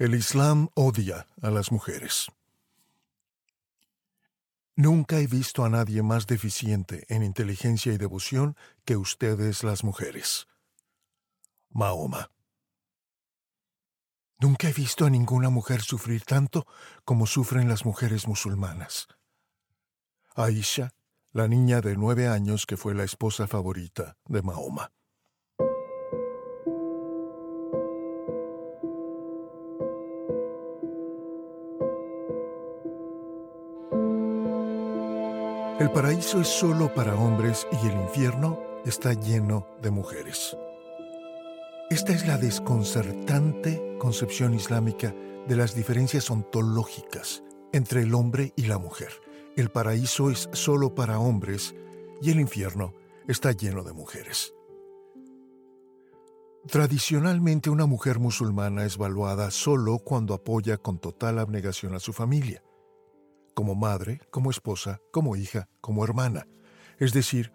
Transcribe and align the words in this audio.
El 0.00 0.14
Islam 0.14 0.68
odia 0.76 1.26
a 1.42 1.50
las 1.50 1.70
mujeres. 1.70 2.32
Nunca 4.74 5.18
he 5.18 5.26
visto 5.26 5.62
a 5.62 5.68
nadie 5.68 6.02
más 6.02 6.26
deficiente 6.26 7.04
en 7.10 7.22
inteligencia 7.22 7.92
y 7.92 7.98
devoción 7.98 8.56
que 8.86 8.96
ustedes 8.96 9.62
las 9.62 9.84
mujeres. 9.84 10.46
Mahoma. 11.68 12.30
Nunca 14.38 14.70
he 14.70 14.72
visto 14.72 15.04
a 15.04 15.10
ninguna 15.10 15.50
mujer 15.50 15.82
sufrir 15.82 16.24
tanto 16.24 16.66
como 17.04 17.26
sufren 17.26 17.68
las 17.68 17.84
mujeres 17.84 18.26
musulmanas. 18.26 19.06
Aisha, 20.34 20.94
la 21.30 21.46
niña 21.46 21.82
de 21.82 21.94
nueve 21.94 22.26
años 22.26 22.64
que 22.64 22.78
fue 22.78 22.94
la 22.94 23.04
esposa 23.04 23.46
favorita 23.46 24.16
de 24.24 24.40
Mahoma. 24.40 24.92
El 35.90 35.94
paraíso 35.94 36.40
es 36.40 36.46
solo 36.46 36.94
para 36.94 37.16
hombres 37.16 37.66
y 37.82 37.88
el 37.88 38.00
infierno 38.00 38.60
está 38.84 39.12
lleno 39.12 39.66
de 39.82 39.90
mujeres. 39.90 40.56
Esta 41.90 42.12
es 42.12 42.28
la 42.28 42.38
desconcertante 42.38 43.96
concepción 43.98 44.54
islámica 44.54 45.12
de 45.48 45.56
las 45.56 45.74
diferencias 45.74 46.30
ontológicas 46.30 47.42
entre 47.72 48.02
el 48.02 48.14
hombre 48.14 48.52
y 48.54 48.66
la 48.66 48.78
mujer. 48.78 49.10
El 49.56 49.70
paraíso 49.70 50.30
es 50.30 50.48
solo 50.52 50.94
para 50.94 51.18
hombres 51.18 51.74
y 52.22 52.30
el 52.30 52.38
infierno 52.38 52.94
está 53.26 53.50
lleno 53.50 53.82
de 53.82 53.92
mujeres. 53.92 54.54
Tradicionalmente 56.68 57.68
una 57.68 57.86
mujer 57.86 58.20
musulmana 58.20 58.84
es 58.84 58.96
valuada 58.96 59.50
solo 59.50 59.98
cuando 59.98 60.34
apoya 60.34 60.76
con 60.76 61.00
total 61.00 61.40
abnegación 61.40 61.96
a 61.96 61.98
su 61.98 62.12
familia 62.12 62.62
como 63.60 63.74
madre, 63.74 64.22
como 64.30 64.50
esposa, 64.50 65.02
como 65.12 65.36
hija, 65.36 65.68
como 65.82 66.02
hermana, 66.02 66.46
es 66.98 67.12
decir, 67.12 67.52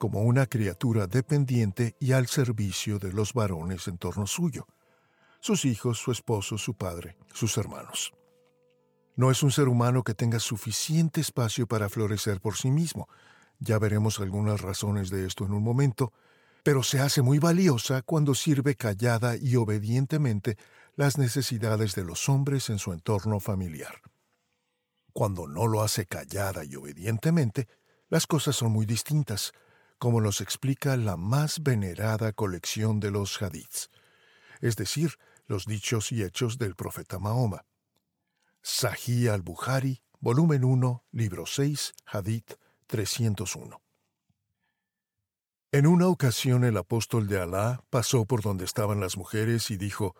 como 0.00 0.22
una 0.22 0.46
criatura 0.46 1.06
dependiente 1.06 1.94
y 2.00 2.10
al 2.10 2.26
servicio 2.26 2.98
de 2.98 3.12
los 3.12 3.34
varones 3.34 3.86
en 3.86 3.96
torno 3.96 4.26
suyo, 4.26 4.66
sus 5.38 5.64
hijos, 5.64 5.98
su 5.98 6.10
esposo, 6.10 6.58
su 6.58 6.74
padre, 6.74 7.16
sus 7.32 7.56
hermanos. 7.56 8.12
No 9.14 9.30
es 9.30 9.44
un 9.44 9.52
ser 9.52 9.68
humano 9.68 10.02
que 10.02 10.14
tenga 10.14 10.40
suficiente 10.40 11.20
espacio 11.20 11.68
para 11.68 11.88
florecer 11.88 12.40
por 12.40 12.56
sí 12.56 12.72
mismo, 12.72 13.08
ya 13.60 13.78
veremos 13.78 14.18
algunas 14.18 14.60
razones 14.60 15.08
de 15.08 15.24
esto 15.24 15.44
en 15.44 15.52
un 15.52 15.62
momento, 15.62 16.12
pero 16.64 16.82
se 16.82 16.98
hace 16.98 17.22
muy 17.22 17.38
valiosa 17.38 18.02
cuando 18.02 18.34
sirve 18.34 18.74
callada 18.74 19.36
y 19.36 19.54
obedientemente 19.54 20.58
las 20.96 21.16
necesidades 21.16 21.94
de 21.94 22.02
los 22.02 22.28
hombres 22.28 22.70
en 22.70 22.80
su 22.80 22.92
entorno 22.92 23.38
familiar. 23.38 24.00
Cuando 25.14 25.46
no 25.46 25.68
lo 25.68 25.82
hace 25.82 26.06
callada 26.06 26.64
y 26.64 26.74
obedientemente, 26.74 27.68
las 28.08 28.26
cosas 28.26 28.56
son 28.56 28.72
muy 28.72 28.84
distintas, 28.84 29.52
como 29.98 30.20
nos 30.20 30.40
explica 30.40 30.96
la 30.96 31.16
más 31.16 31.62
venerada 31.62 32.32
colección 32.32 32.98
de 32.98 33.12
los 33.12 33.40
hadiths, 33.40 33.90
es 34.60 34.74
decir, 34.74 35.12
los 35.46 35.66
dichos 35.66 36.10
y 36.10 36.24
hechos 36.24 36.58
del 36.58 36.74
profeta 36.74 37.20
Mahoma. 37.20 37.64
Sahih 38.60 39.28
al-Bukhari, 39.28 40.02
volumen 40.18 40.64
1, 40.64 41.04
libro 41.12 41.46
6, 41.46 41.94
hadith 42.06 42.54
301. 42.88 43.80
En 45.70 45.86
una 45.86 46.08
ocasión 46.08 46.64
el 46.64 46.76
apóstol 46.76 47.28
de 47.28 47.40
Alá 47.40 47.84
pasó 47.88 48.24
por 48.24 48.42
donde 48.42 48.64
estaban 48.64 48.98
las 48.98 49.16
mujeres 49.16 49.70
y 49.70 49.76
dijo, 49.76 50.16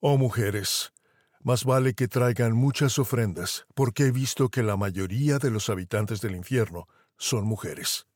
Oh 0.00 0.16
mujeres, 0.16 0.94
más 1.42 1.64
vale 1.64 1.94
que 1.94 2.08
traigan 2.08 2.52
muchas 2.52 2.98
ofrendas, 2.98 3.66
porque 3.74 4.06
he 4.06 4.10
visto 4.10 4.50
que 4.50 4.62
la 4.62 4.76
mayoría 4.76 5.38
de 5.38 5.50
los 5.50 5.70
habitantes 5.70 6.20
del 6.20 6.36
infierno 6.36 6.86
son 7.16 7.44
mujeres. 7.44 8.06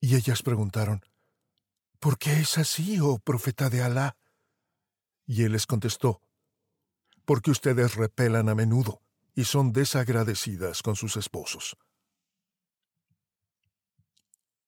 Y 0.00 0.16
ellas 0.16 0.42
preguntaron, 0.42 1.02
¿Por 1.98 2.18
qué 2.18 2.40
es 2.40 2.58
así, 2.58 2.98
oh 3.00 3.18
profeta 3.18 3.70
de 3.70 3.82
Alá? 3.82 4.16
Y 5.26 5.44
él 5.44 5.52
les 5.52 5.66
contestó, 5.66 6.20
Porque 7.24 7.50
ustedes 7.50 7.94
repelan 7.94 8.48
a 8.48 8.54
menudo 8.54 9.02
y 9.34 9.44
son 9.44 9.72
desagradecidas 9.72 10.82
con 10.82 10.96
sus 10.96 11.16
esposos. 11.16 11.76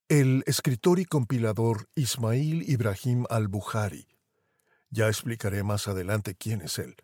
El 0.07 0.43
escritor 0.47 0.99
y 0.99 1.05
compilador 1.05 1.89
Ismail 1.95 2.69
Ibrahim 2.69 3.25
al-Bukhari 3.29 4.14
ya 4.89 5.07
explicaré 5.07 5.63
más 5.63 5.87
adelante 5.87 6.35
quién 6.35 6.61
es 6.61 6.79
él. 6.79 6.95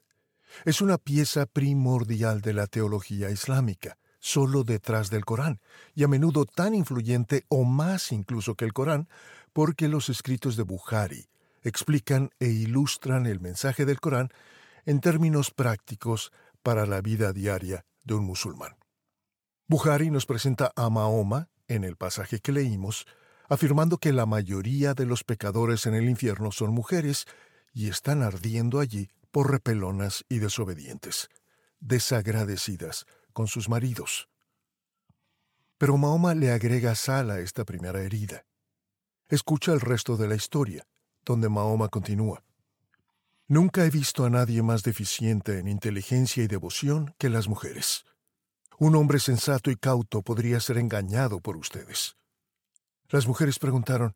Es 0.65 0.81
una 0.81 0.97
pieza 0.97 1.45
primordial 1.45 2.41
de 2.41 2.53
la 2.53 2.67
teología 2.67 3.29
islámica, 3.29 3.97
solo 4.19 4.63
detrás 4.63 5.09
del 5.09 5.25
Corán, 5.25 5.59
y 5.95 6.03
a 6.03 6.07
menudo 6.07 6.45
tan 6.45 6.75
influyente 6.75 7.45
o 7.49 7.63
más 7.63 8.11
incluso 8.11 8.55
que 8.55 8.65
el 8.65 8.73
Corán, 8.73 9.07
porque 9.53 9.87
los 9.87 10.09
escritos 10.09 10.55
de 10.55 10.63
Bukhari 10.63 11.27
explican 11.63 12.29
e 12.39 12.47
ilustran 12.47 13.25
el 13.25 13.39
mensaje 13.39 13.85
del 13.85 13.99
Corán 13.99 14.29
en 14.85 14.99
términos 14.99 15.51
prácticos 15.51 16.31
para 16.63 16.85
la 16.85 17.01
vida 17.01 17.33
diaria 17.33 17.85
de 18.03 18.15
un 18.15 18.25
musulmán. 18.25 18.75
Bukhari 19.67 20.09
nos 20.09 20.25
presenta 20.25 20.71
a 20.75 20.89
Mahoma, 20.89 21.49
en 21.67 21.83
el 21.83 21.95
pasaje 21.95 22.39
que 22.39 22.51
leímos, 22.51 23.05
afirmando 23.47 23.97
que 23.97 24.11
la 24.11 24.25
mayoría 24.25 24.93
de 24.93 25.05
los 25.05 25.23
pecadores 25.23 25.85
en 25.85 25.93
el 25.93 26.09
infierno 26.09 26.51
son 26.51 26.71
mujeres 26.71 27.25
y 27.73 27.89
están 27.89 28.21
ardiendo 28.21 28.79
allí 28.79 29.09
por 29.31 29.51
repelonas 29.51 30.25
y 30.29 30.39
desobedientes, 30.39 31.29
desagradecidas 31.79 33.05
con 33.33 33.47
sus 33.47 33.69
maridos. 33.69 34.27
Pero 35.77 35.97
Mahoma 35.97 36.35
le 36.35 36.51
agrega 36.51 36.95
sal 36.95 37.31
a 37.31 37.39
esta 37.39 37.65
primera 37.65 38.01
herida. 38.01 38.45
Escucha 39.29 39.71
el 39.71 39.79
resto 39.79 40.17
de 40.17 40.27
la 40.27 40.35
historia, 40.35 40.85
donde 41.23 41.49
Mahoma 41.49 41.87
continúa. 41.87 42.43
Nunca 43.47 43.85
he 43.85 43.89
visto 43.89 44.25
a 44.25 44.29
nadie 44.29 44.61
más 44.61 44.83
deficiente 44.83 45.59
en 45.59 45.67
inteligencia 45.67 46.43
y 46.43 46.47
devoción 46.47 47.15
que 47.17 47.29
las 47.29 47.47
mujeres. 47.47 48.05
Un 48.77 48.95
hombre 48.95 49.19
sensato 49.19 49.71
y 49.71 49.75
cauto 49.75 50.21
podría 50.21 50.59
ser 50.59 50.77
engañado 50.77 51.39
por 51.39 51.57
ustedes. 51.57 52.15
Las 53.09 53.27
mujeres 53.27 53.59
preguntaron, 53.59 54.15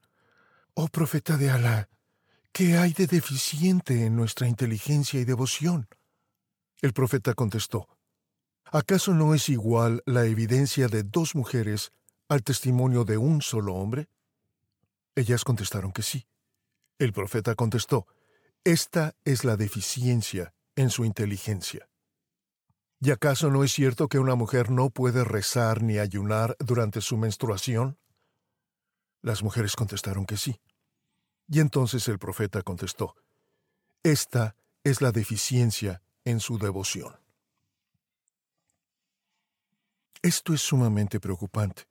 Oh 0.74 0.88
profeta 0.88 1.38
de 1.38 1.50
Alá, 1.50 1.90
¿Qué 2.58 2.78
hay 2.78 2.94
de 2.94 3.06
deficiente 3.06 4.06
en 4.06 4.16
nuestra 4.16 4.48
inteligencia 4.48 5.20
y 5.20 5.26
devoción? 5.26 5.90
El 6.82 6.94
profeta 6.94 7.34
contestó, 7.34 7.90
¿acaso 8.72 9.14
no 9.14 9.34
es 9.34 9.50
igual 9.50 10.02
la 10.06 10.24
evidencia 10.24 10.88
de 10.88 11.04
dos 11.04 11.36
mujeres 11.36 11.92
al 12.30 12.44
testimonio 12.44 13.04
de 13.04 13.18
un 13.18 13.42
solo 13.42 13.76
hombre? 13.76 14.08
Ellas 15.16 15.44
contestaron 15.44 15.92
que 15.92 16.02
sí. 16.02 16.28
El 16.98 17.12
profeta 17.12 17.56
contestó, 17.56 18.08
Esta 18.64 19.18
es 19.26 19.44
la 19.44 19.58
deficiencia 19.58 20.54
en 20.78 20.92
su 20.92 21.04
inteligencia. 21.04 21.90
¿Y 23.02 23.12
acaso 23.12 23.52
no 23.52 23.66
es 23.66 23.74
cierto 23.74 24.08
que 24.08 24.20
una 24.20 24.36
mujer 24.36 24.72
no 24.72 24.92
puede 24.92 25.26
rezar 25.26 25.84
ni 25.84 25.98
ayunar 25.98 26.56
durante 26.60 27.02
su 27.02 27.18
menstruación? 27.18 27.98
Las 29.22 29.44
mujeres 29.44 29.76
contestaron 29.76 30.26
que 30.26 30.38
sí. 30.38 30.62
Y 31.48 31.60
entonces 31.60 32.08
el 32.08 32.20
profeta 32.20 32.62
contestó, 32.62 33.16
Esta 34.04 34.56
es 34.84 35.02
la 35.02 35.12
deficiencia 35.12 36.02
en 36.24 36.40
su 36.40 36.58
devoción. 36.58 37.16
Esto 40.22 40.54
es 40.54 40.62
sumamente 40.62 41.20
preocupante. 41.20 41.84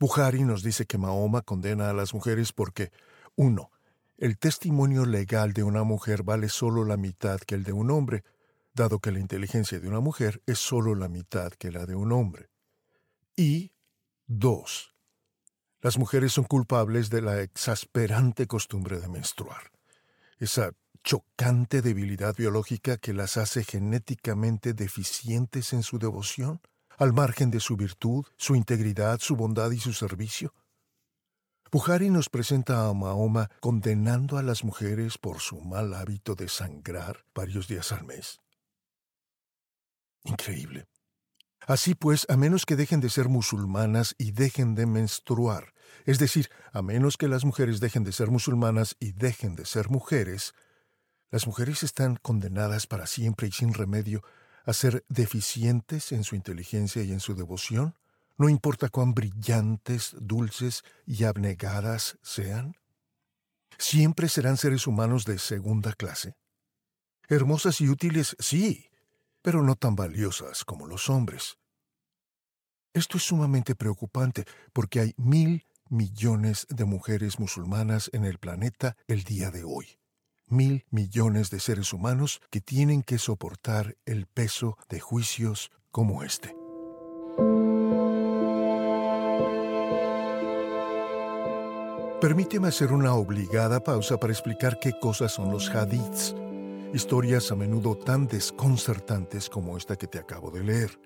Buhari 0.00 0.42
nos 0.42 0.62
dice 0.62 0.84
que 0.84 0.98
Mahoma 0.98 1.42
condena 1.42 1.88
a 1.88 1.92
las 1.92 2.12
mujeres 2.12 2.52
porque, 2.52 2.90
uno, 3.36 3.70
el 4.18 4.36
testimonio 4.36 5.06
legal 5.06 5.52
de 5.52 5.62
una 5.62 5.84
mujer 5.84 6.22
vale 6.22 6.48
solo 6.48 6.84
la 6.84 6.96
mitad 6.96 7.38
que 7.38 7.54
el 7.54 7.62
de 7.62 7.72
un 7.72 7.90
hombre, 7.90 8.24
dado 8.74 8.98
que 8.98 9.12
la 9.12 9.20
inteligencia 9.20 9.78
de 9.78 9.88
una 9.88 10.00
mujer 10.00 10.42
es 10.46 10.58
solo 10.58 10.94
la 10.94 11.08
mitad 11.08 11.52
que 11.52 11.70
la 11.70 11.86
de 11.86 11.94
un 11.94 12.12
hombre. 12.12 12.50
Y, 13.36 13.72
dos, 14.26 14.95
las 15.86 15.98
mujeres 15.98 16.32
son 16.32 16.42
culpables 16.42 17.10
de 17.10 17.22
la 17.22 17.42
exasperante 17.42 18.48
costumbre 18.48 18.98
de 18.98 19.06
menstruar, 19.06 19.70
esa 20.40 20.72
chocante 21.04 21.80
debilidad 21.80 22.34
biológica 22.34 22.96
que 22.96 23.12
las 23.12 23.36
hace 23.36 23.62
genéticamente 23.62 24.72
deficientes 24.72 25.72
en 25.72 25.84
su 25.84 26.00
devoción, 26.00 26.60
al 26.98 27.12
margen 27.12 27.52
de 27.52 27.60
su 27.60 27.76
virtud, 27.76 28.26
su 28.36 28.56
integridad, 28.56 29.20
su 29.20 29.36
bondad 29.36 29.70
y 29.70 29.78
su 29.78 29.92
servicio. 29.92 30.52
Buhari 31.70 32.10
nos 32.10 32.30
presenta 32.30 32.88
a 32.88 32.92
Mahoma 32.92 33.48
condenando 33.60 34.38
a 34.38 34.42
las 34.42 34.64
mujeres 34.64 35.18
por 35.18 35.38
su 35.38 35.60
mal 35.60 35.94
hábito 35.94 36.34
de 36.34 36.48
sangrar 36.48 37.24
varios 37.32 37.68
días 37.68 37.92
al 37.92 38.02
mes. 38.02 38.40
Increíble. 40.24 40.88
Así 41.66 41.96
pues, 41.96 42.26
a 42.28 42.36
menos 42.36 42.64
que 42.64 42.76
dejen 42.76 43.00
de 43.00 43.10
ser 43.10 43.28
musulmanas 43.28 44.14
y 44.18 44.30
dejen 44.30 44.76
de 44.76 44.86
menstruar, 44.86 45.74
es 46.04 46.20
decir, 46.20 46.48
a 46.72 46.80
menos 46.80 47.16
que 47.16 47.26
las 47.26 47.44
mujeres 47.44 47.80
dejen 47.80 48.04
de 48.04 48.12
ser 48.12 48.30
musulmanas 48.30 48.96
y 49.00 49.12
dejen 49.12 49.56
de 49.56 49.66
ser 49.66 49.90
mujeres, 49.90 50.54
Las 51.30 51.48
mujeres 51.48 51.82
están 51.82 52.16
condenadas 52.16 52.86
para 52.86 53.06
siempre 53.06 53.48
y 53.48 53.52
sin 53.52 53.74
remedio 53.74 54.22
a 54.64 54.72
ser 54.72 55.04
deficientes 55.08 56.12
en 56.12 56.22
su 56.22 56.36
inteligencia 56.36 57.02
y 57.02 57.12
en 57.12 57.18
su 57.18 57.34
devoción, 57.34 57.96
no 58.38 58.48
importa 58.48 58.88
cuán 58.88 59.12
brillantes, 59.12 60.14
dulces 60.20 60.84
y 61.04 61.24
abnegadas 61.24 62.16
sean. 62.22 62.76
Siempre 63.76 64.28
serán 64.28 64.56
seres 64.56 64.86
humanos 64.86 65.24
de 65.24 65.38
segunda 65.38 65.92
clase. 65.92 66.36
Hermosas 67.28 67.80
y 67.80 67.88
útiles, 67.88 68.36
sí, 68.38 68.88
pero 69.46 69.62
no 69.62 69.76
tan 69.76 69.94
valiosas 69.94 70.64
como 70.64 70.88
los 70.88 71.08
hombres. 71.08 71.56
Esto 72.92 73.16
es 73.16 73.22
sumamente 73.22 73.76
preocupante 73.76 74.44
porque 74.72 74.98
hay 74.98 75.14
mil 75.18 75.68
millones 75.88 76.66
de 76.68 76.84
mujeres 76.84 77.38
musulmanas 77.38 78.10
en 78.12 78.24
el 78.24 78.38
planeta 78.38 78.96
el 79.06 79.22
día 79.22 79.52
de 79.52 79.62
hoy. 79.62 80.00
Mil 80.48 80.84
millones 80.90 81.50
de 81.50 81.60
seres 81.60 81.92
humanos 81.92 82.40
que 82.50 82.60
tienen 82.60 83.04
que 83.04 83.18
soportar 83.18 83.96
el 84.04 84.26
peso 84.26 84.78
de 84.88 84.98
juicios 84.98 85.70
como 85.92 86.24
este. 86.24 86.56
Permíteme 92.20 92.66
hacer 92.66 92.92
una 92.92 93.14
obligada 93.14 93.78
pausa 93.78 94.18
para 94.18 94.32
explicar 94.32 94.80
qué 94.80 94.98
cosas 94.98 95.30
son 95.30 95.52
los 95.52 95.70
hadiths, 95.70 96.34
historias 96.94 97.50
a 97.50 97.56
menudo 97.56 97.96
tan 97.96 98.26
desconcertantes 98.26 99.50
como 99.50 99.76
esta 99.76 99.96
que 99.96 100.06
te 100.06 100.18
acabo 100.18 100.50
de 100.50 100.62
leer. 100.62 101.00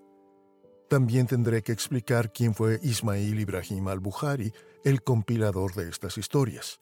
También 0.88 1.27
tendré 1.27 1.62
que 1.62 1.73
explicar 1.73 2.32
quién 2.32 2.55
fue 2.55 2.81
Ismail 2.82 3.38
Ibrahim 3.38 3.88
al-Bukhari, 3.88 4.53
el 4.85 5.03
compilador 5.03 5.75
de 5.75 5.88
estas 5.88 6.19
historias. 6.19 6.81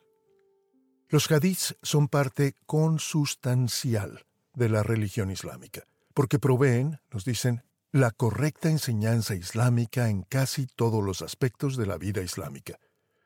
Los 1.09 1.31
hadiths 1.31 1.77
son 1.83 2.09
parte 2.09 2.55
consustancial 2.67 4.27
de 4.55 4.69
la 4.69 4.83
religión 4.83 5.31
islámica, 5.31 5.85
porque 6.15 6.39
proveen, 6.39 7.01
nos 7.11 7.25
dicen, 7.25 7.63
la 7.93 8.11
correcta 8.11 8.69
enseñanza 8.69 9.35
islámica 9.35 10.11
en 10.11 10.23
casi 10.23 10.67
todos 10.67 11.03
los 11.03 11.23
aspectos 11.23 11.77
de 11.77 11.87
la 11.87 11.97
vida 11.97 12.23
islámica, 12.23 12.79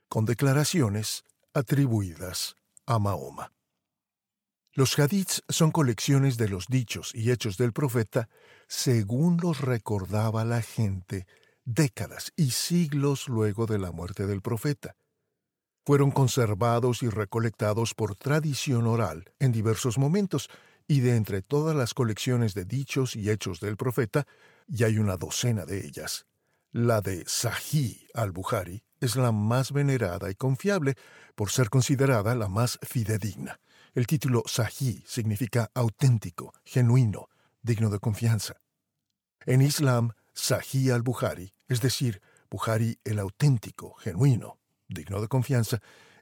con 0.08 0.24
declaraciones 0.24 1.24
atribuidas 1.54 2.54
a 2.86 2.98
Mahoma. 2.98 3.52
Los 4.74 4.98
hadiths 4.98 5.42
son 5.48 5.70
colecciones 5.70 6.38
de 6.38 6.48
los 6.48 6.66
dichos 6.66 7.14
y 7.14 7.30
hechos 7.30 7.58
del 7.58 7.72
profeta 7.72 8.28
según 8.68 9.36
los 9.42 9.60
recordaba 9.60 10.44
la 10.44 10.62
gente 10.62 11.26
décadas 11.64 12.32
y 12.36 12.52
siglos 12.52 13.28
luego 13.28 13.66
de 13.66 13.78
la 13.78 13.92
muerte 13.92 14.26
del 14.26 14.40
profeta. 14.40 14.96
Fueron 15.84 16.10
conservados 16.10 17.02
y 17.02 17.08
recolectados 17.08 17.94
por 17.94 18.14
tradición 18.16 18.86
oral 18.86 19.32
en 19.40 19.52
diversos 19.52 19.98
momentos, 19.98 20.48
y 20.88 21.00
de 21.00 21.16
entre 21.16 21.42
todas 21.42 21.76
las 21.76 21.94
colecciones 21.94 22.54
de 22.54 22.64
dichos 22.64 23.14
y 23.16 23.30
hechos 23.30 23.60
del 23.60 23.76
profeta, 23.76 24.26
y 24.68 24.84
hay 24.84 24.98
una 24.98 25.16
docena 25.16 25.64
de 25.64 25.86
ellas. 25.86 26.26
La 26.72 27.00
de 27.00 27.24
Sahih 27.26 28.08
al-Bukhari 28.14 28.82
es 29.00 29.16
la 29.16 29.32
más 29.32 29.72
venerada 29.72 30.30
y 30.30 30.34
confiable 30.34 30.94
por 31.34 31.50
ser 31.50 31.70
considerada 31.70 32.34
la 32.34 32.48
más 32.48 32.78
fidedigna. 32.82 33.60
El 33.94 34.06
título 34.06 34.42
Sahih 34.46 35.04
significa 35.06 35.70
auténtico, 35.74 36.54
genuino, 36.64 37.28
digno 37.60 37.90
de 37.90 37.98
confianza. 37.98 38.54
En 39.44 39.60
Islam, 39.60 40.12
Sahih 40.32 40.92
al-Bukhari, 40.92 41.52
es 41.68 41.82
decir, 41.82 42.22
Bukhari 42.50 42.98
el 43.04 43.18
auténtico, 43.18 43.92
genuino, 43.94 44.58
digno 44.88 45.20
de 45.20 45.28
confianza, 45.28 45.80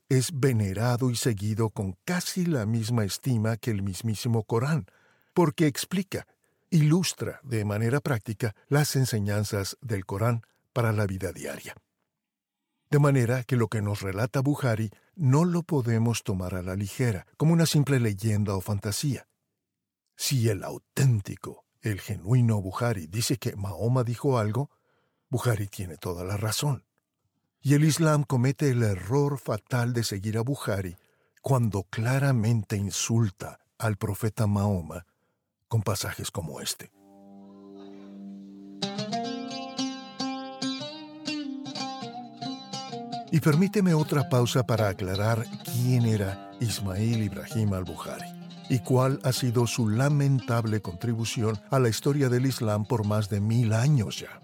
es 0.09 0.33
venerado 0.33 1.11
y 1.11 1.17
seguido 1.17 1.71
con 1.71 1.97
casi 2.05 2.45
la 2.45 2.67
misma 2.67 3.05
estima 3.05 3.57
que 3.57 3.71
el 3.71 3.83
mismísimo 3.83 4.43
Corán, 4.43 4.87
porque 5.33 5.69
explica, 5.69 6.27
ilustra 6.71 7.39
de 7.45 7.65
manera 7.65 8.01
práctica 8.01 8.57
las 8.67 8.97
enseñanzas 8.97 9.77
del 9.81 10.07
Corán 10.07 10.43
para 10.73 10.91
la 10.91 11.07
vida 11.07 11.33
diaria. 11.33 11.77
De 12.91 12.99
manera 12.99 13.45
que 13.45 13.55
lo 13.55 13.69
que 13.69 13.83
nos 13.83 14.01
relata 14.01 14.41
Bukhari 14.41 14.91
no 15.15 15.45
lo 15.45 15.63
podemos 15.63 16.25
tomar 16.25 16.57
a 16.57 16.63
la 16.63 16.75
ligera, 16.75 17.25
como 17.37 17.53
una 17.53 17.65
simple 17.65 18.01
leyenda 18.01 18.57
o 18.57 18.61
fantasía. 18.61 19.29
Si 20.17 20.49
el 20.49 20.65
auténtico, 20.65 21.65
el 21.83 22.01
genuino 22.01 22.61
Bukhari 22.61 23.07
dice 23.07 23.37
que 23.37 23.55
Mahoma 23.55 24.03
dijo 24.03 24.39
algo, 24.39 24.71
Bukhari 25.29 25.69
tiene 25.69 25.99
toda 25.99 26.25
la 26.25 26.37
razón. 26.37 26.85
Y 27.63 27.75
el 27.75 27.85
Islam 27.85 28.25
comete 28.25 28.71
el 28.71 28.83
error 28.83 29.39
fatal 29.39 29.93
de 29.93 30.03
seguir 30.03 30.37
a 30.37 30.43
Bukhari 30.43 30.97
cuando 31.43 31.85
claramente 31.85 32.77
insulta 32.77 33.61
al 33.79 33.99
profeta 33.99 34.49
Mahoma 34.49 35.07
con 35.69 35.83
pasajes 35.83 36.33
como 36.33 36.61
este. 36.61 36.91
Y 43.33 43.41
permíteme 43.41 43.95
otra 43.95 44.29
pausa 44.29 44.67
para 44.67 44.89
aclarar 44.89 45.47
quién 45.65 46.05
era 46.05 46.51
Ismail 46.61 47.23
Ibrahim 47.23 47.73
al-Bukhari 47.75 48.27
y 48.69 48.81
cuál 48.81 49.21
ha 49.23 49.33
sido 49.33 49.67
su 49.67 49.89
lamentable 49.89 50.81
contribución 50.81 51.61
a 51.71 51.79
la 51.79 51.89
historia 51.89 52.29
del 52.29 52.47
Islam 52.47 52.85
por 52.85 53.07
más 53.07 53.29
de 53.29 53.41
mil 53.41 53.73
años 53.73 54.19
ya. 54.19 54.41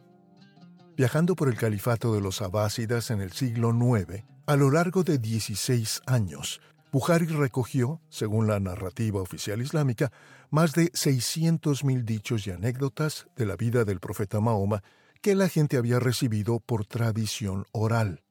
Viajando 0.97 1.35
por 1.35 1.49
el 1.49 1.57
califato 1.57 2.15
de 2.15 2.21
los 2.21 2.43
Abásidas 2.43 3.11
en 3.11 3.21
el 3.21 3.33
siglo 3.33 3.71
IX, 3.71 4.25
a 4.47 4.57
lo 4.57 4.71
largo 4.71 5.03
de 5.03 5.19
16 5.19 6.03
años, 6.07 6.61
Bukhari 6.93 7.27
recogió, 7.27 8.01
según 8.09 8.47
la 8.47 8.61
narrativa 8.61 9.21
oficial 9.21 9.61
islámica, 9.61 10.13
más 10.51 10.73
de 10.73 10.93
600.000 10.93 12.05
dichos 12.05 12.47
y 12.47 12.53
anécdotas 12.53 13.27
de 13.37 13.47
la 13.47 13.57
vida 13.57 13.85
del 13.85 13.99
profeta 13.99 14.41
Mahoma 14.41 14.83
que 15.21 15.35
la 15.35 15.49
gente 15.49 15.77
había 15.77 15.99
recibido 15.99 16.61
por 16.61 16.87
tradición 16.87 17.67
oral 17.73 18.23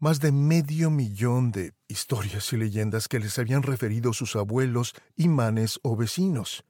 más 0.00 0.18
de 0.18 0.32
medio 0.32 0.90
millón 0.90 1.52
de 1.52 1.74
historias 1.86 2.52
y 2.52 2.56
leyendas 2.56 3.06
que 3.06 3.20
les 3.20 3.38
habían 3.38 3.62
referido 3.62 4.14
sus 4.14 4.34
abuelos, 4.34 4.94
imanes 5.16 5.78
o 5.82 5.94
vecinos. 5.94 6.64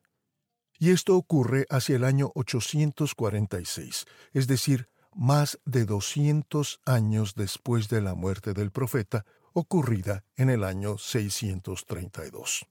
Y 0.79 0.91
esto 0.91 1.17
ocurre 1.17 1.65
hacia 1.71 1.97
el 1.97 2.05
año 2.05 2.33
846, 2.35 4.07
es 4.33 4.47
decir, 4.47 4.89
más 5.15 5.59
de 5.65 5.85
200 5.85 6.81
años 6.85 7.35
después 7.35 7.89
de 7.89 8.01
la 8.01 8.15
muerte 8.15 8.53
del 8.53 8.73
profeta, 8.73 9.25
ocurrida 9.53 10.25
en 10.37 10.51
el 10.51 10.65
año 10.65 10.99
632. 10.99 12.67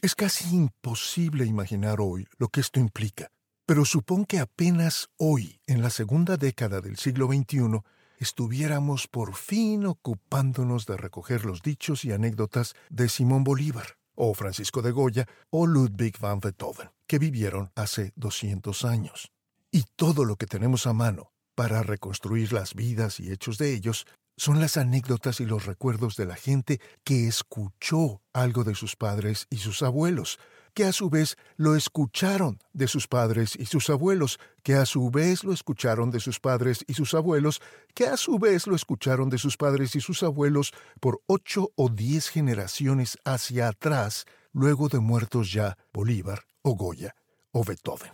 Es 0.00 0.14
casi 0.14 0.54
imposible 0.54 1.44
imaginar 1.44 2.00
hoy 2.00 2.26
lo 2.38 2.48
que 2.48 2.60
esto 2.60 2.80
implica, 2.80 3.30
pero 3.66 3.84
supón 3.84 4.24
que 4.24 4.38
apenas 4.38 5.08
hoy, 5.16 5.60
en 5.66 5.82
la 5.82 5.90
segunda 5.90 6.36
década 6.36 6.80
del 6.80 6.96
siglo 6.96 7.26
XXI, 7.26 7.82
estuviéramos 8.18 9.06
por 9.08 9.34
fin 9.34 9.86
ocupándonos 9.86 10.86
de 10.86 10.96
recoger 10.96 11.44
los 11.44 11.62
dichos 11.62 12.04
y 12.04 12.12
anécdotas 12.12 12.74
de 12.90 13.08
Simón 13.08 13.44
Bolívar, 13.44 13.98
o 14.14 14.34
Francisco 14.34 14.82
de 14.82 14.92
Goya, 14.92 15.26
o 15.50 15.66
Ludwig 15.66 16.18
van 16.18 16.40
Beethoven, 16.40 16.90
que 17.06 17.18
vivieron 17.18 17.70
hace 17.74 18.12
200 18.16 18.84
años. 18.84 19.32
Y 19.70 19.84
todo 19.96 20.24
lo 20.24 20.36
que 20.36 20.46
tenemos 20.46 20.86
a 20.86 20.92
mano 20.92 21.32
para 21.54 21.82
reconstruir 21.82 22.52
las 22.52 22.74
vidas 22.74 23.20
y 23.20 23.30
hechos 23.30 23.58
de 23.58 23.74
ellos 23.74 24.06
son 24.36 24.60
las 24.60 24.76
anécdotas 24.76 25.40
y 25.40 25.46
los 25.46 25.66
recuerdos 25.66 26.16
de 26.16 26.26
la 26.26 26.34
gente 26.34 26.80
que 27.04 27.28
escuchó 27.28 28.20
algo 28.32 28.64
de 28.64 28.74
sus 28.74 28.96
padres 28.96 29.46
y 29.50 29.58
sus 29.58 29.82
abuelos, 29.82 30.38
que 30.74 30.84
a 30.84 30.92
su 30.92 31.08
vez 31.08 31.36
lo 31.56 31.76
escucharon 31.76 32.58
de 32.72 32.88
sus 32.88 33.06
padres 33.06 33.56
y 33.56 33.66
sus 33.66 33.88
abuelos, 33.88 34.38
que 34.62 34.74
a 34.74 34.84
su 34.84 35.10
vez 35.10 35.44
lo 35.44 35.52
escucharon 35.52 36.10
de 36.10 36.20
sus 36.20 36.40
padres 36.40 36.84
y 36.86 36.94
sus 36.94 37.14
abuelos, 37.14 37.62
que 37.94 38.06
a 38.06 38.16
su 38.16 38.38
vez 38.38 38.66
lo 38.66 38.74
escucharon 38.74 39.30
de 39.30 39.38
sus 39.38 39.56
padres 39.56 39.94
y 39.94 40.00
sus 40.00 40.22
abuelos 40.22 40.72
por 41.00 41.22
ocho 41.26 41.70
o 41.76 41.88
diez 41.88 42.28
generaciones 42.28 43.16
hacia 43.24 43.68
atrás, 43.68 44.26
luego 44.52 44.88
de 44.88 44.98
muertos 44.98 45.52
ya 45.52 45.78
Bolívar 45.92 46.46
o 46.62 46.74
Goya 46.74 47.14
o 47.52 47.64
Beethoven. 47.64 48.12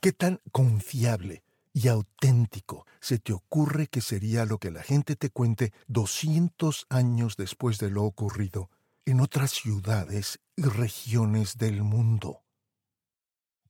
¿Qué 0.00 0.12
tan 0.12 0.40
confiable 0.52 1.42
y 1.72 1.88
auténtico 1.88 2.86
se 3.00 3.18
te 3.18 3.34
ocurre 3.34 3.88
que 3.88 4.00
sería 4.00 4.46
lo 4.46 4.58
que 4.58 4.70
la 4.70 4.82
gente 4.82 5.14
te 5.14 5.28
cuente 5.28 5.74
200 5.88 6.86
años 6.88 7.36
después 7.36 7.78
de 7.78 7.90
lo 7.90 8.04
ocurrido 8.04 8.70
en 9.04 9.20
otras 9.20 9.50
ciudades 9.50 10.38
regiones 10.56 11.58
del 11.58 11.82
mundo. 11.82 12.44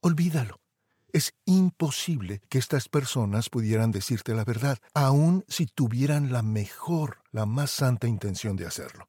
Olvídalo. 0.00 0.60
Es 1.12 1.34
imposible 1.46 2.42
que 2.48 2.58
estas 2.58 2.88
personas 2.88 3.48
pudieran 3.48 3.90
decirte 3.90 4.34
la 4.34 4.44
verdad, 4.44 4.78
aun 4.92 5.44
si 5.48 5.66
tuvieran 5.66 6.30
la 6.30 6.42
mejor, 6.42 7.22
la 7.30 7.46
más 7.46 7.70
santa 7.70 8.06
intención 8.06 8.56
de 8.56 8.66
hacerlo. 8.66 9.08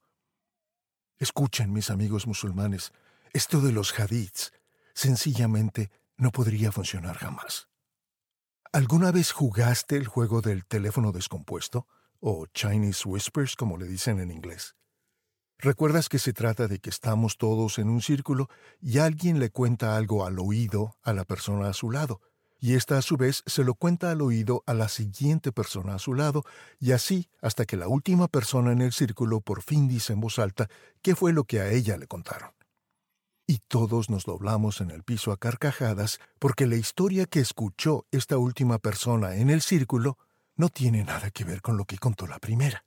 Escuchen, 1.18 1.74
mis 1.74 1.90
amigos 1.90 2.26
musulmanes, 2.26 2.94
esto 3.34 3.60
de 3.60 3.74
los 3.74 4.00
hadiths 4.00 4.54
sencillamente 4.94 5.92
no 6.16 6.32
podría 6.32 6.72
funcionar 6.72 7.18
jamás. 7.18 7.68
¿Alguna 8.72 9.12
vez 9.12 9.32
jugaste 9.32 9.98
el 9.98 10.08
juego 10.08 10.42
del 10.42 10.66
teléfono 10.66 11.12
descompuesto? 11.12 11.88
o 12.20 12.48
Chinese 12.48 13.08
Whispers, 13.08 13.56
como 13.56 13.78
le 13.78 13.88
dicen 13.88 14.20
en 14.20 14.32
inglés. 14.32 14.76
¿Recuerdas 15.60 16.08
que 16.08 16.20
se 16.20 16.34
trata 16.34 16.68
de 16.68 16.78
que 16.78 16.92
estamos 16.92 17.38
todos 17.38 17.80
en 17.80 17.90
un 17.90 18.04
círculo 18.04 18.48
y 18.80 19.00
alguien 19.00 19.40
le 19.40 19.50
cuenta 19.50 19.98
algo 19.98 20.24
al 20.24 20.38
oído 20.38 20.96
a 21.02 21.14
la 21.14 21.26
persona 21.26 21.68
a 21.68 21.74
su 21.74 21.90
lado? 21.90 22.22
Y 22.60 22.76
ésta 22.76 23.00
a 23.00 23.02
su 23.02 23.18
vez 23.18 23.42
se 23.48 23.64
lo 23.64 23.74
cuenta 23.74 24.12
al 24.12 24.22
oído 24.22 24.64
a 24.68 24.76
la 24.76 24.88
siguiente 24.88 25.52
persona 25.52 25.96
a 25.96 26.00
su 26.00 26.14
lado, 26.14 26.44
y 26.80 26.92
así 26.92 27.30
hasta 27.42 27.66
que 27.66 27.76
la 27.76 27.88
última 27.88 28.28
persona 28.28 28.72
en 28.72 28.82
el 28.82 28.94
círculo 28.94 29.42
por 29.42 29.64
fin 29.64 29.88
dice 29.88 30.14
en 30.14 30.20
voz 30.20 30.38
alta 30.38 30.68
qué 31.02 31.16
fue 31.16 31.34
lo 31.34 31.44
que 31.44 31.60
a 31.60 31.72
ella 31.72 31.98
le 31.98 32.06
contaron. 32.06 32.52
Y 33.48 33.60
todos 33.68 34.12
nos 34.12 34.26
doblamos 34.26 34.80
en 34.82 34.92
el 34.92 35.04
piso 35.04 35.32
a 35.32 35.38
carcajadas 35.38 36.20
porque 36.38 36.68
la 36.68 36.76
historia 36.76 37.26
que 37.26 37.40
escuchó 37.40 38.06
esta 38.12 38.38
última 38.38 38.78
persona 38.78 39.36
en 39.38 39.50
el 39.50 39.62
círculo 39.62 40.20
no 40.56 40.70
tiene 40.70 41.04
nada 41.04 41.32
que 41.32 41.46
ver 41.46 41.64
con 41.64 41.78
lo 41.78 41.86
que 41.86 41.98
contó 41.98 42.28
la 42.28 42.38
primera. 42.38 42.87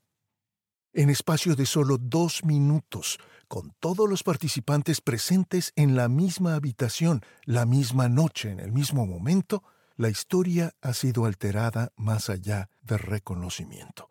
En 0.93 1.09
espacio 1.09 1.55
de 1.55 1.67
solo 1.67 1.99
dos 1.99 2.45
minutos, 2.45 3.19
con 3.47 3.73
todos 3.79 4.09
los 4.09 4.25
participantes 4.25 5.01
presentes 5.01 5.73
en 5.77 5.95
la 5.95 6.09
misma 6.09 6.57
habitación, 6.57 7.21
la 7.45 7.65
misma 7.65 8.09
noche, 8.09 8.51
en 8.51 8.59
el 8.59 8.73
mismo 8.73 9.07
momento, 9.07 9.63
la 9.97 10.09
historia 10.09 10.75
ha 10.81 10.93
sido 10.93 11.27
alterada 11.27 11.93
más 11.95 12.29
allá 12.29 12.71
de 12.83 12.99
reconocimiento. 12.99 14.09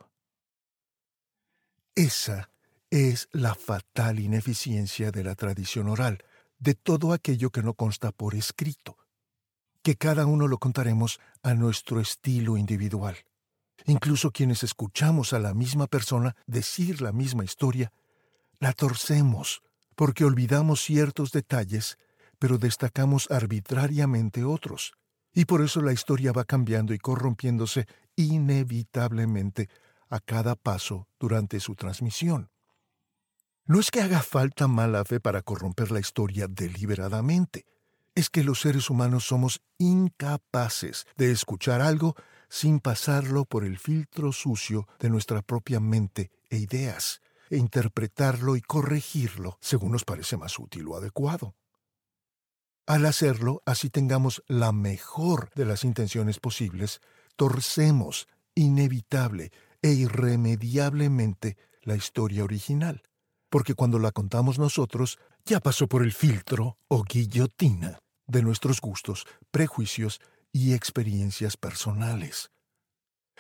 Esa 1.96 2.50
es 2.90 3.28
la 3.34 3.56
fatal 3.56 4.20
ineficiencia 4.20 5.12
de 5.12 5.24
la 5.26 5.36
tradición 5.36 5.90
oral, 5.90 6.24
de 6.60 6.76
todo 6.76 7.12
aquello 7.12 7.50
que 7.50 7.62
no 7.62 7.74
consta 7.74 8.14
por 8.14 8.36
escrito, 8.36 8.98
que 9.84 9.98
cada 9.98 10.26
uno 10.26 10.48
lo 10.48 10.60
contaremos 10.60 11.20
a 11.44 11.54
nuestro 11.56 12.00
estilo 12.00 12.56
individual. 12.56 13.18
Incluso 13.86 14.32
quienes 14.32 14.64
escuchamos 14.64 15.34
a 15.34 15.40
la 15.40 15.54
misma 15.54 15.88
persona 15.88 16.36
decir 16.48 17.02
la 17.02 17.12
misma 17.12 17.44
historia, 17.44 17.92
la 18.60 18.74
torcemos 18.74 19.62
porque 19.96 20.24
olvidamos 20.24 20.82
ciertos 20.82 21.32
detalles, 21.32 21.98
pero 22.40 22.58
destacamos 22.58 23.30
arbitrariamente 23.30 24.46
otros. 24.46 24.94
Y 25.34 25.46
por 25.46 25.62
eso 25.62 25.82
la 25.82 25.92
historia 25.92 26.32
va 26.32 26.46
cambiando 26.46 26.94
y 26.94 27.00
corrompiéndose 27.00 27.86
inevitablemente 28.16 29.70
a 30.10 30.20
cada 30.20 30.56
paso 30.56 31.08
durante 31.20 31.60
su 31.60 31.76
transmisión. 31.76 32.50
No 33.66 33.80
es 33.80 33.92
que 33.92 34.02
haga 34.02 34.22
falta 34.22 34.68
mala 34.68 35.06
fe 35.06 35.20
para 35.20 35.42
corromper 35.42 35.92
la 35.92 36.00
historia 36.00 36.48
deliberadamente, 36.50 37.66
es 38.16 38.30
que 38.30 38.44
los 38.44 38.62
seres 38.62 38.90
humanos 38.90 39.26
somos 39.26 39.62
incapaces 39.78 41.06
de 41.18 41.32
escuchar 41.32 41.82
algo 41.82 42.16
sin 42.50 42.80
pasarlo 42.80 43.46
por 43.46 43.64
el 43.64 43.78
filtro 43.78 44.32
sucio 44.32 44.88
de 45.00 45.10
nuestra 45.10 45.42
propia 45.42 45.80
mente 45.80 46.32
e 46.50 46.58
ideas, 46.58 47.22
e 47.50 47.58
interpretarlo 47.58 48.56
y 48.56 48.62
corregirlo 48.62 49.58
según 49.62 49.92
nos 49.92 50.06
parece 50.06 50.38
más 50.38 50.60
útil 50.60 50.88
o 50.88 50.98
adecuado. 50.98 51.56
Al 52.86 53.06
hacerlo, 53.06 53.62
así 53.66 53.92
tengamos 53.92 54.44
la 54.48 54.72
mejor 54.72 55.52
de 55.54 55.66
las 55.66 55.84
intenciones 55.84 56.40
posibles, 56.40 57.02
torcemos 57.36 58.28
inevitable 58.56 59.52
e 59.82 59.92
irremediablemente 59.92 61.56
la 61.84 61.96
historia 61.96 62.44
original, 62.44 63.04
porque 63.50 63.76
cuando 63.76 64.00
la 64.00 64.12
contamos 64.12 64.58
nosotros, 64.58 65.20
ya 65.46 65.60
pasó 65.60 65.88
por 65.88 66.04
el 66.04 66.14
filtro 66.14 66.78
o 66.88 67.04
guillotina 67.04 68.00
de 68.28 68.42
nuestros 68.42 68.82
gustos, 68.82 69.26
prejuicios 69.52 70.20
y 70.52 70.74
experiencias 70.74 71.58
personales. 71.58 72.52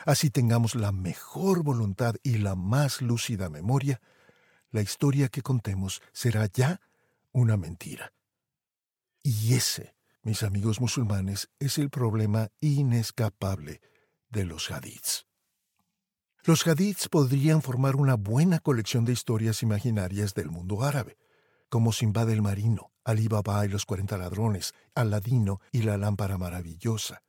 Así 0.05 0.29
tengamos 0.29 0.75
la 0.75 0.91
mejor 0.91 1.63
voluntad 1.63 2.15
y 2.23 2.37
la 2.37 2.55
más 2.55 3.01
lúcida 3.01 3.49
memoria, 3.49 4.01
la 4.71 4.81
historia 4.81 5.29
que 5.29 5.41
contemos 5.41 6.01
será 6.13 6.45
ya 6.45 6.79
una 7.31 7.57
mentira. 7.57 8.13
Y 9.23 9.55
ese, 9.55 9.95
mis 10.21 10.43
amigos 10.43 10.79
musulmanes, 10.79 11.49
es 11.59 11.77
el 11.77 11.89
problema 11.89 12.49
inescapable 12.61 13.81
de 14.29 14.45
los 14.45 14.71
hadiths. 14.71 15.25
Los 16.43 16.65
hadiths 16.65 17.09
podrían 17.09 17.61
formar 17.61 17.95
una 17.97 18.15
buena 18.15 18.59
colección 18.59 19.03
de 19.03 19.11
historias 19.11 19.61
imaginarias 19.61 20.33
del 20.33 20.49
mundo 20.49 20.83
árabe, 20.83 21.17
como 21.69 21.93
Simbad 21.93 22.29
el 22.29 22.41
Marino, 22.41 22.91
Ali 23.03 23.27
Baba 23.27 23.65
y 23.65 23.69
los 23.69 23.85
cuarenta 23.85 24.17
ladrones, 24.17 24.73
Aladino 24.95 25.61
y 25.71 25.83
la 25.83 25.97
lámpara 25.97 26.37
maravillosa. 26.37 27.23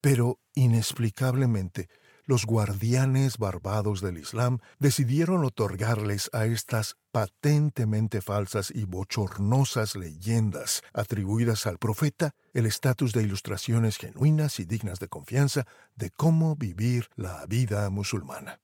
Pero, 0.00 0.38
inexplicablemente, 0.54 1.88
los 2.28 2.44
guardianes 2.44 3.38
barbados 3.38 4.02
del 4.02 4.18
Islam 4.18 4.58
decidieron 4.78 5.46
otorgarles 5.46 6.28
a 6.34 6.44
estas 6.44 6.96
patentemente 7.10 8.20
falsas 8.20 8.70
y 8.70 8.84
bochornosas 8.84 9.96
leyendas 9.96 10.82
atribuidas 10.92 11.66
al 11.66 11.78
profeta 11.78 12.34
el 12.52 12.66
estatus 12.66 13.14
de 13.14 13.22
ilustraciones 13.22 13.96
genuinas 13.96 14.60
y 14.60 14.66
dignas 14.66 15.00
de 15.00 15.08
confianza 15.08 15.66
de 15.96 16.10
cómo 16.10 16.54
vivir 16.54 17.08
la 17.16 17.46
vida 17.46 17.88
musulmana. 17.88 18.60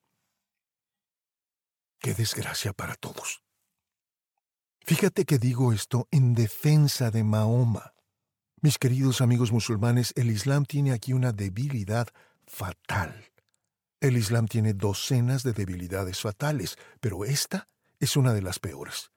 ¡Qué 2.01 2.13
desgracia 2.13 2.75
para 2.75 2.97
todos! 2.97 3.44
Fíjate 4.87 5.25
que 5.25 5.39
digo 5.39 5.73
esto 5.73 6.09
en 6.11 6.35
defensa 6.35 7.11
de 7.11 7.25
Mahoma. 7.25 7.95
Mis 8.61 8.77
queridos 8.77 9.23
amigos 9.23 9.51
musulmanes, 9.51 10.13
el 10.15 10.31
Islam 10.31 10.67
tiene 10.67 10.93
aquí 10.93 11.15
una 11.15 11.33
debilidad 11.33 12.09
fatal. 12.47 13.31
El 13.99 14.19
Islam 14.19 14.47
tiene 14.47 14.75
docenas 14.75 15.43
de 15.43 15.55
debilidades 15.55 16.21
fatales, 16.21 16.77
pero 17.01 17.25
esta 17.25 17.67
es 17.99 18.15
una 18.19 18.35
de 18.35 18.43
las 18.43 18.59
peores. 18.59 19.11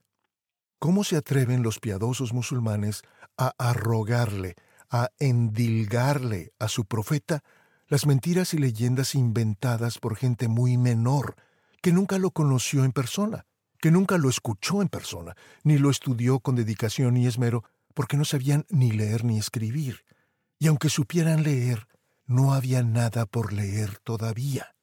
¿Cómo 0.79 1.03
se 1.03 1.17
atreven 1.17 1.63
los 1.63 1.79
piadosos 1.79 2.31
musulmanes 2.31 3.01
a 3.35 3.51
arrogarle, 3.57 4.55
a 4.89 5.09
endilgarle 5.19 6.53
a 6.59 6.69
su 6.69 6.85
profeta 6.85 7.43
las 7.89 8.05
mentiras 8.05 8.53
y 8.53 8.57
leyendas 8.57 9.15
inventadas 9.15 9.99
por 9.99 10.15
gente 10.15 10.47
muy 10.47 10.77
menor, 10.77 11.35
que 11.81 11.91
nunca 11.91 12.19
lo 12.19 12.31
conoció 12.31 12.85
en 12.85 12.93
persona? 12.93 13.45
Que 13.79 13.91
nunca 13.91 14.17
lo 14.17 14.29
escuchó 14.29 14.81
en 14.81 14.89
persona, 14.89 15.35
ni 15.63 15.77
lo 15.77 15.89
estudió 15.89 16.39
con 16.39 16.55
dedicación 16.55 17.17
y 17.17 17.27
esmero, 17.27 17.63
porque 17.93 18.17
no 18.17 18.25
sabían 18.25 18.65
ni 18.69 18.91
leer 18.91 19.23
ni 19.23 19.37
escribir. 19.37 20.05
Y 20.59 20.67
aunque 20.67 20.89
supieran 20.89 21.43
leer, 21.43 21.87
no 22.25 22.53
había 22.53 22.83
nada 22.83 23.25
por 23.25 23.53
leer 23.53 23.99
todavía. 23.99 24.75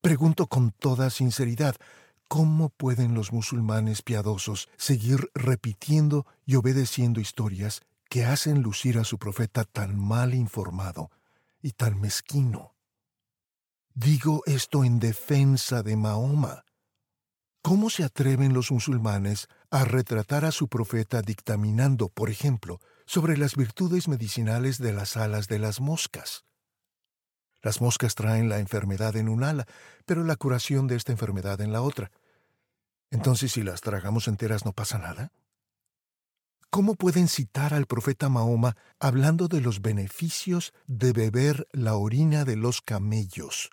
Pregunto 0.00 0.46
con 0.46 0.72
toda 0.72 1.10
sinceridad, 1.10 1.76
¿cómo 2.28 2.70
pueden 2.70 3.14
los 3.14 3.32
musulmanes 3.32 4.02
piadosos 4.02 4.68
seguir 4.76 5.30
repitiendo 5.34 6.26
y 6.44 6.56
obedeciendo 6.56 7.20
historias 7.20 7.82
que 8.08 8.24
hacen 8.24 8.62
lucir 8.62 8.98
a 8.98 9.04
su 9.04 9.18
profeta 9.18 9.64
tan 9.64 9.98
mal 9.98 10.34
informado 10.34 11.10
y 11.62 11.72
tan 11.72 12.00
mezquino? 12.00 12.74
Digo 13.94 14.42
esto 14.46 14.84
en 14.84 14.98
defensa 14.98 15.82
de 15.82 15.96
Mahoma, 15.96 16.64
¿Cómo 17.62 17.90
se 17.90 18.02
atreven 18.02 18.54
los 18.54 18.72
musulmanes 18.72 19.46
a 19.70 19.84
retratar 19.84 20.44
a 20.44 20.50
su 20.50 20.66
profeta 20.66 21.22
dictaminando, 21.22 22.08
por 22.08 22.28
ejemplo, 22.28 22.80
sobre 23.06 23.36
las 23.36 23.54
virtudes 23.54 24.08
medicinales 24.08 24.78
de 24.78 24.92
las 24.92 25.16
alas 25.16 25.46
de 25.46 25.60
las 25.60 25.80
moscas? 25.80 26.44
Las 27.62 27.80
moscas 27.80 28.16
traen 28.16 28.48
la 28.48 28.58
enfermedad 28.58 29.14
en 29.14 29.28
un 29.28 29.44
ala, 29.44 29.68
pero 30.06 30.24
la 30.24 30.34
curación 30.34 30.88
de 30.88 30.96
esta 30.96 31.12
enfermedad 31.12 31.60
en 31.60 31.72
la 31.72 31.82
otra. 31.82 32.10
Entonces, 33.12 33.52
si 33.52 33.62
las 33.62 33.80
tragamos 33.80 34.26
enteras, 34.26 34.64
¿no 34.64 34.72
pasa 34.72 34.98
nada? 34.98 35.30
¿Cómo 36.68 36.96
pueden 36.96 37.28
citar 37.28 37.74
al 37.74 37.86
profeta 37.86 38.28
Mahoma 38.28 38.76
hablando 38.98 39.46
de 39.46 39.60
los 39.60 39.82
beneficios 39.82 40.72
de 40.88 41.12
beber 41.12 41.68
la 41.70 41.94
orina 41.94 42.44
de 42.44 42.56
los 42.56 42.80
camellos 42.80 43.70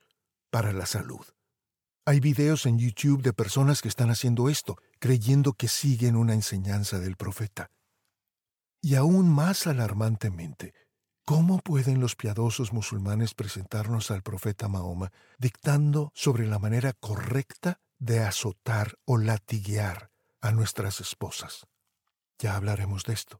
para 0.51 0.73
la 0.73 0.85
salud? 0.85 1.25
Hay 2.09 2.19
videos 2.21 2.65
en 2.65 2.79
YouTube 2.79 3.21
de 3.21 3.33
personas 3.33 3.83
que 3.83 3.87
están 3.87 4.09
haciendo 4.09 4.49
esto, 4.49 4.77
creyendo 4.97 5.53
que 5.53 5.67
siguen 5.67 6.15
una 6.15 6.33
enseñanza 6.33 6.97
del 6.97 7.15
profeta. 7.17 7.69
Y 8.81 8.95
aún 8.95 9.29
más 9.29 9.67
alarmantemente, 9.67 10.73
¿cómo 11.23 11.59
pueden 11.59 11.99
los 11.99 12.15
piadosos 12.15 12.73
musulmanes 12.73 13.35
presentarnos 13.35 14.09
al 14.09 14.23
profeta 14.23 14.67
Mahoma 14.67 15.11
dictando 15.37 16.11
sobre 16.15 16.47
la 16.47 16.57
manera 16.57 16.93
correcta 16.93 17.79
de 17.99 18.21
azotar 18.21 18.95
o 19.05 19.19
latiguear 19.19 20.09
a 20.41 20.51
nuestras 20.51 21.01
esposas? 21.01 21.67
Ya 22.39 22.55
hablaremos 22.55 23.03
de 23.03 23.13
esto. 23.13 23.39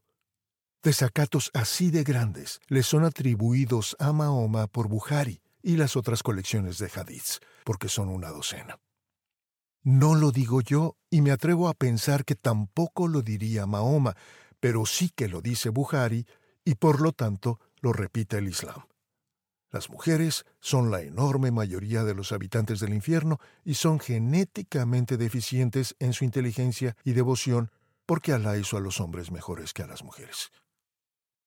Desacatos 0.84 1.50
así 1.54 1.90
de 1.90 2.04
grandes 2.04 2.60
le 2.68 2.84
son 2.84 3.04
atribuidos 3.04 3.96
a 3.98 4.12
Mahoma 4.12 4.68
por 4.68 4.86
Bukhari, 4.86 5.42
y 5.62 5.76
las 5.76 5.96
otras 5.96 6.22
colecciones 6.22 6.78
de 6.78 6.90
hadiths, 6.94 7.40
porque 7.64 7.88
son 7.88 8.08
una 8.08 8.28
docena. 8.28 8.78
No 9.82 10.14
lo 10.14 10.30
digo 10.30 10.60
yo 10.60 10.96
y 11.08 11.22
me 11.22 11.30
atrevo 11.30 11.68
a 11.68 11.74
pensar 11.74 12.24
que 12.24 12.34
tampoco 12.34 13.08
lo 13.08 13.22
diría 13.22 13.66
Mahoma, 13.66 14.14
pero 14.60 14.84
sí 14.84 15.10
que 15.14 15.28
lo 15.28 15.40
dice 15.40 15.70
Buhari 15.70 16.26
y 16.64 16.74
por 16.74 17.00
lo 17.00 17.12
tanto 17.12 17.58
lo 17.80 17.92
repite 17.92 18.38
el 18.38 18.48
Islam. 18.48 18.84
Las 19.70 19.88
mujeres 19.88 20.44
son 20.58 20.90
la 20.90 21.00
enorme 21.00 21.50
mayoría 21.50 22.02
de 22.04 22.14
los 22.14 22.32
habitantes 22.32 22.80
del 22.80 22.92
infierno 22.92 23.38
y 23.64 23.74
son 23.74 24.00
genéticamente 24.00 25.16
deficientes 25.16 25.94
en 25.98 26.12
su 26.12 26.24
inteligencia 26.24 26.96
y 27.04 27.12
devoción 27.12 27.70
porque 28.04 28.32
Alá 28.32 28.58
hizo 28.58 28.76
a 28.76 28.80
los 28.80 29.00
hombres 29.00 29.30
mejores 29.30 29.72
que 29.72 29.84
a 29.84 29.86
las 29.86 30.02
mujeres. 30.02 30.50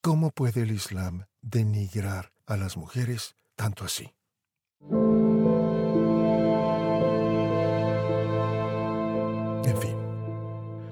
¿Cómo 0.01 0.31
puede 0.31 0.61
el 0.61 0.71
Islam 0.71 1.25
denigrar 1.41 2.31
a 2.45 2.55
las 2.55 2.77
mujeres 2.77 3.35
tanto 3.63 3.85
así? 3.85 4.13
En 9.71 9.77
fin, 9.79 9.95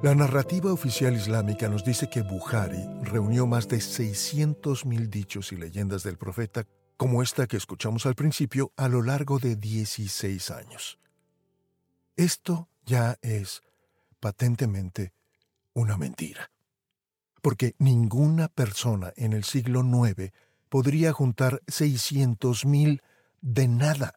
la 0.02 0.16
narrativa 0.16 0.72
oficial 0.72 1.14
islámica 1.14 1.68
nos 1.68 1.84
dice 1.84 2.10
que 2.10 2.22
Buhari 2.22 2.82
reunió 3.02 3.46
más 3.46 3.68
de 3.68 3.80
600.000 3.80 5.10
dichos 5.10 5.52
y 5.52 5.58
leyendas 5.58 6.04
del 6.04 6.18
profeta 6.18 6.66
como 6.96 7.22
esta 7.22 7.46
que 7.46 7.58
escuchamos 7.58 8.06
al 8.06 8.16
principio, 8.16 8.72
a 8.78 8.88
lo 8.88 9.02
largo 9.02 9.38
de 9.38 9.58
16 9.58 10.52
años. 10.52 10.98
Esto 12.16 12.70
ya 12.86 13.18
es 13.22 13.64
patentemente 14.22 15.12
una 15.74 15.98
mentira, 15.98 16.52
porque 17.42 17.76
ninguna 17.80 18.48
persona 18.48 19.12
en 19.18 19.34
el 19.34 19.44
siglo 19.44 19.82
IX 19.82 20.32
podría 20.72 21.12
juntar 21.12 21.62
600.000 21.68 23.02
de 23.42 23.68
nada, 23.68 24.14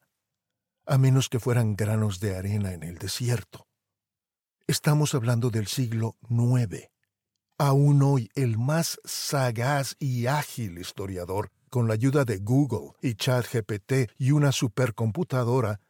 a 0.86 0.98
menos 0.98 1.28
que 1.28 1.40
fueran 1.40 1.74
granos 1.74 2.20
de 2.20 2.36
arena 2.36 2.72
en 2.72 2.84
el 2.84 2.96
desierto. 2.96 3.66
Estamos 4.68 5.16
hablando 5.16 5.50
del 5.50 5.66
siglo 5.66 6.16
IX. 6.30 6.88
Aún 7.58 8.04
hoy 8.04 8.30
el 8.36 8.56
más 8.56 9.00
sagaz 9.04 9.96
y 9.98 10.26
ágil 10.26 10.78
historiador 10.78 11.50
con 11.70 11.88
la 11.88 11.94
ayuda 11.94 12.24
de 12.24 12.38
Google 12.38 12.92
y 13.02 13.14
ChatGPT 13.14 14.12
y 14.16 14.30
una 14.30 14.52
supercomputadora, 14.52 15.80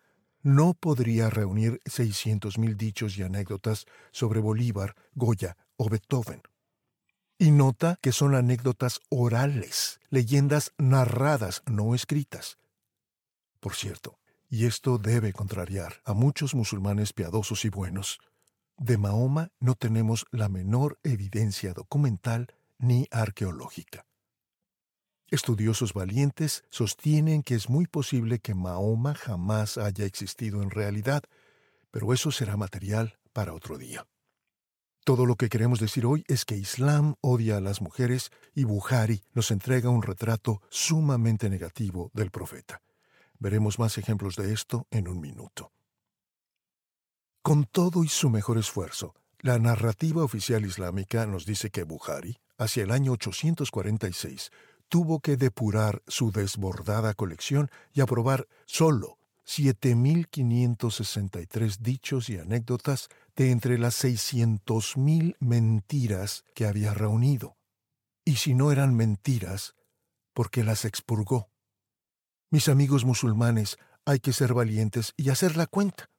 no 0.40 0.72
podría 0.72 1.28
reunir 1.28 1.78
600.000 1.84 2.74
dichos 2.74 3.18
y 3.18 3.22
anécdotas 3.22 3.84
sobre 4.12 4.40
Bolívar, 4.40 4.94
Goya 5.14 5.58
o 5.76 5.90
Beethoven. 5.90 6.40
Y 7.38 7.50
nota 7.50 7.98
que 8.00 8.12
son 8.12 8.34
anécdotas 8.34 9.00
orales, 9.08 10.00
leyendas 10.08 10.72
narradas, 10.78 11.62
no 11.66 11.94
escritas. 11.94 12.58
Por 13.60 13.74
cierto, 13.74 14.18
y 14.48 14.66
esto 14.66 14.98
debe 14.98 15.32
contrariar 15.32 16.00
a 16.04 16.14
muchos 16.14 16.54
musulmanes 16.54 17.12
piadosos 17.12 17.64
y 17.64 17.70
buenos, 17.70 18.20
de 18.76 18.98
Mahoma 18.98 19.50
no 19.58 19.74
tenemos 19.74 20.26
la 20.30 20.48
menor 20.48 20.98
evidencia 21.02 21.72
documental 21.72 22.54
ni 22.78 23.08
arqueológica. 23.10 24.06
Estudiosos 25.30 25.94
valientes 25.94 26.64
sostienen 26.70 27.42
que 27.42 27.54
es 27.54 27.68
muy 27.68 27.86
posible 27.86 28.38
que 28.38 28.54
Mahoma 28.54 29.14
jamás 29.14 29.78
haya 29.78 30.04
existido 30.04 30.62
en 30.62 30.70
realidad, 30.70 31.24
pero 31.90 32.12
eso 32.12 32.30
será 32.30 32.56
material 32.56 33.18
para 33.32 33.54
otro 33.54 33.78
día. 33.78 34.06
Todo 35.04 35.26
lo 35.26 35.36
que 35.36 35.50
queremos 35.50 35.80
decir 35.80 36.06
hoy 36.06 36.24
es 36.28 36.46
que 36.46 36.56
Islam 36.56 37.16
odia 37.20 37.58
a 37.58 37.60
las 37.60 37.82
mujeres 37.82 38.30
y 38.54 38.64
Buhari 38.64 39.22
nos 39.34 39.50
entrega 39.50 39.90
un 39.90 40.02
retrato 40.02 40.62
sumamente 40.70 41.50
negativo 41.50 42.10
del 42.14 42.30
profeta. 42.30 42.80
Veremos 43.38 43.78
más 43.78 43.98
ejemplos 43.98 44.36
de 44.36 44.54
esto 44.54 44.86
en 44.90 45.06
un 45.06 45.20
minuto. 45.20 45.72
Con 47.42 47.66
todo 47.66 48.02
y 48.02 48.08
su 48.08 48.30
mejor 48.30 48.56
esfuerzo, 48.56 49.14
la 49.40 49.58
narrativa 49.58 50.24
oficial 50.24 50.64
islámica 50.64 51.26
nos 51.26 51.44
dice 51.44 51.68
que 51.68 51.82
Buhari, 51.82 52.38
hacia 52.56 52.84
el 52.84 52.90
año 52.90 53.12
846, 53.12 54.50
tuvo 54.88 55.20
que 55.20 55.36
depurar 55.36 56.02
su 56.06 56.32
desbordada 56.32 57.12
colección 57.12 57.70
y 57.92 58.00
aprobar 58.00 58.48
solo 58.64 59.18
7.563 59.46 61.76
dichos 61.80 62.30
y 62.30 62.38
anécdotas 62.38 63.10
de 63.36 63.50
entre 63.50 63.78
las 63.78 64.02
600.000 64.04 65.36
mentiras 65.40 66.44
que 66.54 66.66
había 66.66 66.94
reunido. 66.94 67.56
Y 68.24 68.36
si 68.36 68.54
no 68.54 68.72
eran 68.72 68.94
mentiras, 68.94 69.74
porque 70.32 70.64
las 70.64 70.84
expurgó. 70.84 71.50
Mis 72.50 72.68
amigos 72.68 73.04
musulmanes, 73.04 73.78
hay 74.04 74.20
que 74.20 74.32
ser 74.32 74.54
valientes 74.54 75.12
y 75.16 75.30
hacer 75.30 75.56
la 75.56 75.66
cuenta. 75.66 76.10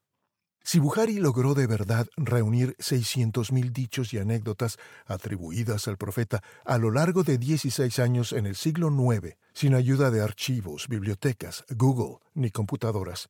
Si 0.63 0.79
Buhari 0.79 1.19
logró 1.19 1.53
de 1.53 1.67
verdad 1.67 2.07
reunir 2.17 2.75
600.000 2.77 3.71
dichos 3.71 4.13
y 4.13 4.17
anécdotas 4.17 4.77
atribuidas 5.05 5.87
al 5.87 5.97
profeta 5.97 6.41
a 6.65 6.79
lo 6.79 6.89
largo 6.89 7.23
de 7.23 7.37
16 7.37 7.99
años 7.99 8.33
en 8.33 8.47
el 8.47 8.55
siglo 8.55 8.89
IX, 8.89 9.37
sin 9.53 9.75
ayuda 9.75 10.09
de 10.09 10.21
archivos, 10.21 10.87
bibliotecas, 10.87 11.65
Google 11.69 12.17
ni 12.33 12.49
computadoras, 12.49 13.29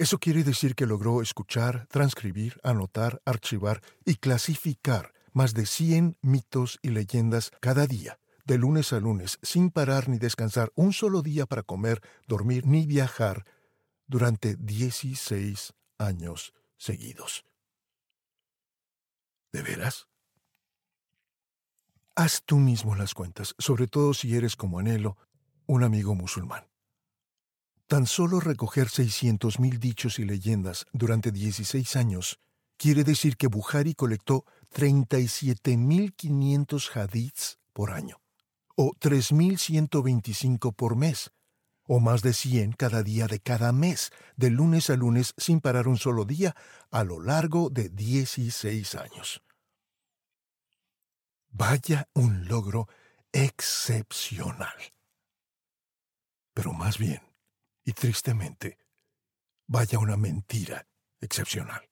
eso 0.00 0.18
quiere 0.18 0.44
decir 0.44 0.74
que 0.74 0.86
logró 0.86 1.20
escuchar, 1.20 1.86
transcribir, 1.90 2.58
anotar, 2.64 3.20
archivar 3.26 3.82
y 4.06 4.14
clasificar 4.14 5.12
más 5.34 5.52
de 5.52 5.66
100 5.66 6.16
mitos 6.22 6.78
y 6.80 6.88
leyendas 6.88 7.50
cada 7.60 7.86
día, 7.86 8.18
de 8.46 8.56
lunes 8.56 8.94
a 8.94 9.00
lunes, 9.00 9.38
sin 9.42 9.70
parar 9.70 10.08
ni 10.08 10.16
descansar 10.16 10.72
un 10.74 10.94
solo 10.94 11.20
día 11.20 11.44
para 11.44 11.62
comer, 11.62 12.00
dormir 12.26 12.66
ni 12.66 12.86
viajar, 12.86 13.44
durante 14.06 14.56
16 14.56 15.74
años 15.98 16.54
seguidos. 16.78 17.44
¿De 19.52 19.60
veras? 19.60 20.08
Haz 22.14 22.42
tú 22.46 22.56
mismo 22.56 22.94
las 22.94 23.12
cuentas, 23.12 23.54
sobre 23.58 23.86
todo 23.86 24.14
si 24.14 24.34
eres 24.34 24.56
como 24.56 24.78
anhelo, 24.78 25.18
un 25.66 25.84
amigo 25.84 26.14
musulmán. 26.14 26.69
Tan 27.90 28.06
solo 28.06 28.38
recoger 28.38 28.86
600.000 28.86 29.80
dichos 29.80 30.20
y 30.20 30.24
leyendas 30.24 30.86
durante 30.92 31.32
16 31.32 31.96
años 31.96 32.38
quiere 32.76 33.02
decir 33.02 33.36
que 33.36 33.48
Buhari 33.48 33.96
colectó 33.96 34.44
37.500 34.72 36.88
hadiths 36.94 37.58
por 37.72 37.90
año, 37.90 38.22
o 38.76 38.92
3.125 38.92 40.72
por 40.72 40.94
mes, 40.94 41.32
o 41.82 41.98
más 41.98 42.22
de 42.22 42.32
100 42.32 42.74
cada 42.74 43.02
día 43.02 43.26
de 43.26 43.40
cada 43.40 43.72
mes, 43.72 44.12
de 44.36 44.50
lunes 44.50 44.88
a 44.88 44.94
lunes 44.94 45.34
sin 45.36 45.60
parar 45.60 45.88
un 45.88 45.96
solo 45.96 46.24
día, 46.24 46.54
a 46.92 47.02
lo 47.02 47.20
largo 47.20 47.70
de 47.70 47.88
16 47.88 48.94
años. 48.94 49.42
Vaya 51.48 52.08
un 52.14 52.46
logro 52.46 52.86
excepcional. 53.32 54.78
Pero 56.54 56.72
más 56.72 56.96
bien, 56.96 57.28
y 57.84 57.92
tristemente, 57.92 58.78
vaya 59.66 59.98
una 59.98 60.16
mentira 60.16 60.86
excepcional 61.20 61.90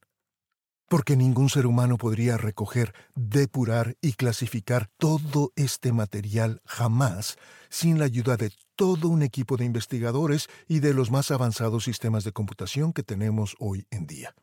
porque 0.88 1.16
ningún 1.16 1.50
ser 1.50 1.66
humano 1.66 1.98
podría 1.98 2.38
recoger, 2.38 2.94
depurar 3.14 3.96
y 4.00 4.14
clasificar 4.14 4.90
todo 4.96 5.52
este 5.54 5.92
material 5.92 6.62
jamás 6.64 7.36
sin 7.68 7.98
la 7.98 8.06
ayuda 8.06 8.36
de 8.36 8.52
todo 8.74 9.08
un 9.08 9.22
equipo 9.22 9.56
de 9.56 9.66
investigadores 9.66 10.48
y 10.66 10.80
de 10.80 10.94
los 10.94 11.10
más 11.10 11.30
avanzados 11.30 11.84
sistemas 11.84 12.24
de 12.24 12.32
computación 12.32 12.92
que 12.92 13.02
tenemos 13.02 13.54
hoy 13.58 13.86
en 13.90 14.06
día. 14.06 14.34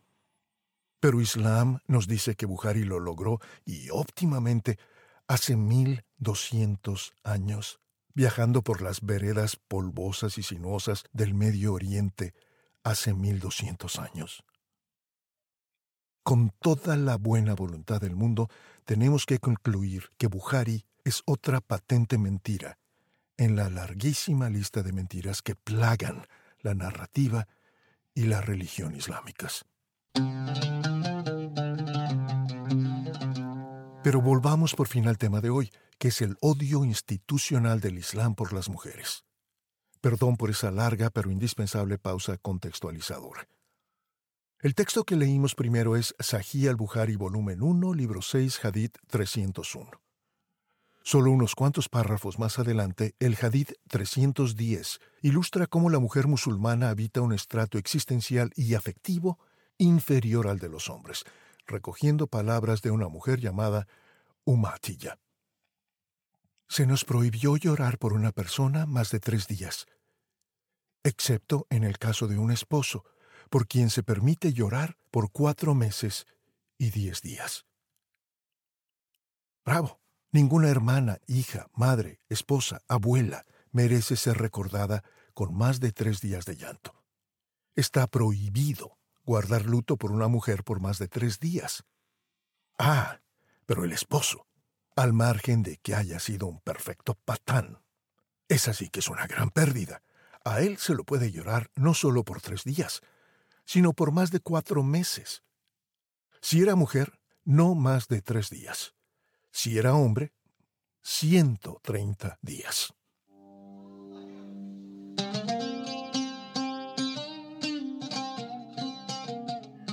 Pero 0.99 1.19
Islam 1.19 1.79
nos 1.87 2.07
dice 2.07 2.35
que 2.35 2.45
Buhari 2.45 2.83
lo 2.83 2.99
logró 2.99 3.39
y 3.65 3.89
óptimamente 3.89 4.77
hace 5.27 5.55
1200 5.55 7.13
años, 7.23 7.79
viajando 8.15 8.63
por 8.63 8.81
las 8.81 9.01
veredas 9.01 9.57
polvosas 9.57 10.37
y 10.39 10.43
sinuosas 10.43 11.03
del 11.11 11.35
Medio 11.35 11.73
Oriente 11.73 12.33
hace 12.83 13.13
1200 13.13 13.99
años. 13.99 14.43
Con 16.23 16.49
toda 16.59 16.95
la 16.95 17.17
buena 17.17 17.53
voluntad 17.53 18.01
del 18.01 18.15
mundo, 18.15 18.49
tenemos 18.85 19.27
que 19.27 19.37
concluir 19.37 20.09
que 20.17 20.27
Buhari 20.27 20.85
es 21.03 21.21
otra 21.25 21.61
patente 21.61 22.17
mentira 22.17 22.79
en 23.37 23.55
la 23.55 23.69
larguísima 23.69 24.49
lista 24.49 24.81
de 24.81 24.93
mentiras 24.93 25.41
que 25.41 25.55
plagan 25.55 26.25
la 26.61 26.73
narrativa 26.73 27.47
y 28.15 28.23
la 28.23 28.41
religión 28.41 28.95
islámicas. 28.95 29.65
Pero 34.05 34.21
volvamos 34.21 34.75
por 34.75 34.87
fin 34.87 35.07
al 35.07 35.17
tema 35.17 35.41
de 35.41 35.49
hoy, 35.49 35.71
que 35.97 36.09
es 36.09 36.21
el 36.21 36.37
odio 36.39 36.85
institucional 36.85 37.79
del 37.79 37.97
Islam 37.97 38.35
por 38.35 38.53
las 38.53 38.69
mujeres. 38.69 39.25
Perdón 39.99 40.37
por 40.37 40.51
esa 40.51 40.69
larga 40.69 41.09
pero 41.09 41.31
indispensable 41.31 41.97
pausa 41.97 42.37
contextualizadora. 42.37 43.47
El 44.59 44.75
texto 44.75 45.05
que 45.05 45.15
leímos 45.15 45.55
primero 45.55 45.95
es 45.95 46.13
Sahih 46.19 46.67
al-Bukhari, 46.67 47.15
volumen 47.15 47.63
1, 47.63 47.95
libro 47.95 48.21
6, 48.21 48.63
Hadith 48.63 48.95
301. 49.07 49.89
Solo 51.01 51.31
unos 51.31 51.55
cuantos 51.55 51.89
párrafos 51.89 52.37
más 52.37 52.59
adelante, 52.59 53.15
el 53.17 53.35
Hadith 53.41 53.71
310 53.89 54.99
ilustra 55.23 55.65
cómo 55.65 55.89
la 55.89 55.97
mujer 55.97 56.27
musulmana 56.27 56.89
habita 56.89 57.21
un 57.21 57.33
estrato 57.33 57.79
existencial 57.79 58.51
y 58.55 58.75
afectivo 58.75 59.39
inferior 59.79 60.47
al 60.47 60.59
de 60.59 60.69
los 60.69 60.91
hombres, 60.91 61.25
recogiendo 61.67 62.27
palabras 62.27 62.81
de 62.81 62.91
una 62.91 63.07
mujer 63.07 63.39
llamada 63.39 63.87
Umatilla. 64.43 65.19
Se 66.67 66.85
nos 66.85 67.05
prohibió 67.05 67.57
llorar 67.57 67.97
por 67.97 68.13
una 68.13 68.31
persona 68.31 68.85
más 68.85 69.11
de 69.11 69.19
tres 69.19 69.47
días. 69.47 69.85
excepto 71.03 71.67
en 71.69 71.83
el 71.83 71.99
caso 71.99 72.27
de 72.27 72.39
un 72.39 72.51
esposo, 72.51 73.05
por 73.51 73.67
quien 73.67 73.91
se 73.91 74.01
permite 74.01 74.53
llorar 74.53 74.97
por 75.11 75.31
cuatro 75.31 75.75
meses 75.75 76.25
y 76.79 76.89
diez 76.89 77.21
días. 77.21 77.65
Bravo. 79.63 80.01
Ninguna 80.31 80.67
hermana, 80.69 81.19
hija, 81.27 81.67
madre, 81.73 82.19
esposa, 82.27 82.81
abuela 82.89 83.45
merece 83.71 84.17
ser 84.17 84.37
recordada 84.37 85.01
con 85.33 85.55
más 85.55 85.79
de 85.79 85.93
tres 85.93 86.19
días 86.19 86.43
de 86.43 86.57
llanto. 86.57 86.93
Está 87.73 88.05
prohibido 88.07 88.97
guardar 89.25 89.65
luto 89.65 89.97
por 89.97 90.11
una 90.11 90.27
mujer 90.27 90.63
por 90.63 90.79
más 90.79 90.99
de 90.99 91.07
tres 91.07 91.39
días. 91.39 91.83
Ah, 92.77 93.19
pero 93.65 93.83
el 93.83 93.91
esposo, 93.91 94.47
al 94.95 95.13
margen 95.13 95.63
de 95.63 95.77
que 95.77 95.95
haya 95.95 96.19
sido 96.19 96.47
un 96.47 96.59
perfecto 96.59 97.15
patán, 97.25 97.81
esa 98.47 98.73
sí 98.73 98.89
que 98.89 98.99
es 98.99 99.09
una 99.09 99.27
gran 99.27 99.49
pérdida. 99.49 100.03
A 100.43 100.61
él 100.61 100.77
se 100.77 100.93
lo 100.93 101.03
puede 101.03 101.31
llorar 101.31 101.71
no 101.75 101.93
solo 101.93 102.23
por 102.23 102.41
tres 102.41 102.63
días, 102.63 103.01
sino 103.65 103.93
por 103.93 104.11
más 104.11 104.29
de 104.29 104.39
cuatro 104.39 104.83
meses. 104.83 105.43
Si 106.41 106.61
era 106.61 106.75
mujer, 106.75 107.19
no 107.43 107.73
más 107.73 108.07
de 108.07 108.21
tres 108.21 108.49
días. 108.51 108.93
Si 109.51 109.77
era 109.79 109.95
hombre, 109.95 110.33
130 111.01 112.37
días. 112.41 112.93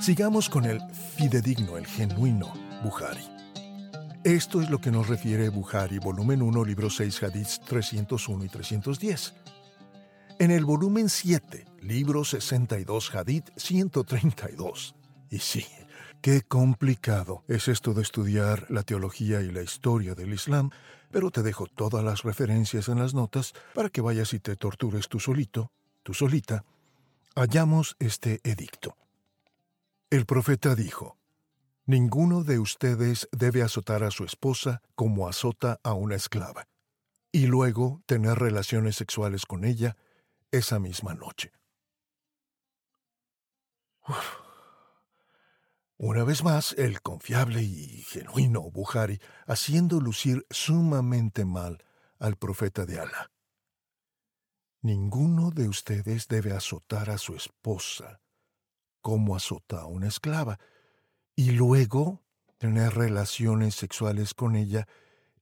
Sigamos 0.03 0.49
con 0.49 0.65
el 0.65 0.81
fidedigno, 1.17 1.77
el 1.77 1.87
genuino 1.87 2.53
Buhari. 2.83 3.23
Esto 4.25 4.61
es 4.61 4.69
lo 4.69 4.81
que 4.81 4.91
nos 4.91 5.07
refiere 5.07 5.49
Buhari, 5.49 6.01
volumen 6.01 6.43
1, 6.43 6.65
libro 6.65 6.91
6, 6.91 7.23
hadiths 7.23 7.61
301 7.61 8.45
y 8.45 8.49
310. 8.49 9.35
En 10.41 10.51
el 10.51 10.65
volumen 10.65 11.09
7, 11.09 11.67
libro 11.83 12.25
62, 12.25 13.15
hadith 13.15 13.51
132. 13.55 14.97
Y 15.31 15.39
sí, 15.39 15.65
Qué 16.21 16.43
complicado 16.43 17.45
es 17.47 17.69
esto 17.69 17.95
de 17.95 18.03
estudiar 18.03 18.67
la 18.71 18.83
teología 18.83 19.41
y 19.41 19.53
la 19.53 19.63
historia 19.63 20.17
del 20.17 20.33
Islam, 20.33 20.71
pero 21.13 21.31
te 21.31 21.45
dejo 21.45 21.69
todas 21.69 22.05
las 22.05 22.25
referencias 22.25 22.89
en 22.89 22.99
las 22.99 23.15
notas 23.15 23.53
para 23.73 23.89
que 23.89 24.01
vayas 24.01 24.35
y 24.35 24.41
te 24.41 24.57
tortures 24.57 25.09
tú 25.09 25.21
solito, 25.21 25.71
tú 26.03 26.13
solita. 26.13 26.65
Hallamos 27.37 27.95
este 28.01 28.41
edicto. 28.43 28.97
El 30.13 30.27
profeta 30.27 30.75
dijo, 30.75 31.17
Ninguno 31.87 32.45
de 32.45 32.59
ustedes 32.59 33.31
debe 33.33 33.63
azotar 33.63 34.05
a 34.05 34.11
su 34.11 34.25
esposa 34.25 34.83
como 34.95 35.27
azota 35.27 35.81
a 35.83 35.95
una 35.95 36.17
esclava, 36.17 36.69
y 37.33 37.47
luego 37.47 38.03
tener 38.05 38.39
relaciones 38.39 38.97
sexuales 38.97 39.47
con 39.47 39.65
ella 39.65 39.97
esa 40.51 40.79
misma 40.79 41.15
noche. 41.15 41.55
Una 45.97 46.25
vez 46.25 46.45
más, 46.45 46.75
el 46.75 47.01
confiable 47.01 47.63
y 47.63 48.03
genuino 48.03 48.71
Buhari 48.71 49.19
haciendo 49.47 49.99
lucir 49.99 50.47
sumamente 50.51 51.47
mal 51.47 51.87
al 52.19 52.37
profeta 52.37 52.85
de 52.85 53.01
Alá. 53.01 53.31
Ninguno 54.83 55.53
de 55.53 55.69
ustedes 55.69 56.29
debe 56.29 56.53
azotar 56.53 57.09
a 57.09 57.17
su 57.17 57.35
esposa 57.35 58.22
como 59.03 59.37
azota 59.37 59.83
a 59.83 59.87
una 59.87 60.09
esclava 60.09 60.59
y 61.37 61.51
luego 61.51 62.23
tener 62.59 62.95
relaciones 62.95 63.75
sexuales 63.75 64.33
con 64.35 64.57
ella 64.57 64.89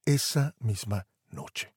esa 0.04 0.54
misma 0.58 1.06
noche. 1.28 1.74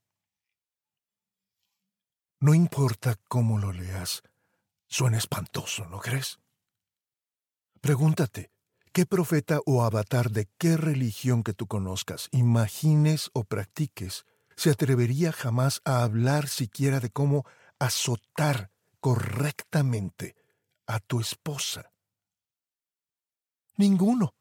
No 2.40 2.54
importa 2.54 3.16
cómo 3.28 3.60
lo 3.60 3.72
leas, 3.72 4.24
suena 4.88 5.18
espantoso, 5.18 5.86
¿no 5.86 6.00
crees? 6.00 6.40
Pregúntate, 7.80 8.54
¿Qué 8.94 9.08
profeta 9.08 9.60
o 9.66 9.84
avatar 9.84 10.30
de 10.30 10.48
qué 10.60 10.78
religión 10.78 11.42
que 11.42 11.56
tú 11.56 11.66
conozcas, 11.66 12.30
imagines 12.30 13.32
o 13.34 13.44
practiques, 13.44 14.28
se 14.56 14.70
atrevería 14.70 15.32
jamás 15.32 15.82
a 15.84 16.04
hablar 16.04 16.48
siquiera 16.48 17.00
de 17.00 17.10
cómo 17.10 17.44
azotar 17.80 18.70
correctamente 19.00 20.36
a 20.88 21.00
tu 21.00 21.20
esposa? 21.20 21.92
Ninguno. 23.78 24.34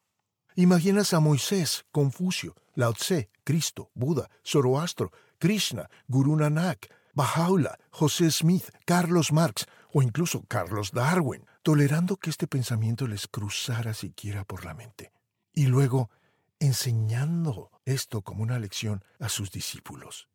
Imaginas 0.55 1.15
a 1.15 1.21
Moisés, 1.21 1.85
Confucio, 1.91 2.55
Lao 2.75 2.93
Tse, 2.93 3.31
Cristo, 3.45 3.91
Buda, 3.95 4.29
Zoroastro, 4.45 5.11
Krishna, 5.39 5.89
Guru 6.07 6.37
Nanak, 6.37 6.89
Bahá'u'lláh, 7.15 7.77
José 7.91 8.31
Smith, 8.31 8.71
Carlos 8.85 9.33
Marx 9.33 9.67
o 9.93 10.03
incluso 10.03 10.43
Carlos 10.49 10.93
Darwin, 10.93 11.45
tolerando 11.63 12.17
que 12.17 12.31
este 12.31 12.47
pensamiento 12.47 13.07
les 13.07 13.27
cruzara 13.29 13.95
siquiera 13.95 14.45
por 14.45 14.65
la 14.65 14.75
mente, 14.75 15.13
y 15.53 15.67
luego 15.67 16.11
enseñando 16.59 17.71
esto 17.85 18.23
como 18.23 18.43
una 18.43 18.59
lección 18.59 19.05
a 19.19 19.29
sus 19.29 19.51
discípulos. 19.51 20.29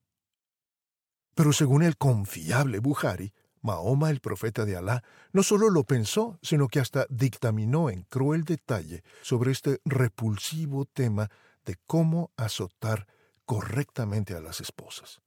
Pero 1.33 1.53
según 1.53 1.83
el 1.83 1.97
confiable 1.97 2.79
Buhari, 2.79 3.33
Mahoma, 3.67 4.09
el 4.09 4.21
profeta 4.21 4.63
de 4.63 4.77
Alá, 4.77 5.03
no 5.33 5.43
solo 5.43 5.69
lo 5.69 5.83
pensó, 5.83 6.39
sino 6.41 6.69
que 6.69 6.79
hasta 6.79 7.05
dictaminó 7.09 7.89
en 7.89 8.03
cruel 8.03 8.45
detalle 8.45 9.03
sobre 9.21 9.51
este 9.51 9.81
repulsivo 9.83 10.85
tema 10.85 11.29
de 11.65 11.75
cómo 11.85 12.31
azotar 12.37 13.07
correctamente 13.45 14.35
a 14.35 14.39
las 14.39 14.61
esposas. 14.61 15.21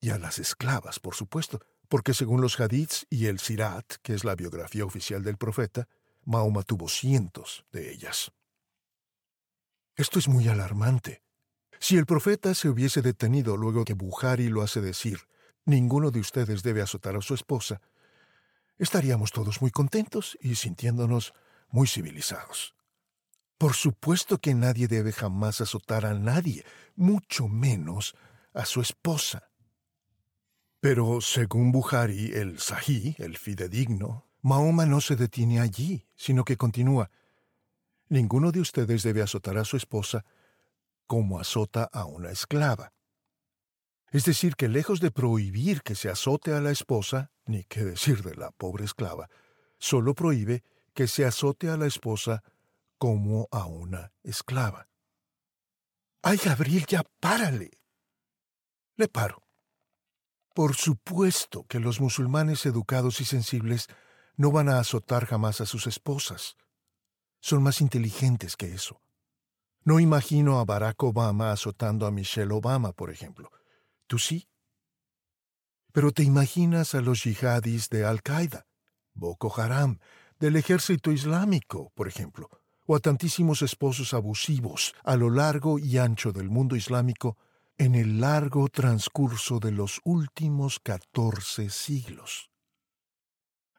Y 0.00 0.10
a 0.10 0.18
las 0.18 0.38
esclavas, 0.38 1.00
por 1.00 1.14
supuesto, 1.14 1.60
porque 1.88 2.12
según 2.12 2.42
los 2.42 2.60
hadiths 2.60 3.06
y 3.08 3.26
el 3.26 3.38
Sirat, 3.38 3.94
que 4.02 4.12
es 4.12 4.24
la 4.24 4.34
biografía 4.34 4.84
oficial 4.84 5.22
del 5.22 5.38
profeta, 5.38 5.88
Mahoma 6.24 6.64
tuvo 6.64 6.88
cientos 6.88 7.64
de 7.72 7.90
ellas. 7.90 8.32
Esto 9.96 10.18
es 10.18 10.28
muy 10.28 10.46
alarmante. 10.48 11.22
Si 11.78 11.96
el 11.96 12.04
profeta 12.04 12.54
se 12.54 12.68
hubiese 12.68 13.00
detenido 13.00 13.56
luego 13.56 13.84
que 13.84 13.94
Buhari 13.94 14.48
lo 14.48 14.60
hace 14.60 14.82
decir, 14.82 15.20
ninguno 15.64 16.10
de 16.10 16.20
ustedes 16.20 16.62
debe 16.62 16.82
azotar 16.82 17.16
a 17.16 17.22
su 17.22 17.34
esposa, 17.34 17.80
estaríamos 18.78 19.32
todos 19.32 19.60
muy 19.60 19.70
contentos 19.70 20.36
y 20.40 20.56
sintiéndonos 20.56 21.34
muy 21.70 21.86
civilizados. 21.86 22.74
Por 23.58 23.74
supuesto 23.74 24.38
que 24.38 24.54
nadie 24.54 24.88
debe 24.88 25.12
jamás 25.12 25.60
azotar 25.60 26.04
a 26.04 26.14
nadie, 26.14 26.64
mucho 26.96 27.46
menos 27.46 28.14
a 28.54 28.64
su 28.64 28.80
esposa. 28.80 29.50
Pero 30.80 31.20
según 31.20 31.70
Buhari, 31.70 32.32
el 32.32 32.58
Sahí, 32.58 33.14
el 33.18 33.38
fidedigno, 33.38 34.26
Mahoma 34.40 34.84
no 34.84 35.00
se 35.00 35.14
detiene 35.14 35.60
allí, 35.60 36.08
sino 36.16 36.44
que 36.44 36.56
continúa. 36.56 37.12
Ninguno 38.08 38.50
de 38.50 38.60
ustedes 38.60 39.04
debe 39.04 39.22
azotar 39.22 39.56
a 39.58 39.64
su 39.64 39.76
esposa 39.76 40.24
como 41.06 41.38
azota 41.38 41.84
a 41.84 42.04
una 42.04 42.30
esclava. 42.30 42.92
Es 44.12 44.26
decir, 44.26 44.56
que 44.56 44.68
lejos 44.68 45.00
de 45.00 45.10
prohibir 45.10 45.80
que 45.82 45.94
se 45.94 46.10
azote 46.10 46.52
a 46.52 46.60
la 46.60 46.70
esposa, 46.70 47.32
ni 47.46 47.64
qué 47.64 47.82
decir 47.82 48.22
de 48.22 48.34
la 48.34 48.50
pobre 48.50 48.84
esclava, 48.84 49.30
solo 49.78 50.14
prohíbe 50.14 50.62
que 50.92 51.08
se 51.08 51.24
azote 51.24 51.70
a 51.70 51.78
la 51.78 51.86
esposa 51.86 52.42
como 52.98 53.48
a 53.50 53.64
una 53.64 54.12
esclava. 54.22 54.86
¡Ay, 56.22 56.38
Gabriel, 56.44 56.84
ya 56.86 57.04
párale! 57.20 57.70
Le 58.96 59.08
paro. 59.08 59.42
Por 60.54 60.76
supuesto 60.76 61.64
que 61.64 61.80
los 61.80 61.98
musulmanes 61.98 62.66
educados 62.66 63.18
y 63.22 63.24
sensibles 63.24 63.88
no 64.36 64.52
van 64.52 64.68
a 64.68 64.78
azotar 64.78 65.24
jamás 65.24 65.62
a 65.62 65.66
sus 65.66 65.86
esposas. 65.86 66.58
Son 67.40 67.62
más 67.62 67.80
inteligentes 67.80 68.58
que 68.58 68.74
eso. 68.74 69.00
No 69.84 70.00
imagino 70.00 70.60
a 70.60 70.66
Barack 70.66 71.02
Obama 71.02 71.50
azotando 71.50 72.06
a 72.06 72.10
Michelle 72.10 72.52
Obama, 72.52 72.92
por 72.92 73.10
ejemplo. 73.10 73.50
¿Tú 74.12 74.18
sí? 74.18 74.46
Pero 75.90 76.12
te 76.12 76.22
imaginas 76.22 76.94
a 76.94 77.00
los 77.00 77.24
yihadis 77.24 77.88
de 77.88 78.04
Al-Qaeda, 78.04 78.66
Boko 79.14 79.58
Haram, 79.58 80.00
del 80.38 80.56
ejército 80.56 81.12
islámico, 81.12 81.92
por 81.94 82.08
ejemplo, 82.08 82.50
o 82.84 82.94
a 82.94 83.00
tantísimos 83.00 83.62
esposos 83.62 84.12
abusivos 84.12 84.94
a 85.02 85.16
lo 85.16 85.30
largo 85.30 85.78
y 85.78 85.96
ancho 85.96 86.30
del 86.30 86.50
mundo 86.50 86.76
islámico 86.76 87.38
en 87.78 87.94
el 87.94 88.20
largo 88.20 88.68
transcurso 88.68 89.60
de 89.60 89.72
los 89.72 89.98
últimos 90.04 90.78
catorce 90.78 91.70
siglos. 91.70 92.50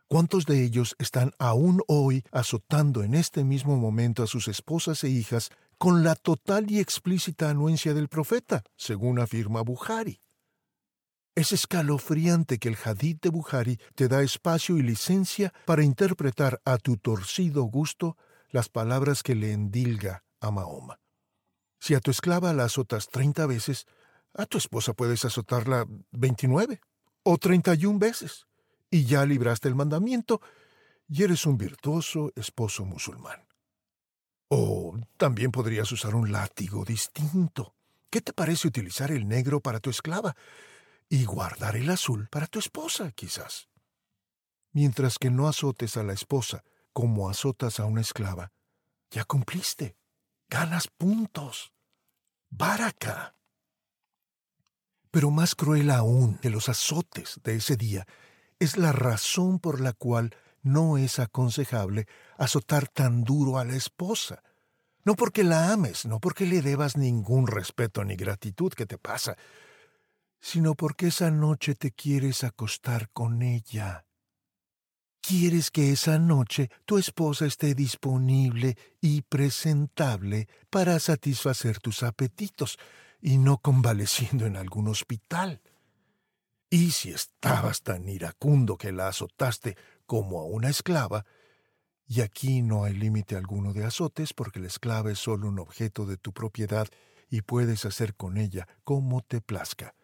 ¿Cuántos 0.07 0.47
de 0.47 0.63
ellos 0.63 0.95
están 0.97 1.33
aún 1.37 1.83
hoy 1.87 2.23
azotando 2.31 3.03
en 3.03 3.13
este 3.13 3.43
mismo 3.43 3.77
momento 3.77 4.23
a 4.23 4.27
sus 4.27 4.47
esposas 4.47 5.03
e 5.03 5.09
hijas 5.09 5.51
con 5.77 6.03
la 6.03 6.15
total 6.15 6.71
y 6.71 6.79
explícita 6.79 7.51
anuencia 7.51 7.93
del 7.93 8.07
profeta, 8.07 8.63
según 8.75 9.19
afirma 9.19 9.61
Buhari? 9.61 10.22
Es 11.35 11.51
escalofriante 11.51 12.59
que 12.59 12.69
el 12.69 12.77
hadith 12.83 13.21
de 13.23 13.29
Buhari 13.29 13.79
te 13.95 14.07
da 14.07 14.21
espacio 14.21 14.77
y 14.77 14.83
licencia 14.83 15.51
para 15.65 15.83
interpretar 15.83 16.61
a 16.63 16.77
tu 16.77 16.97
torcido 16.97 17.63
gusto 17.63 18.17
las 18.51 18.69
palabras 18.69 19.23
que 19.23 19.33
le 19.33 19.51
endilga 19.51 20.23
a 20.39 20.51
Mahoma. 20.51 20.99
Si 21.79 21.95
a 21.95 21.99
tu 21.99 22.11
esclava 22.11 22.53
la 22.53 22.65
azotas 22.65 23.09
treinta 23.09 23.47
veces, 23.47 23.87
a 24.35 24.45
tu 24.45 24.59
esposa 24.59 24.93
puedes 24.93 25.25
azotarla 25.25 25.87
veintinueve 26.11 26.81
o 27.23 27.37
treinta 27.39 27.73
y 27.73 27.85
un 27.85 27.97
veces. 27.97 28.45
y 28.93 29.05
ya 29.05 29.25
libraste 29.25 29.67
el 29.67 29.73
mandamiento 29.73 30.39
y 31.09 31.23
eres 31.23 31.47
un 31.47 31.57
virtuoso 31.57 32.31
esposo 32.35 32.85
musulmán. 32.85 33.47
O 34.49 34.95
también 35.17 35.51
podrías 35.51 35.91
usar 35.91 36.13
un 36.13 36.31
látigo 36.31 36.85
distinto. 36.85 37.73
¿Qué 38.11 38.21
te 38.21 38.33
parece 38.33 38.67
utilizar 38.67 39.11
el 39.11 39.27
negro 39.27 39.61
para 39.61 39.79
tu 39.79 39.89
esclava 39.89 40.35
y 41.13 41.25
guardar 41.25 41.75
el 41.75 41.91
azul 41.91 42.27
para 42.31 42.47
tu 42.47 42.57
esposa, 42.57 43.11
quizás? 43.11 43.69
Mientras 44.71 45.19
que 45.19 45.29
no 45.29 45.47
azotes 45.47 45.95
a 45.95 46.01
la 46.01 46.13
esposa 46.13 46.63
como 46.91 47.29
azotas 47.29 47.79
a 47.79 47.85
una 47.85 48.01
esclava, 48.01 48.51
ya 49.11 49.23
cumpliste. 49.23 49.95
Ganas 50.49 50.87
puntos. 50.87 51.71
Baraka. 52.49 53.35
Pero 55.11 55.29
más 55.29 55.53
cruel 55.53 55.91
aún 55.91 56.39
que 56.39 56.49
los 56.49 56.67
azotes 56.67 57.39
de 57.43 57.57
ese 57.57 57.77
día 57.77 58.07
es 58.57 58.75
la 58.77 58.91
razón 58.91 59.59
por 59.59 59.81
la 59.81 59.93
cual 59.93 60.35
no 60.63 60.97
es 60.97 61.19
aconsejable 61.19 62.07
azotar 62.39 62.87
tan 62.87 63.23
duro 63.23 63.59
a 63.59 63.65
la 63.65 63.75
esposa. 63.75 64.41
No 65.05 65.13
porque 65.13 65.43
la 65.43 65.73
ames, 65.73 66.07
no 66.07 66.19
porque 66.19 66.47
le 66.47 66.63
debas 66.63 66.97
ningún 66.97 67.45
respeto 67.45 68.03
ni 68.03 68.15
gratitud 68.15 68.73
que 68.73 68.87
te 68.87 68.97
pasa, 68.97 69.37
sino 70.43 70.75
porque 70.75 71.07
esa 71.07 71.31
noche 71.31 71.73
te 71.73 71.91
quieres 71.91 72.43
acostar 72.43 73.09
con 73.11 73.41
ella. 73.41 74.05
Quieres 75.21 75.71
que 75.71 75.93
esa 75.93 76.19
noche 76.19 76.69
tu 76.83 76.97
esposa 76.97 77.45
esté 77.45 77.73
disponible 77.73 78.77
y 78.99 79.21
presentable 79.21 80.49
para 80.69 80.99
satisfacer 80.99 81.79
tus 81.79 82.03
apetitos 82.03 82.77
y 83.21 83.37
no 83.37 83.59
convaleciendo 83.59 84.45
en 84.45 84.57
algún 84.57 84.89
hospital. 84.89 85.61
Y 86.69 86.91
si 86.91 87.11
estabas 87.11 87.81
tan 87.81 88.09
iracundo 88.09 88.77
que 88.77 88.91
la 88.91 89.07
azotaste 89.07 89.77
como 90.05 90.41
a 90.41 90.43
una 90.43 90.67
esclava, 90.67 91.25
y 92.05 92.19
aquí 92.19 92.61
no 92.61 92.83
hay 92.83 92.95
límite 92.95 93.37
alguno 93.37 93.71
de 93.71 93.85
azotes 93.85 94.33
porque 94.33 94.59
la 94.59 94.67
esclava 94.67 95.09
es 95.09 95.19
solo 95.19 95.47
un 95.47 95.59
objeto 95.59 96.05
de 96.05 96.17
tu 96.17 96.33
propiedad 96.33 96.89
y 97.29 97.43
puedes 97.43 97.85
hacer 97.85 98.13
con 98.13 98.35
ella 98.35 98.67
como 98.83 99.21
te 99.21 99.39
plazca. 99.39 99.95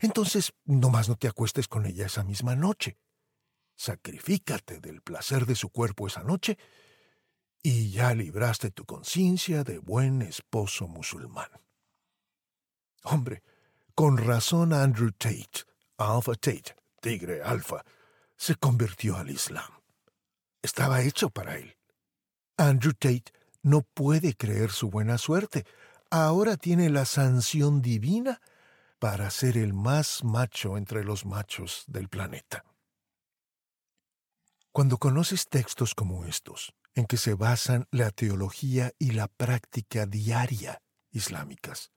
Entonces, 0.00 0.52
nomás 0.64 1.08
no 1.08 1.16
te 1.16 1.28
acuestes 1.28 1.68
con 1.68 1.86
ella 1.86 2.06
esa 2.06 2.24
misma 2.24 2.54
noche 2.54 2.98
sacrifícate 3.76 4.80
del 4.80 5.02
placer 5.02 5.46
de 5.46 5.54
su 5.54 5.70
cuerpo 5.70 6.06
esa 6.06 6.22
noche 6.22 6.58
y 7.62 7.90
ya 7.90 8.14
libraste 8.14 8.70
tu 8.70 8.84
conciencia 8.84 9.64
de 9.64 9.78
buen 9.78 10.22
esposo 10.22 10.86
musulmán. 10.86 11.48
Hombre, 13.04 13.42
con 13.94 14.18
razón 14.18 14.72
Andrew 14.72 15.12
Tate, 15.12 15.64
Alpha 15.96 16.34
Tate, 16.34 16.76
tigre 17.00 17.42
alfa, 17.42 17.84
se 18.36 18.54
convirtió 18.56 19.16
al 19.16 19.30
Islam. 19.30 19.70
Estaba 20.62 21.02
hecho 21.02 21.30
para 21.30 21.56
él. 21.56 21.76
Andrew 22.56 22.92
Tate 22.92 23.32
no 23.62 23.82
puede 23.82 24.34
creer 24.34 24.70
su 24.70 24.90
buena 24.90 25.18
suerte. 25.18 25.64
Ahora 26.10 26.56
tiene 26.56 26.90
la 26.90 27.04
sanción 27.04 27.82
divina 27.82 28.40
para 29.04 29.28
ser 29.28 29.58
el 29.58 29.74
más 29.74 30.24
macho 30.24 30.78
entre 30.78 31.04
los 31.04 31.26
machos 31.26 31.84
del 31.88 32.08
planeta. 32.08 32.64
Cuando 34.72 34.96
conoces 34.96 35.46
textos 35.46 35.94
como 35.94 36.24
estos, 36.24 36.72
en 36.94 37.04
que 37.04 37.18
se 37.18 37.34
basan 37.34 37.86
la 37.90 38.12
teología 38.12 38.92
y 38.98 39.10
la 39.10 39.28
práctica 39.28 40.06
diaria 40.06 40.80
islámicas, 41.10 41.92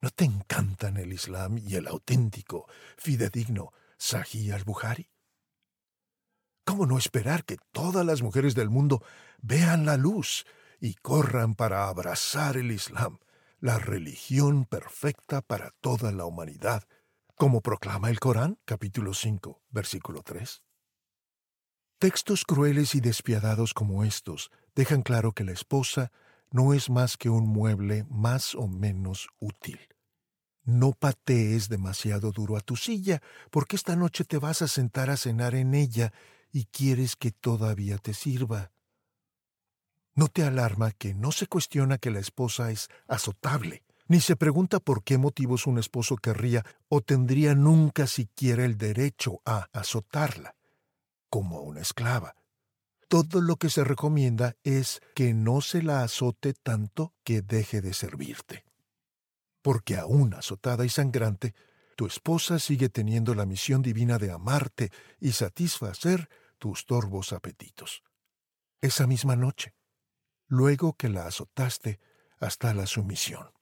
¿no 0.00 0.10
te 0.10 0.24
encantan 0.24 0.96
el 0.96 1.12
Islam 1.12 1.56
y 1.56 1.76
el 1.76 1.86
auténtico, 1.86 2.66
fidedigno 2.96 3.70
Sahih 3.96 4.50
al-Bukhari? 4.50 5.08
¿Cómo 6.64 6.86
no 6.86 6.98
esperar 6.98 7.44
que 7.44 7.58
todas 7.70 8.04
las 8.04 8.22
mujeres 8.22 8.56
del 8.56 8.70
mundo 8.70 9.04
vean 9.40 9.86
la 9.86 9.96
luz 9.96 10.46
y 10.80 10.94
corran 10.94 11.54
para 11.54 11.86
abrazar 11.86 12.56
el 12.56 12.72
Islam, 12.72 13.20
la 13.60 13.78
religión 13.78 14.66
perfecta 14.66 15.42
para 15.42 15.72
toda 15.80 16.12
la 16.12 16.24
humanidad, 16.24 16.84
como 17.34 17.60
proclama 17.60 18.08
el 18.08 18.20
Corán, 18.20 18.58
capítulo 18.64 19.14
5, 19.14 19.62
versículo 19.70 20.22
3? 20.22 20.62
Textos 21.98 22.44
crueles 22.44 22.94
y 22.94 23.00
despiadados 23.00 23.74
como 23.74 24.04
estos 24.04 24.52
dejan 24.76 25.02
claro 25.02 25.32
que 25.32 25.42
la 25.42 25.52
esposa 25.52 26.12
no 26.52 26.72
es 26.72 26.88
más 26.88 27.16
que 27.16 27.30
un 27.30 27.48
mueble 27.48 28.04
más 28.08 28.54
o 28.54 28.68
menos 28.68 29.28
útil. 29.40 29.80
No 30.62 30.92
patees 30.92 31.68
demasiado 31.68 32.30
duro 32.30 32.56
a 32.56 32.60
tu 32.60 32.76
silla, 32.76 33.20
porque 33.50 33.74
esta 33.74 33.96
noche 33.96 34.24
te 34.24 34.38
vas 34.38 34.62
a 34.62 34.68
sentar 34.68 35.10
a 35.10 35.16
cenar 35.16 35.56
en 35.56 35.74
ella 35.74 36.12
y 36.52 36.66
quieres 36.66 37.16
que 37.16 37.32
todavía 37.32 37.98
te 37.98 38.14
sirva. 38.14 38.70
No 40.18 40.26
te 40.26 40.42
alarma 40.42 40.90
que 40.90 41.14
no 41.14 41.30
se 41.30 41.46
cuestiona 41.46 41.96
que 41.96 42.10
la 42.10 42.18
esposa 42.18 42.72
es 42.72 42.88
azotable, 43.06 43.84
ni 44.08 44.18
se 44.18 44.34
pregunta 44.34 44.80
por 44.80 45.04
qué 45.04 45.16
motivos 45.16 45.68
un 45.68 45.78
esposo 45.78 46.16
querría 46.16 46.64
o 46.88 47.02
tendría 47.02 47.54
nunca 47.54 48.08
siquiera 48.08 48.64
el 48.64 48.76
derecho 48.76 49.40
a 49.44 49.68
azotarla 49.72 50.56
como 51.30 51.58
a 51.58 51.60
una 51.60 51.82
esclava. 51.82 52.34
Todo 53.06 53.40
lo 53.40 53.58
que 53.58 53.70
se 53.70 53.84
recomienda 53.84 54.56
es 54.64 55.00
que 55.14 55.34
no 55.34 55.60
se 55.60 55.82
la 55.82 56.02
azote 56.02 56.52
tanto 56.52 57.14
que 57.22 57.40
deje 57.40 57.80
de 57.80 57.94
servirte. 57.94 58.64
Porque 59.62 59.98
aún 59.98 60.34
azotada 60.34 60.84
y 60.84 60.88
sangrante, 60.88 61.54
tu 61.94 62.06
esposa 62.06 62.58
sigue 62.58 62.88
teniendo 62.88 63.36
la 63.36 63.46
misión 63.46 63.82
divina 63.82 64.18
de 64.18 64.32
amarte 64.32 64.90
y 65.20 65.30
satisfacer 65.30 66.28
tus 66.58 66.86
torvos 66.86 67.32
apetitos. 67.32 68.02
Esa 68.80 69.06
misma 69.06 69.36
noche, 69.36 69.77
luego 70.48 70.94
que 70.94 71.08
la 71.08 71.26
azotaste 71.26 72.00
hasta 72.40 72.74
la 72.74 72.86
sumisión. 72.86 73.52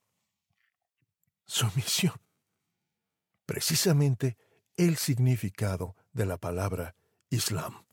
Sumisión. 1.45 2.15
Precisamente 3.45 4.37
el 4.77 4.97
significado 4.97 5.97
de 6.13 6.27
la 6.27 6.39
palabra 6.39 6.95
Islam. 7.31 7.85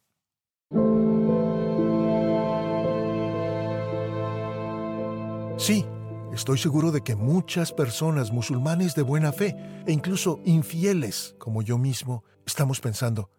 Sí, 5.58 5.86
estoy 6.34 6.58
seguro 6.58 6.91
de 6.91 7.01
que 7.01 7.15
muchas 7.15 7.71
personas 7.71 8.32
musulmanes 8.32 8.95
de 8.95 9.03
buena 9.03 9.32
fe 9.32 9.56
e 9.86 9.91
incluso 9.91 10.41
infieles 10.45 11.36
como 11.38 11.62
yo 11.62 11.77
mismo 11.77 12.23
estamos 12.45 12.82
pensando, 12.82 13.29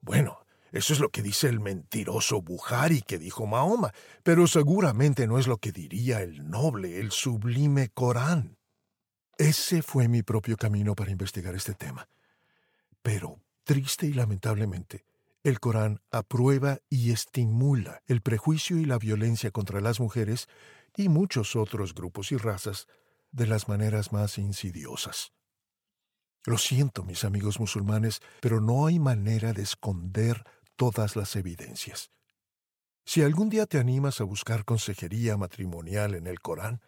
bueno, 0.00 0.43
eso 0.74 0.92
es 0.92 0.98
lo 0.98 1.08
que 1.08 1.22
dice 1.22 1.48
el 1.48 1.60
mentiroso 1.60 2.42
Buhari 2.42 3.00
que 3.02 3.16
dijo 3.16 3.46
Mahoma, 3.46 3.94
pero 4.24 4.48
seguramente 4.48 5.28
no 5.28 5.38
es 5.38 5.46
lo 5.46 5.58
que 5.58 5.70
diría 5.70 6.20
el 6.20 6.50
noble, 6.50 6.98
el 6.98 7.12
sublime 7.12 7.90
Corán. 7.90 8.58
Ese 9.38 9.82
fue 9.82 10.08
mi 10.08 10.24
propio 10.24 10.56
camino 10.56 10.96
para 10.96 11.12
investigar 11.12 11.54
este 11.54 11.74
tema. 11.74 12.08
Pero, 13.02 13.40
triste 13.62 14.06
y 14.06 14.14
lamentablemente, 14.14 15.04
el 15.44 15.60
Corán 15.60 16.00
aprueba 16.10 16.80
y 16.90 17.12
estimula 17.12 18.02
el 18.08 18.20
prejuicio 18.20 18.76
y 18.76 18.84
la 18.84 18.98
violencia 18.98 19.52
contra 19.52 19.80
las 19.80 20.00
mujeres 20.00 20.48
y 20.96 21.08
muchos 21.08 21.54
otros 21.54 21.94
grupos 21.94 22.32
y 22.32 22.36
razas 22.36 22.88
de 23.30 23.46
las 23.46 23.68
maneras 23.68 24.10
más 24.10 24.38
insidiosas. 24.38 25.32
Lo 26.46 26.58
siento, 26.58 27.04
mis 27.04 27.22
amigos 27.22 27.60
musulmanes, 27.60 28.20
pero 28.40 28.60
no 28.60 28.86
hay 28.86 28.98
manera 28.98 29.52
de 29.52 29.62
esconder 29.62 30.42
todas 30.76 31.16
las 31.16 31.36
evidencias. 31.36 32.10
Si 33.04 33.22
algún 33.22 33.50
día 33.50 33.66
te 33.66 33.78
animas 33.78 34.20
a 34.20 34.24
buscar 34.24 34.64
consejería 34.64 35.36
matrimonial 35.36 36.14
en 36.14 36.26
el 36.26 36.40
Corán, 36.40 36.80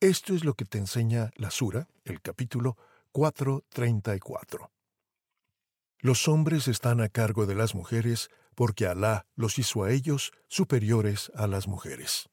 esto 0.00 0.34
es 0.34 0.44
lo 0.44 0.54
que 0.54 0.64
te 0.64 0.78
enseña 0.78 1.30
la 1.34 1.50
Sura, 1.50 1.88
el 2.04 2.22
capítulo 2.22 2.76
434. 3.12 4.70
Los 5.98 6.28
hombres 6.28 6.68
están 6.68 7.00
a 7.00 7.08
cargo 7.08 7.46
de 7.46 7.54
las 7.54 7.74
mujeres 7.74 8.30
porque 8.54 8.86
Alá 8.86 9.26
los 9.34 9.58
hizo 9.58 9.84
a 9.84 9.90
ellos 9.90 10.32
superiores 10.48 11.30
a 11.34 11.46
las 11.46 11.68
mujeres. 11.68 12.30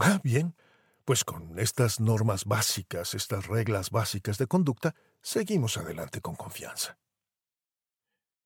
Ah, 0.00 0.20
bien, 0.24 0.56
pues 1.04 1.22
con 1.22 1.58
estas 1.58 2.00
normas 2.00 2.46
básicas, 2.46 3.14
estas 3.14 3.46
reglas 3.46 3.90
básicas 3.90 4.38
de 4.38 4.46
conducta, 4.46 4.94
seguimos 5.22 5.76
adelante 5.76 6.20
con 6.20 6.34
confianza. 6.34 6.98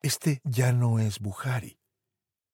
Este 0.00 0.40
ya 0.44 0.72
no 0.72 1.00
es 1.00 1.18
Buhari. 1.18 1.80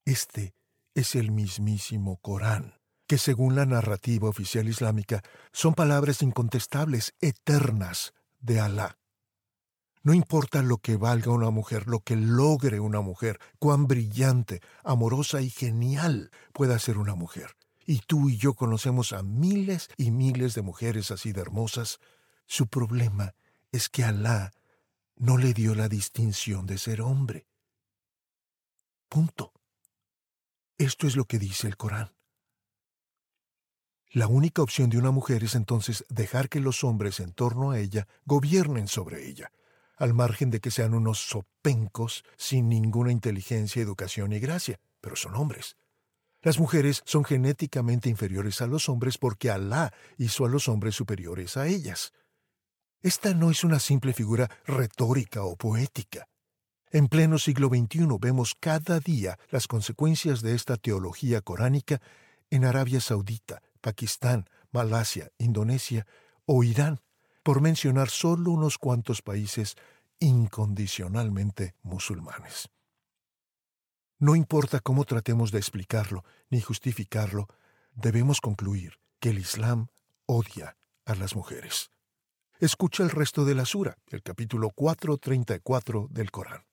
Este 0.06 0.54
es 0.94 1.14
el 1.14 1.30
mismísimo 1.30 2.16
Corán, 2.16 2.80
que 3.06 3.18
según 3.18 3.54
la 3.54 3.66
narrativa 3.66 4.30
oficial 4.30 4.66
islámica 4.66 5.22
son 5.52 5.74
palabras 5.74 6.22
incontestables, 6.22 7.12
eternas 7.20 8.14
de 8.40 8.60
Alá. 8.60 8.98
No 10.02 10.14
importa 10.14 10.62
lo 10.62 10.78
que 10.78 10.96
valga 10.96 11.32
una 11.32 11.50
mujer, 11.50 11.86
lo 11.86 12.00
que 12.00 12.16
logre 12.16 12.80
una 12.80 13.02
mujer, 13.02 13.38
cuán 13.58 13.86
brillante, 13.86 14.60
amorosa 14.82 15.42
y 15.42 15.50
genial 15.50 16.30
pueda 16.54 16.78
ser 16.78 16.96
una 16.96 17.14
mujer. 17.14 17.56
Y 17.86 17.98
tú 18.00 18.30
y 18.30 18.38
yo 18.38 18.54
conocemos 18.54 19.12
a 19.12 19.22
miles 19.22 19.90
y 19.98 20.10
miles 20.10 20.54
de 20.54 20.62
mujeres 20.62 21.10
así 21.10 21.32
de 21.32 21.42
hermosas. 21.42 21.98
Su 22.46 22.68
problema 22.68 23.34
es 23.70 23.90
que 23.90 24.02
Alá 24.02 24.52
no 25.16 25.38
le 25.38 25.52
dio 25.52 25.74
la 25.74 25.88
distinción 25.88 26.66
de 26.66 26.78
ser 26.78 27.00
hombre. 27.00 27.46
Punto. 29.08 29.52
Esto 30.76 31.06
es 31.06 31.16
lo 31.16 31.24
que 31.24 31.38
dice 31.38 31.66
el 31.66 31.76
Corán. 31.76 32.14
La 34.10 34.28
única 34.28 34.62
opción 34.62 34.90
de 34.90 34.98
una 34.98 35.10
mujer 35.10 35.42
es 35.42 35.54
entonces 35.54 36.04
dejar 36.08 36.48
que 36.48 36.60
los 36.60 36.84
hombres 36.84 37.18
en 37.20 37.32
torno 37.32 37.72
a 37.72 37.80
ella 37.80 38.06
gobiernen 38.24 38.86
sobre 38.86 39.26
ella, 39.28 39.50
al 39.96 40.14
margen 40.14 40.50
de 40.50 40.60
que 40.60 40.70
sean 40.70 40.94
unos 40.94 41.18
sopencos 41.18 42.24
sin 42.36 42.68
ninguna 42.68 43.12
inteligencia, 43.12 43.82
educación 43.82 44.32
y 44.32 44.38
gracia, 44.38 44.78
pero 45.00 45.16
son 45.16 45.34
hombres. 45.34 45.76
Las 46.42 46.58
mujeres 46.58 47.02
son 47.06 47.24
genéticamente 47.24 48.08
inferiores 48.08 48.60
a 48.60 48.66
los 48.66 48.88
hombres 48.88 49.18
porque 49.18 49.50
Alá 49.50 49.92
hizo 50.18 50.44
a 50.44 50.48
los 50.48 50.68
hombres 50.68 50.94
superiores 50.94 51.56
a 51.56 51.66
ellas. 51.66 52.12
Esta 53.04 53.34
no 53.34 53.50
es 53.50 53.64
una 53.64 53.80
simple 53.80 54.14
figura 54.14 54.48
retórica 54.64 55.42
o 55.44 55.56
poética. 55.56 56.26
En 56.90 57.08
pleno 57.08 57.38
siglo 57.38 57.68
XXI 57.68 58.06
vemos 58.18 58.56
cada 58.58 58.98
día 58.98 59.38
las 59.50 59.68
consecuencias 59.68 60.40
de 60.40 60.54
esta 60.54 60.78
teología 60.78 61.42
coránica 61.42 62.00
en 62.48 62.64
Arabia 62.64 63.02
Saudita, 63.02 63.60
Pakistán, 63.82 64.48
Malasia, 64.72 65.30
Indonesia 65.36 66.06
o 66.46 66.64
Irán, 66.64 67.02
por 67.42 67.60
mencionar 67.60 68.08
solo 68.08 68.52
unos 68.52 68.78
cuantos 68.78 69.20
países 69.20 69.76
incondicionalmente 70.18 71.74
musulmanes. 71.82 72.70
No 74.18 74.34
importa 74.34 74.80
cómo 74.80 75.04
tratemos 75.04 75.52
de 75.52 75.58
explicarlo 75.58 76.24
ni 76.48 76.62
justificarlo, 76.62 77.48
debemos 77.92 78.40
concluir 78.40 78.94
que 79.20 79.28
el 79.28 79.40
Islam 79.40 79.88
odia 80.24 80.78
a 81.04 81.14
las 81.14 81.36
mujeres. 81.36 81.90
Escucha 82.60 83.02
el 83.02 83.10
resto 83.10 83.44
de 83.44 83.56
la 83.56 83.64
sura, 83.64 83.98
el 84.06 84.22
capítulo 84.22 84.70
434 84.70 86.06
del 86.10 86.30
Corán. 86.30 86.64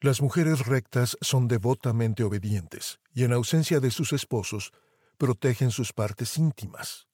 Las 0.00 0.20
mujeres 0.20 0.66
rectas 0.66 1.16
son 1.22 1.48
devotamente 1.48 2.22
obedientes 2.22 3.00
y 3.14 3.24
en 3.24 3.32
ausencia 3.32 3.80
de 3.80 3.90
sus 3.90 4.12
esposos 4.12 4.72
protegen 5.16 5.70
sus 5.70 5.94
partes 5.94 6.36
íntimas. 6.36 7.08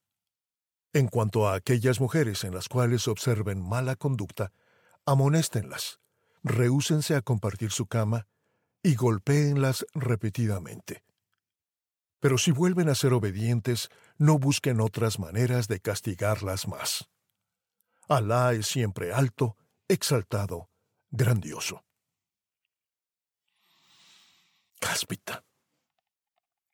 En 0.92 1.06
cuanto 1.06 1.48
a 1.48 1.54
aquellas 1.54 2.00
mujeres 2.00 2.42
en 2.42 2.52
las 2.52 2.68
cuales 2.68 3.06
observen 3.06 3.62
mala 3.62 3.94
conducta, 3.94 4.52
amonéstenlas, 5.06 6.00
rehúsense 6.42 7.14
a 7.14 7.22
compartir 7.22 7.70
su 7.70 7.86
cama 7.86 8.26
y 8.82 8.96
golpéenlas 8.96 9.86
repetidamente. 9.94 11.04
Pero 12.22 12.38
si 12.38 12.52
vuelven 12.52 12.88
a 12.88 12.94
ser 12.94 13.14
obedientes, 13.14 13.90
no 14.16 14.38
busquen 14.38 14.80
otras 14.80 15.18
maneras 15.18 15.66
de 15.66 15.80
castigarlas 15.80 16.68
más. 16.68 17.10
Alá 18.08 18.52
es 18.52 18.68
siempre 18.68 19.12
alto, 19.12 19.56
exaltado, 19.88 20.70
grandioso. 21.10 21.84
Cáspita. 24.78 25.44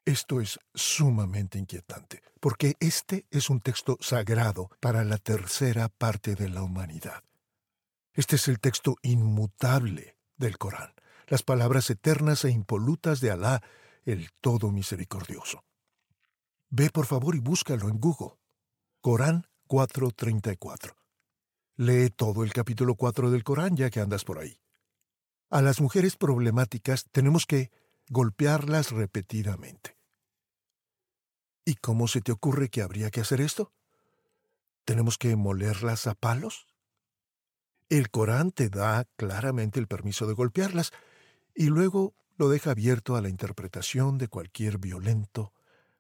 Esto 0.04 0.42
es 0.42 0.60
sumamente 0.74 1.58
inquietante, 1.58 2.22
porque 2.40 2.76
este 2.78 3.24
es 3.30 3.48
un 3.48 3.62
texto 3.62 3.96
sagrado 4.02 4.68
para 4.80 5.02
la 5.02 5.16
tercera 5.16 5.88
parte 5.88 6.34
de 6.34 6.50
la 6.50 6.62
humanidad. 6.62 7.24
Este 8.12 8.36
es 8.36 8.48
el 8.48 8.60
texto 8.60 8.96
inmutable 9.00 10.18
del 10.36 10.58
Corán, 10.58 10.92
las 11.26 11.42
palabras 11.42 11.88
eternas 11.88 12.44
e 12.44 12.50
impolutas 12.50 13.22
de 13.22 13.30
Alá, 13.30 13.62
el 14.08 14.30
Todo 14.40 14.70
Misericordioso. 14.70 15.64
Ve 16.70 16.88
por 16.88 17.04
favor 17.04 17.34
y 17.34 17.40
búscalo 17.40 17.90
en 17.90 18.00
Google. 18.00 18.38
Corán 19.02 19.46
434. 19.66 20.96
Lee 21.76 22.08
todo 22.08 22.42
el 22.42 22.54
capítulo 22.54 22.94
4 22.94 23.30
del 23.30 23.44
Corán 23.44 23.76
ya 23.76 23.90
que 23.90 24.00
andas 24.00 24.24
por 24.24 24.38
ahí. 24.38 24.58
A 25.50 25.60
las 25.60 25.82
mujeres 25.82 26.16
problemáticas 26.16 27.04
tenemos 27.12 27.44
que 27.44 27.70
golpearlas 28.08 28.92
repetidamente. 28.92 29.98
¿Y 31.66 31.74
cómo 31.74 32.08
se 32.08 32.22
te 32.22 32.32
ocurre 32.32 32.70
que 32.70 32.80
habría 32.80 33.10
que 33.10 33.20
hacer 33.20 33.42
esto? 33.42 33.74
¿Tenemos 34.86 35.18
que 35.18 35.36
molerlas 35.36 36.06
a 36.06 36.14
palos? 36.14 36.66
El 37.90 38.08
Corán 38.08 38.52
te 38.52 38.70
da 38.70 39.04
claramente 39.16 39.78
el 39.78 39.86
permiso 39.86 40.26
de 40.26 40.32
golpearlas 40.32 40.92
y 41.54 41.66
luego 41.66 42.14
lo 42.38 42.48
deja 42.48 42.70
abierto 42.70 43.16
a 43.16 43.20
la 43.20 43.28
interpretación 43.28 44.16
de 44.16 44.28
cualquier 44.28 44.78
violento, 44.78 45.52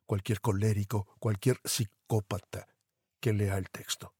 cualquier 0.06 0.40
colérico, 0.40 1.06
cualquier 1.18 1.60
psicópata 1.64 2.66
que 3.20 3.34
lea 3.34 3.58
el 3.58 3.68
texto. 3.68 4.14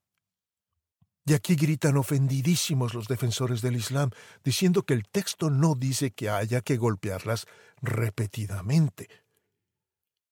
Y 1.24 1.33
aquí 1.33 1.57
gritan 1.57 1.96
ofendidísimos 1.96 2.92
los 2.92 3.09
defensores 3.09 3.62
del 3.62 3.76
Islam, 3.76 4.11
diciendo 4.44 4.83
que 4.83 4.94
el 4.94 5.09
texto 5.09 5.48
no 5.48 5.74
dice 5.74 6.11
que 6.11 6.28
haya 6.28 6.61
que 6.61 6.76
golpearlas 6.76 7.46
repetidamente, 7.81 9.09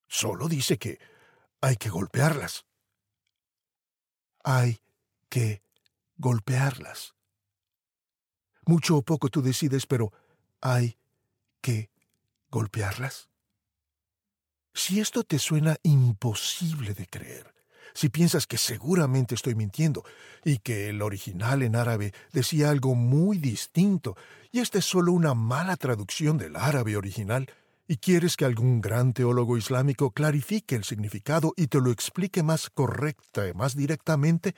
Solo 0.07 0.47
dice 0.47 0.77
que 0.77 0.99
hay 1.61 1.75
que 1.75 1.89
golpearlas. 1.89 2.65
Hay 4.43 4.79
que 5.29 5.61
golpearlas. 6.17 7.13
Mucho 8.65 8.97
o 8.97 9.01
poco 9.01 9.29
tú 9.29 9.41
decides, 9.41 9.85
pero 9.85 10.11
hay 10.61 10.97
que 11.61 11.89
golpearlas. 12.49 13.29
Si 14.73 14.99
esto 14.99 15.23
te 15.23 15.39
suena 15.39 15.77
imposible 15.83 16.93
de 16.93 17.07
creer, 17.07 17.53
si 17.93 18.09
piensas 18.09 18.45
que 18.45 18.57
seguramente 18.57 19.33
estoy 19.33 19.55
mintiendo 19.55 20.03
y 20.45 20.59
que 20.59 20.89
el 20.89 21.01
original 21.01 21.63
en 21.63 21.75
árabe 21.75 22.13
decía 22.31 22.69
algo 22.69 22.93
muy 22.93 23.39
distinto 23.39 24.15
y 24.51 24.59
esta 24.59 24.77
es 24.77 24.85
solo 24.85 25.13
una 25.13 25.33
mala 25.33 25.77
traducción 25.77 26.37
del 26.37 26.55
árabe 26.55 26.95
original, 26.95 27.47
y 27.87 27.97
quieres 27.97 28.35
que 28.35 28.45
algún 28.45 28.81
gran 28.81 29.13
teólogo 29.13 29.57
islámico 29.57 30.11
clarifique 30.11 30.75
el 30.75 30.83
significado 30.83 31.53
y 31.55 31.67
te 31.67 31.79
lo 31.79 31.89
explique 31.89 32.43
más 32.43 32.69
correcta 32.69 33.47
y 33.47 33.53
más 33.53 33.75
directamente, 33.75 34.55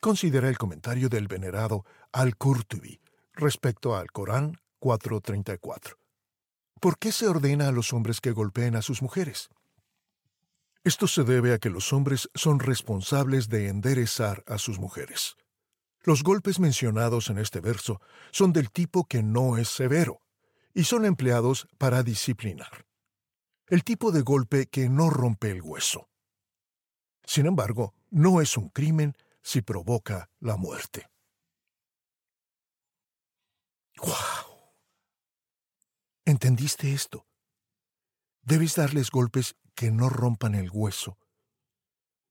considera 0.00 0.48
el 0.48 0.56
comentario 0.56 1.08
del 1.08 1.26
venerado 1.26 1.84
Al-Qurtubi 2.12 3.00
respecto 3.34 3.96
al 3.96 4.12
Corán 4.12 4.60
434. 4.80 5.96
¿Por 6.80 6.98
qué 6.98 7.12
se 7.12 7.28
ordena 7.28 7.68
a 7.68 7.72
los 7.72 7.92
hombres 7.92 8.20
que 8.20 8.32
golpeen 8.32 8.74
a 8.74 8.82
sus 8.82 9.02
mujeres? 9.02 9.50
Esto 10.82 11.06
se 11.06 11.24
debe 11.24 11.52
a 11.52 11.58
que 11.58 11.68
los 11.68 11.92
hombres 11.92 12.30
son 12.34 12.58
responsables 12.58 13.48
de 13.48 13.68
enderezar 13.68 14.42
a 14.46 14.56
sus 14.56 14.78
mujeres. 14.78 15.36
Los 16.02 16.22
golpes 16.22 16.58
mencionados 16.58 17.28
en 17.28 17.36
este 17.38 17.60
verso 17.60 18.00
son 18.30 18.54
del 18.54 18.70
tipo 18.70 19.04
que 19.04 19.22
no 19.22 19.58
es 19.58 19.68
severo, 19.68 20.22
y 20.72 20.84
son 20.84 21.04
empleados 21.04 21.68
para 21.76 22.02
disciplinar. 22.02 22.86
El 23.66 23.84
tipo 23.84 24.10
de 24.10 24.22
golpe 24.22 24.66
que 24.66 24.88
no 24.88 25.10
rompe 25.10 25.50
el 25.50 25.60
hueso. 25.60 26.08
Sin 27.24 27.46
embargo, 27.46 27.94
no 28.10 28.40
es 28.40 28.56
un 28.56 28.70
crimen 28.70 29.14
si 29.42 29.60
provoca 29.60 30.30
la 30.40 30.56
muerte. 30.56 31.08
¡Wow! 33.98 34.39
¿Entendiste 36.30 36.92
esto? 36.92 37.26
Debes 38.42 38.76
darles 38.76 39.10
golpes 39.10 39.56
que 39.74 39.90
no 39.90 40.08
rompan 40.08 40.54
el 40.54 40.70
hueso, 40.72 41.18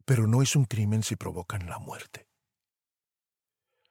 pero 0.06 0.26
no 0.26 0.42
es 0.42 0.56
un 0.56 0.64
crimen 0.64 1.04
si 1.04 1.18
provocan 1.18 1.68
la 1.68 1.80
muerte. 1.80 2.26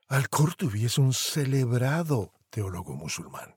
Al-Qurtubi 0.09 0.87
es 0.87 0.97
un 0.97 1.13
celebrado 1.13 2.33
teólogo 2.49 2.95
musulmán. 2.95 3.57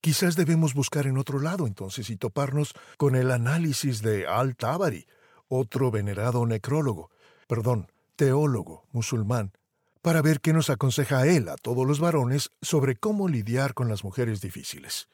Quizás 0.00 0.34
debemos 0.34 0.72
buscar 0.72 1.06
en 1.06 1.18
otro 1.18 1.38
lado 1.40 1.66
entonces 1.66 2.08
y 2.08 2.16
toparnos 2.16 2.72
con 2.96 3.14
el 3.14 3.30
análisis 3.30 4.00
de 4.00 4.26
Al-Tabari, 4.26 5.06
otro 5.46 5.90
venerado 5.90 6.46
necrólogo, 6.46 7.10
perdón, 7.46 7.92
teólogo 8.16 8.86
musulmán, 8.92 9.52
para 10.00 10.22
ver 10.22 10.40
qué 10.40 10.54
nos 10.54 10.70
aconseja 10.70 11.26
él 11.26 11.50
a 11.50 11.56
todos 11.56 11.86
los 11.86 12.00
varones 12.00 12.50
sobre 12.62 12.96
cómo 12.96 13.28
lidiar 13.28 13.74
con 13.74 13.90
las 13.90 14.04
mujeres 14.04 14.40
difíciles. 14.40 15.10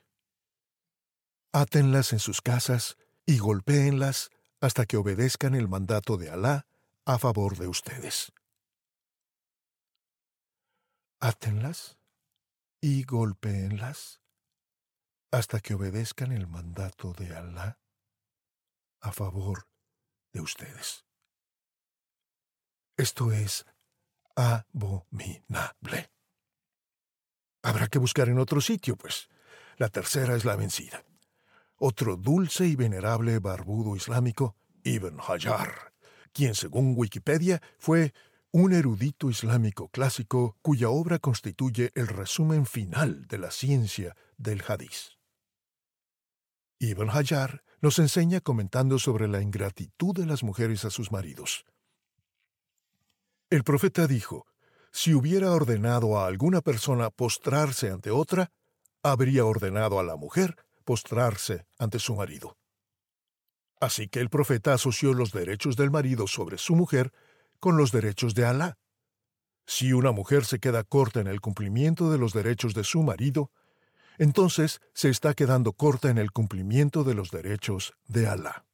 Átenlas 1.53 2.13
en 2.13 2.19
sus 2.19 2.43
casas 2.43 2.97
y 3.25 3.39
golpéenlas 3.39 4.31
hasta 4.61 4.87
que 4.87 4.97
obedezcan 4.97 5.55
el 5.55 5.69
mandato 5.69 6.17
de 6.17 6.31
Alá 6.31 6.67
a 7.05 7.19
favor 7.19 7.57
de 7.57 7.69
ustedes. 7.69 8.33
Átenlas 11.21 11.99
y 12.81 13.05
golpéenlas 13.05 14.21
hasta 15.31 15.61
que 15.61 15.75
obedezcan 15.75 16.33
el 16.33 16.47
mandato 16.47 17.13
de 17.13 17.35
Alá 17.35 17.79
a 19.01 19.13
favor 19.13 19.69
de 20.33 20.41
ustedes. 20.41 21.05
Esto 22.97 23.33
es 23.33 23.67
abominable. 24.35 26.11
Habrá 27.63 27.89
que 27.89 27.99
buscar 27.99 28.29
en 28.29 28.39
otro 28.39 28.61
sitio, 28.61 28.97
pues. 28.97 29.29
La 29.77 29.89
tercera 29.89 30.35
es 30.35 30.45
la 30.45 30.57
vencida. 30.57 31.06
Otro 31.79 32.17
dulce 32.17 32.67
y 32.67 32.75
venerable 32.75 33.39
barbudo 33.39 33.97
islámico, 33.97 34.57
Ibn 34.83 35.19
Hajar, 35.21 35.93
quien 36.33 36.55
según 36.55 36.95
Wikipedia 36.97 37.61
fue 37.79 38.15
un 38.51 38.73
erudito 38.73 39.29
islámico 39.29 39.89
clásico 39.89 40.57
cuya 40.63 40.89
obra 40.89 41.19
constituye 41.19 41.93
el 41.95 42.07
resumen 42.07 42.65
final 42.65 43.27
de 43.27 43.39
la 43.39 43.51
ciencia 43.51 44.17
del 44.39 44.63
hadiz. 44.67 45.19
Ibn 46.79 47.11
Hajar 47.11 47.63
nos 47.83 47.99
enseña 47.99 48.41
comentando 48.41 48.99
sobre 48.99 49.29
la 49.29 49.43
ingratitud 49.43 50.15
de 50.15 50.25
las 50.25 50.43
mujeres 50.43 50.87
a 50.87 50.91
sus 50.91 51.13
maridos. 51.13 51.67
El 53.51 53.65
profeta 53.65 54.07
dijo, 54.07 54.47
si 54.93 55.13
hubiera 55.13 55.53
ordenado 55.53 56.19
a 56.19 56.27
alguna 56.27 56.63
persona 56.63 57.11
postrarse 57.11 57.91
ante 57.91 58.11
otra, 58.11 58.51
habría 59.03 59.45
ordenado 59.45 60.01
a 60.01 60.03
la 60.03 60.17
mujer 60.17 60.57
postrarse 60.87 61.67
ante 61.79 61.99
su 61.99 62.15
marido. 62.15 62.57
Así 63.81 64.09
que 64.09 64.21
el 64.21 64.31
profeta 64.31 64.73
asoció 64.73 65.13
los 65.13 65.33
derechos 65.33 65.77
del 65.77 65.91
marido 65.91 66.29
sobre 66.29 66.57
su 66.57 66.77
mujer 66.77 67.13
con 67.61 67.77
los 67.77 67.91
derechos 67.93 68.35
de 68.35 68.47
Alá. 68.47 68.79
Si 69.67 69.93
una 69.93 70.13
mujer 70.13 70.45
se 70.45 70.61
queda 70.61 70.85
corta 70.85 71.21
en 71.21 71.27
el 71.27 71.41
cumplimiento 71.41 72.11
de 72.11 72.19
los 72.19 72.33
derechos 72.33 72.73
de 72.73 72.85
su 72.85 73.03
marido, 73.03 73.51
entonces 74.17 74.81
se 74.95 75.11
está 75.11 75.35
quedando 75.35 75.73
corta 75.73 76.09
en 76.09 76.19
el 76.19 76.31
cumplimiento 76.31 77.03
de 77.03 77.15
los 77.15 77.31
derechos 77.31 77.95
de 78.07 78.29
Alá. 78.29 78.65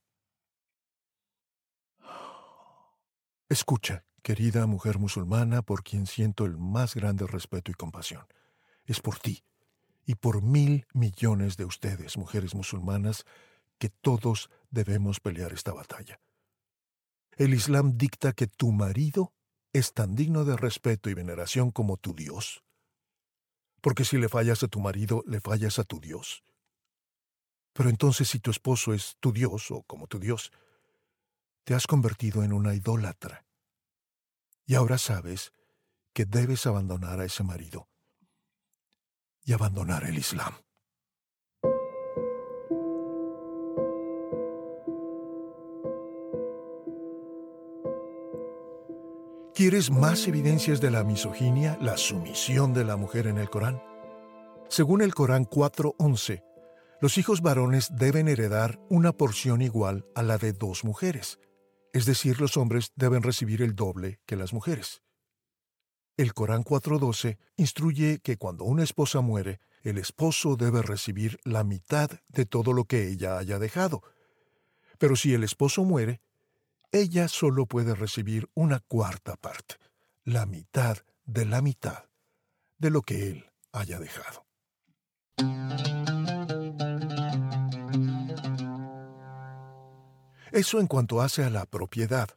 Escucha, 3.48 4.04
querida 4.22 4.66
mujer 4.66 4.98
musulmana, 4.98 5.62
por 5.62 5.82
quien 5.82 6.06
siento 6.06 6.44
el 6.44 6.58
más 6.58 6.94
grande 6.94 7.26
respeto 7.26 7.70
y 7.70 7.74
compasión. 7.74 8.26
Es 8.84 9.00
por 9.00 9.18
ti 9.18 9.42
y 10.04 10.16
por 10.16 10.42
mil 10.42 10.86
millones 10.92 11.56
de 11.56 11.64
ustedes, 11.64 12.16
mujeres 12.16 12.54
musulmanas, 12.54 13.24
que 13.78 13.88
todos 13.88 14.50
debemos 14.70 15.20
pelear 15.20 15.52
esta 15.52 15.72
batalla. 15.72 16.20
El 17.36 17.54
Islam 17.54 17.96
dicta 17.96 18.32
que 18.32 18.46
tu 18.46 18.72
marido 18.72 19.32
es 19.72 19.94
tan 19.94 20.14
digno 20.14 20.44
de 20.44 20.56
respeto 20.56 21.08
y 21.08 21.14
veneración 21.14 21.70
como 21.70 21.96
tu 21.96 22.14
Dios. 22.14 22.62
Porque 23.80 24.04
si 24.04 24.18
le 24.18 24.28
fallas 24.28 24.62
a 24.62 24.68
tu 24.68 24.80
marido, 24.80 25.24
le 25.26 25.40
fallas 25.40 25.78
a 25.78 25.84
tu 25.84 25.98
Dios. 25.98 26.44
Pero 27.72 27.88
entonces 27.88 28.28
si 28.28 28.38
tu 28.38 28.50
esposo 28.50 28.92
es 28.92 29.16
tu 29.18 29.32
Dios 29.32 29.70
o 29.70 29.82
como 29.82 30.06
tu 30.06 30.18
Dios, 30.18 30.52
te 31.64 31.74
has 31.74 31.86
convertido 31.86 32.44
en 32.44 32.52
una 32.52 32.74
idólatra. 32.74 33.46
Y 34.66 34.74
ahora 34.74 34.98
sabes 34.98 35.52
que 36.12 36.26
debes 36.26 36.66
abandonar 36.66 37.20
a 37.20 37.24
ese 37.24 37.42
marido 37.42 37.88
y 39.44 39.52
abandonar 39.52 40.04
el 40.04 40.18
Islam. 40.18 40.54
¿Quieres 49.54 49.90
más 49.90 50.26
evidencias 50.26 50.80
de 50.80 50.90
la 50.90 51.04
misoginia, 51.04 51.78
la 51.80 51.96
sumisión 51.96 52.72
de 52.72 52.84
la 52.84 52.96
mujer 52.96 53.26
en 53.26 53.38
el 53.38 53.50
Corán? 53.50 53.82
Según 54.68 55.02
el 55.02 55.14
Corán 55.14 55.44
4.11, 55.44 56.42
los 57.02 57.18
hijos 57.18 57.42
varones 57.42 57.90
deben 57.94 58.28
heredar 58.28 58.80
una 58.88 59.12
porción 59.12 59.60
igual 59.60 60.06
a 60.14 60.22
la 60.22 60.38
de 60.38 60.52
dos 60.52 60.84
mujeres, 60.84 61.38
es 61.92 62.06
decir, 62.06 62.40
los 62.40 62.56
hombres 62.56 62.92
deben 62.96 63.22
recibir 63.22 63.60
el 63.60 63.74
doble 63.74 64.20
que 64.24 64.36
las 64.36 64.54
mujeres. 64.54 65.02
El 66.16 66.34
Corán 66.34 66.64
4.12 66.64 67.38
instruye 67.56 68.20
que 68.20 68.36
cuando 68.36 68.64
una 68.64 68.82
esposa 68.82 69.20
muere, 69.20 69.60
el 69.82 69.98
esposo 69.98 70.56
debe 70.56 70.82
recibir 70.82 71.40
la 71.44 71.64
mitad 71.64 72.10
de 72.28 72.46
todo 72.46 72.72
lo 72.72 72.84
que 72.84 73.08
ella 73.08 73.38
haya 73.38 73.58
dejado. 73.58 74.02
Pero 74.98 75.16
si 75.16 75.34
el 75.34 75.42
esposo 75.42 75.84
muere, 75.84 76.20
ella 76.92 77.28
solo 77.28 77.66
puede 77.66 77.94
recibir 77.94 78.48
una 78.54 78.80
cuarta 78.80 79.36
parte, 79.36 79.76
la 80.24 80.46
mitad 80.46 80.98
de 81.24 81.46
la 81.46 81.62
mitad 81.62 82.04
de 82.78 82.90
lo 82.90 83.02
que 83.02 83.30
él 83.30 83.50
haya 83.72 83.98
dejado. 83.98 84.44
Eso 90.52 90.80
en 90.80 90.86
cuanto 90.86 91.22
hace 91.22 91.44
a 91.44 91.50
la 91.50 91.64
propiedad. 91.64 92.28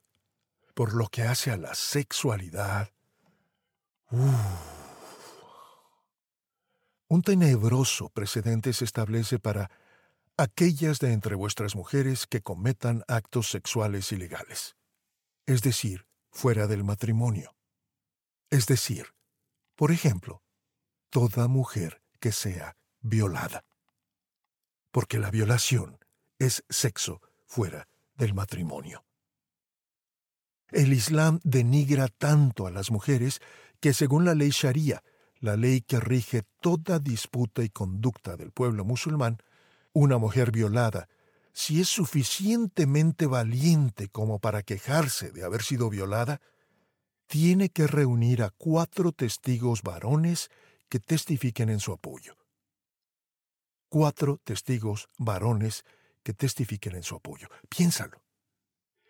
Por 0.74 0.94
lo 0.94 1.08
que 1.08 1.24
hace 1.24 1.52
a 1.52 1.58
la 1.58 1.76
sexualidad. 1.76 2.95
Un 7.08 7.22
tenebroso 7.24 8.10
precedente 8.10 8.74
se 8.74 8.86
establece 8.86 9.40
para 9.40 9.72
aquellas 10.38 11.00
de 11.00 11.14
entre 11.14 11.36
vuestras 11.36 11.76
mujeres 11.76 12.28
que 12.28 12.42
cometan 12.42 13.04
actos 13.08 13.50
sexuales 13.50 14.12
ilegales, 14.12 14.76
es 15.46 15.62
decir, 15.62 16.06
fuera 16.30 16.68
del 16.68 16.84
matrimonio. 16.84 17.56
Es 18.50 18.68
decir, 18.68 19.08
por 19.76 19.92
ejemplo, 19.92 20.44
toda 21.10 21.48
mujer 21.48 22.02
que 22.20 22.32
sea 22.32 22.78
violada. 23.02 23.66
Porque 24.92 25.20
la 25.20 25.32
violación 25.32 25.98
es 26.40 26.64
sexo 26.70 27.22
fuera 27.46 27.88
del 28.16 28.34
matrimonio. 28.34 29.06
El 30.70 30.94
Islam 30.94 31.40
denigra 31.44 32.08
tanto 32.08 32.68
a 32.68 32.72
las 32.72 32.92
mujeres 32.92 33.42
que 33.80 33.94
según 33.94 34.26
la 34.26 34.36
ley 34.36 34.50
Sharia, 34.50 35.04
la 35.40 35.56
ley 35.56 35.82
que 35.82 36.00
rige 36.00 36.44
toda 36.62 37.00
disputa 37.00 37.64
y 37.64 37.70
conducta 37.70 38.36
del 38.36 38.52
pueblo 38.52 38.86
musulmán, 38.86 39.38
una 39.94 40.18
mujer 40.18 40.52
violada, 40.52 41.08
si 41.54 41.80
es 41.80 41.88
suficientemente 41.88 43.28
valiente 43.28 44.10
como 44.10 44.40
para 44.40 44.64
quejarse 44.64 45.32
de 45.32 45.44
haber 45.46 45.64
sido 45.64 45.90
violada, 45.90 46.42
tiene 47.28 47.70
que 47.70 47.88
reunir 47.88 48.44
a 48.44 48.50
cuatro 48.50 49.12
testigos 49.12 49.82
varones 49.82 50.50
que 50.90 51.00
testifiquen 51.00 51.70
en 51.70 51.80
su 51.80 51.94
apoyo. 51.94 52.36
Cuatro 53.88 54.42
testigos 54.44 55.08
varones 55.18 55.86
que 56.24 56.34
testifiquen 56.34 56.96
en 56.96 57.04
su 57.04 57.16
apoyo. 57.16 57.48
Piénsalo. 57.70 58.22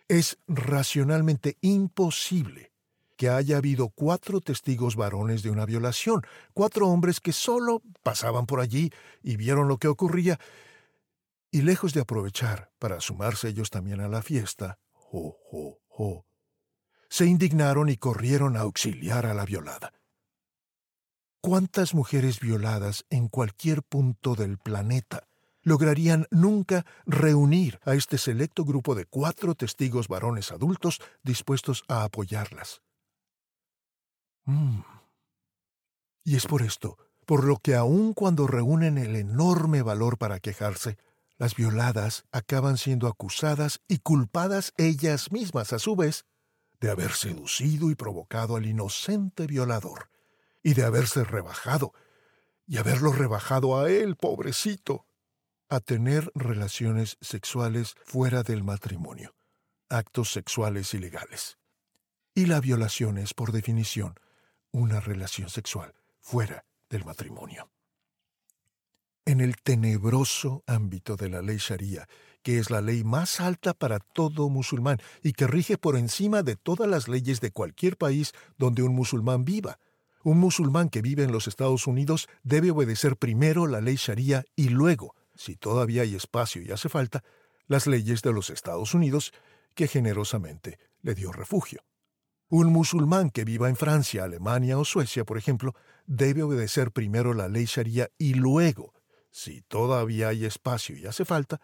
Es 0.07 0.37
racionalmente 0.47 1.57
imposible 1.61 2.74
que 3.15 3.29
haya 3.29 3.57
habido 3.57 3.89
cuatro 3.89 4.41
testigos 4.41 4.95
varones 4.95 5.43
de 5.43 5.49
una 5.49 5.65
violación, 5.65 6.21
cuatro 6.53 6.87
hombres 6.87 7.19
que 7.19 7.31
solo 7.31 7.81
pasaban 8.03 8.45
por 8.45 8.59
allí 8.59 8.91
y 9.23 9.37
vieron 9.37 9.67
lo 9.67 9.77
que 9.77 9.87
ocurría 9.87 10.39
y 11.51 11.61
lejos 11.61 11.93
de 11.93 12.01
aprovechar 12.01 12.71
para 12.79 12.99
sumarse 12.99 13.47
ellos 13.47 13.69
también 13.69 14.01
a 14.01 14.09
la 14.09 14.21
fiesta, 14.21 14.77
jo, 14.91 15.37
jo, 15.49 15.79
jo, 15.87 16.25
se 17.09 17.25
indignaron 17.25 17.87
y 17.87 17.95
corrieron 17.95 18.57
a 18.57 18.61
auxiliar 18.61 19.25
a 19.25 19.33
la 19.33 19.45
violada. 19.45 19.93
¿Cuántas 21.39 21.93
mujeres 21.93 22.41
violadas 22.41 23.05
en 23.09 23.29
cualquier 23.29 23.83
punto 23.83 24.35
del 24.35 24.57
planeta 24.57 25.29
lograrían 25.61 26.27
nunca 26.29 26.85
reunir 27.05 27.79
a 27.85 27.93
este 27.93 28.17
selecto 28.17 28.65
grupo 28.65 28.93
de 28.93 29.05
cuatro 29.05 29.55
testigos 29.55 30.07
varones 30.07 30.51
adultos 30.51 30.99
dispuestos 31.23 31.85
a 31.87 32.03
apoyarlas? 32.03 32.81
Mm. 34.45 34.81
Y 36.23 36.35
es 36.35 36.47
por 36.47 36.61
esto, 36.61 36.97
por 37.25 37.43
lo 37.43 37.57
que 37.57 37.75
aun 37.75 38.13
cuando 38.13 38.47
reúnen 38.47 38.97
el 38.97 39.15
enorme 39.15 39.81
valor 39.81 40.17
para 40.17 40.39
quejarse, 40.39 40.97
las 41.37 41.55
violadas 41.55 42.25
acaban 42.31 42.77
siendo 42.77 43.07
acusadas 43.07 43.81
y 43.87 43.99
culpadas 43.99 44.73
ellas 44.77 45.31
mismas 45.31 45.73
a 45.73 45.79
su 45.79 45.95
vez 45.95 46.25
de 46.79 46.89
haber 46.89 47.11
seducido 47.11 47.89
y 47.89 47.95
provocado 47.95 48.55
al 48.55 48.65
inocente 48.65 49.47
violador, 49.47 50.09
y 50.63 50.73
de 50.73 50.83
haberse 50.83 51.23
rebajado, 51.23 51.93
y 52.67 52.77
haberlo 52.77 53.11
rebajado 53.11 53.79
a 53.79 53.89
él, 53.89 54.15
pobrecito, 54.15 55.05
a 55.69 55.79
tener 55.79 56.31
relaciones 56.35 57.17
sexuales 57.21 57.95
fuera 58.03 58.43
del 58.43 58.63
matrimonio, 58.63 59.35
actos 59.89 60.31
sexuales 60.31 60.93
ilegales. 60.93 61.57
Y 62.33 62.45
la 62.47 62.59
violación 62.59 63.17
es, 63.17 63.33
por 63.33 63.51
definición, 63.51 64.15
una 64.75 64.99
relación 64.99 65.49
sexual 65.49 65.93
fuera 66.19 66.65
del 66.89 67.05
matrimonio 67.05 67.69
en 69.25 69.39
el 69.39 69.55
tenebroso 69.57 70.63
ámbito 70.67 71.15
de 71.15 71.29
la 71.29 71.41
ley 71.41 71.57
Sharia, 71.57 72.07
que 72.43 72.59
es 72.59 72.69
la 72.69 72.81
ley 72.81 73.03
más 73.03 73.39
alta 73.39 73.73
para 73.73 73.99
todo 73.99 74.49
musulmán 74.49 74.99
y 75.23 75.31
que 75.31 75.47
rige 75.47 75.77
por 75.77 75.95
encima 75.95 76.43
de 76.43 76.57
todas 76.57 76.87
las 76.87 77.07
leyes 77.07 77.39
de 77.39 77.51
cualquier 77.51 77.97
país 77.97 78.33
donde 78.57 78.83
un 78.83 78.93
musulmán 78.93 79.45
viva. 79.45 79.79
Un 80.23 80.39
musulmán 80.39 80.89
que 80.89 81.01
vive 81.01 81.23
en 81.23 81.31
los 81.31 81.47
Estados 81.47 81.87
Unidos 81.87 82.27
debe 82.43 82.69
obedecer 82.69 83.15
primero 83.17 83.67
la 83.67 83.81
ley 83.81 83.95
Sharia 83.95 84.43
y 84.55 84.69
luego, 84.69 85.15
si 85.35 85.55
todavía 85.55 86.03
hay 86.03 86.15
espacio 86.15 86.61
y 86.61 86.71
hace 86.71 86.89
falta, 86.89 87.23
las 87.67 87.87
leyes 87.87 88.21
de 88.21 88.33
los 88.33 88.49
Estados 88.49 88.93
Unidos, 88.93 89.33
que 89.73 89.87
generosamente 89.87 90.77
le 91.01 91.15
dio 91.15 91.31
refugio. 91.31 91.81
Un 92.49 92.71
musulmán 92.71 93.31
que 93.31 93.43
viva 93.43 93.69
en 93.69 93.75
Francia, 93.75 94.23
Alemania 94.23 94.77
o 94.77 94.85
Suecia, 94.85 95.25
por 95.25 95.37
ejemplo, 95.37 95.73
debe 96.05 96.43
obedecer 96.43 96.91
primero 96.91 97.33
la 97.33 97.47
ley 97.47 97.65
Sharia 97.65 98.11
y 98.17 98.35
luego 98.35 98.93
si 99.35 99.61
todavía 99.63 100.29
hay 100.29 100.45
espacio 100.45 100.95
y 100.95 101.07
hace 101.07 101.25
falta, 101.25 101.59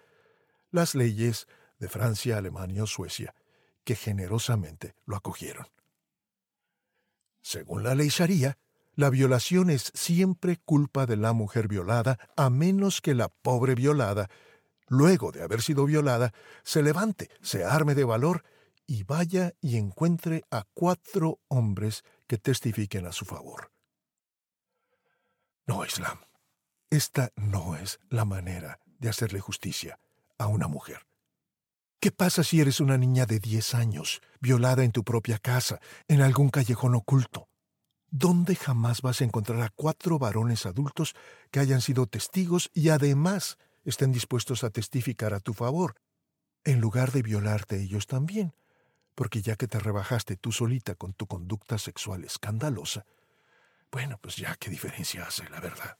las 0.72 0.94
leyes 0.94 1.48
de 1.80 1.88
Francia, 1.88 2.38
Alemania 2.38 2.84
o 2.84 2.86
Suecia, 2.86 3.34
que 3.86 3.96
generosamente 3.96 4.94
lo 5.06 5.16
acogieron. 5.16 5.68
Según 7.42 7.84
la 7.84 7.96
ley 7.96 8.10
Sharia, 8.10 8.58
la 8.94 9.10
violación 9.10 9.70
es 9.70 9.90
siempre 9.96 10.58
culpa 10.58 11.06
de 11.06 11.16
la 11.16 11.32
mujer 11.32 11.70
violada, 11.70 12.20
a 12.36 12.50
menos 12.50 13.00
que 13.00 13.16
la 13.16 13.30
pobre 13.30 13.74
violada, 13.74 14.30
luego 14.90 15.32
de 15.32 15.42
haber 15.42 15.62
sido 15.62 15.86
violada, 15.86 16.34
se 16.64 16.84
levante, 16.84 17.30
se 17.42 17.64
arme 17.64 17.96
de 17.96 18.04
valor 18.04 18.44
y 18.92 19.04
vaya 19.04 19.54
y 19.62 19.78
encuentre 19.78 20.44
a 20.52 20.66
cuatro 20.74 21.39
hombres 21.48 22.04
que 22.28 22.38
testifiquen 22.38 23.08
a 23.08 23.14
su 23.14 23.24
favor. 23.24 23.72
No, 25.66 25.86
Islam. 25.86 26.20
Esta 26.89 27.32
no 27.38 27.78
es 27.78 28.02
la 28.10 28.26
manera 28.26 28.82
de 29.00 29.08
hacerle 29.08 29.39
justicia 29.39 29.98
a 30.38 30.48
una 30.48 30.68
mujer. 30.68 31.08
¿Qué 32.02 32.12
pasa 32.12 32.44
si 32.44 32.60
eres 32.60 32.82
una 32.82 32.98
niña 32.98 33.26
de 33.26 33.39
10 33.39 33.76
años, 33.76 34.22
violada 34.42 34.84
en 34.84 34.92
tu 34.92 35.06
propia 35.06 35.39
casa, 35.39 35.80
en 36.10 36.20
algún 36.20 36.50
callejón 36.50 36.94
oculto? 36.94 37.48
¿Dónde 38.10 38.58
jamás 38.58 39.02
vas 39.02 39.22
a 39.22 39.24
encontrar 39.24 39.62
a 39.62 39.70
cuatro 39.70 40.20
varones 40.20 40.66
adultos 40.66 41.16
que 41.50 41.62
hayan 41.62 41.80
sido 41.80 42.08
testigos 42.08 42.70
y 42.74 42.89
además 42.89 43.58
estén 43.86 44.12
dispuestos 44.12 44.66
a 44.66 44.70
testificar 44.70 45.34
a 45.34 45.39
tu 45.39 45.54
favor, 45.54 45.96
en 46.66 46.82
lugar 46.82 47.14
de 47.14 47.22
violarte 47.22 47.82
ellos 47.82 48.06
también? 48.06 48.54
Porque 49.16 49.41
ya 49.41 49.55
que 49.55 49.68
te 49.68 49.80
rebajaste 49.80 50.38
tú 50.38 50.51
solita 50.51 50.95
con 50.95 51.14
tu 51.14 51.28
conducta 51.28 51.78
sexual 51.78 52.24
escandalosa, 52.24 53.05
bueno, 53.91 54.18
pues 54.22 54.38
ya 54.38 54.55
qué 54.55 54.70
diferencia 54.70 55.26
hace, 55.26 55.49
la 55.49 55.59
verdad. 55.59 55.97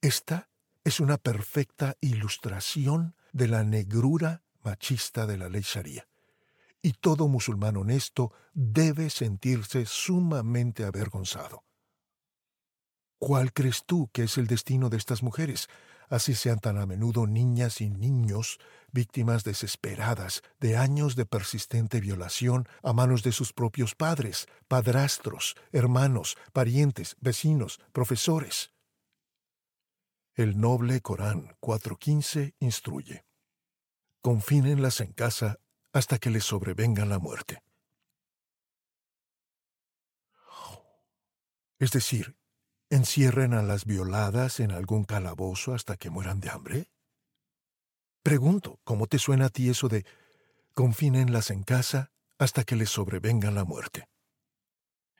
Esta 0.00 0.50
es 0.84 1.00
una 1.00 1.18
perfecta 1.18 1.96
ilustración 2.00 3.14
de 3.32 3.48
la 3.48 3.64
negrura 3.64 4.42
machista 4.62 5.26
de 5.26 5.36
la 5.36 5.48
ley 5.48 5.62
Sharia. 5.62 6.08
Y 6.82 6.92
todo 6.92 7.28
musulmán 7.28 7.76
honesto 7.76 8.32
debe 8.52 9.10
sentirse 9.10 9.86
sumamente 9.86 10.84
avergonzado. 10.84 11.64
¿Cuál 13.18 13.52
crees 13.52 13.84
tú 13.86 14.10
que 14.12 14.24
es 14.24 14.36
el 14.38 14.46
destino 14.46 14.90
de 14.90 14.98
estas 14.98 15.22
mujeres, 15.22 15.68
así 16.08 16.34
sean 16.34 16.58
tan 16.58 16.78
a 16.78 16.86
menudo 16.86 17.26
niñas 17.26 17.80
y 17.80 17.90
niños, 17.90 18.58
víctimas 18.92 19.44
desesperadas 19.44 20.42
de 20.60 20.76
años 20.76 21.16
de 21.16 21.26
persistente 21.26 22.00
violación 22.00 22.68
a 22.82 22.92
manos 22.92 23.22
de 23.22 23.32
sus 23.32 23.52
propios 23.52 23.94
padres, 23.94 24.46
padrastros, 24.68 25.56
hermanos, 25.72 26.36
parientes, 26.52 27.16
vecinos, 27.20 27.80
profesores? 27.92 28.72
El 30.34 30.60
noble 30.60 31.00
Corán 31.00 31.56
4.15 31.60 32.54
instruye 32.60 33.26
confínenlas 34.26 35.00
en 35.02 35.12
casa 35.12 35.60
hasta 35.92 36.18
que 36.18 36.30
les 36.30 36.42
sobrevenga 36.42 37.04
la 37.04 37.20
muerte. 37.20 37.62
Es 41.78 41.92
decir, 41.92 42.36
encierren 42.90 43.54
a 43.54 43.62
las 43.62 43.84
violadas 43.84 44.60
en 44.60 44.70
algún 44.70 45.04
calabozo 45.04 45.74
hasta 45.74 45.96
que 45.96 46.10
mueran 46.10 46.40
de 46.40 46.50
hambre. 46.50 46.90
Pregunto, 48.22 48.80
¿cómo 48.84 49.06
te 49.06 49.18
suena 49.18 49.46
a 49.46 49.50
ti 49.50 49.68
eso 49.68 49.88
de 49.88 50.04
confínenlas 50.74 51.50
en 51.50 51.62
casa 51.62 52.12
hasta 52.38 52.64
que 52.64 52.76
les 52.76 52.90
sobrevenga 52.90 53.50
la 53.50 53.64
muerte? 53.64 54.08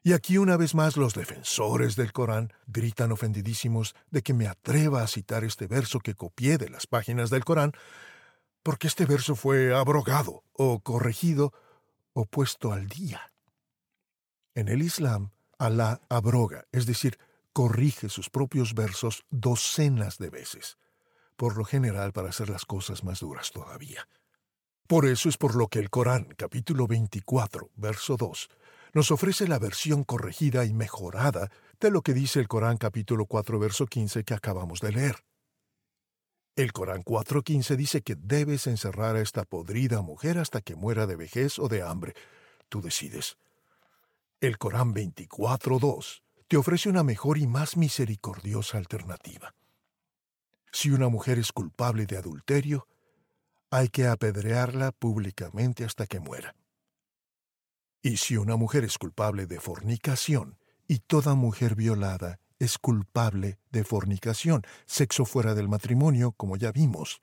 Y 0.02 0.12
aquí 0.12 0.38
una 0.38 0.56
vez 0.56 0.74
más 0.76 0.96
los 0.96 1.14
defensores 1.14 1.96
del 1.96 2.12
Corán 2.12 2.52
gritan 2.68 3.10
ofendidísimos 3.10 3.96
de 4.10 4.22
que 4.22 4.34
me 4.34 4.46
atreva 4.46 5.02
a 5.02 5.08
citar 5.08 5.42
este 5.42 5.66
verso 5.66 5.98
que 5.98 6.14
copié 6.14 6.58
de 6.58 6.68
las 6.68 6.86
páginas 6.86 7.28
del 7.28 7.44
Corán 7.44 7.72
porque 8.62 8.86
este 8.86 9.04
verso 9.04 9.34
fue 9.34 9.74
abrogado 9.74 10.44
o 10.52 10.80
corregido 10.80 11.52
o 12.12 12.24
puesto 12.24 12.72
al 12.72 12.88
día. 12.88 13.32
En 14.54 14.68
el 14.68 14.82
Islam, 14.82 15.30
Alá 15.58 16.00
abroga, 16.08 16.66
es 16.70 16.86
decir, 16.86 17.18
corrige 17.56 18.10
sus 18.10 18.28
propios 18.28 18.74
versos 18.74 19.24
docenas 19.30 20.18
de 20.18 20.28
veces, 20.28 20.76
por 21.36 21.56
lo 21.56 21.64
general 21.64 22.12
para 22.12 22.28
hacer 22.28 22.50
las 22.50 22.66
cosas 22.66 23.02
más 23.02 23.20
duras 23.20 23.50
todavía. 23.50 24.06
Por 24.86 25.06
eso 25.06 25.30
es 25.30 25.38
por 25.38 25.54
lo 25.54 25.68
que 25.68 25.78
el 25.78 25.88
Corán, 25.88 26.26
capítulo 26.36 26.86
24, 26.86 27.70
verso 27.76 28.18
2, 28.18 28.50
nos 28.92 29.10
ofrece 29.10 29.48
la 29.48 29.58
versión 29.58 30.04
corregida 30.04 30.66
y 30.66 30.74
mejorada 30.74 31.50
de 31.80 31.90
lo 31.90 32.02
que 32.02 32.12
dice 32.12 32.40
el 32.40 32.46
Corán 32.46 32.76
capítulo 32.76 33.24
4, 33.24 33.58
verso 33.58 33.86
15 33.86 34.22
que 34.24 34.34
acabamos 34.34 34.82
de 34.82 34.92
leer. 34.92 35.24
El 36.56 36.74
Corán 36.74 37.02
4.15 37.04 37.74
dice 37.76 38.02
que 38.02 38.16
debes 38.16 38.66
encerrar 38.66 39.16
a 39.16 39.22
esta 39.22 39.44
podrida 39.44 40.02
mujer 40.02 40.36
hasta 40.36 40.60
que 40.60 40.76
muera 40.76 41.06
de 41.06 41.16
vejez 41.16 41.58
o 41.58 41.68
de 41.68 41.80
hambre. 41.80 42.12
Tú 42.68 42.82
decides. 42.82 43.38
El 44.42 44.58
Corán 44.58 44.92
24.2 44.92 46.25
te 46.48 46.56
ofrece 46.56 46.88
una 46.88 47.02
mejor 47.02 47.38
y 47.38 47.46
más 47.46 47.76
misericordiosa 47.76 48.78
alternativa. 48.78 49.54
Si 50.72 50.90
una 50.90 51.08
mujer 51.08 51.38
es 51.38 51.52
culpable 51.52 52.06
de 52.06 52.18
adulterio, 52.18 52.86
hay 53.70 53.88
que 53.88 54.06
apedrearla 54.06 54.92
públicamente 54.92 55.84
hasta 55.84 56.06
que 56.06 56.20
muera. 56.20 56.54
Y 58.02 58.18
si 58.18 58.36
una 58.36 58.56
mujer 58.56 58.84
es 58.84 58.98
culpable 58.98 59.46
de 59.46 59.58
fornicación, 59.58 60.58
y 60.88 61.00
toda 61.00 61.34
mujer 61.34 61.74
violada 61.74 62.38
es 62.58 62.78
culpable 62.78 63.58
de 63.70 63.84
fornicación, 63.84 64.62
sexo 64.86 65.24
fuera 65.24 65.54
del 65.54 65.68
matrimonio, 65.68 66.32
como 66.32 66.56
ya 66.56 66.72
vimos. 66.72 67.20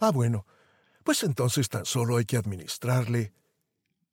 Ah, 0.00 0.10
bueno, 0.10 0.46
pues 1.02 1.22
entonces 1.22 1.68
tan 1.68 1.84
solo 1.84 2.16
hay 2.16 2.24
que 2.24 2.36
administrarle 2.36 3.32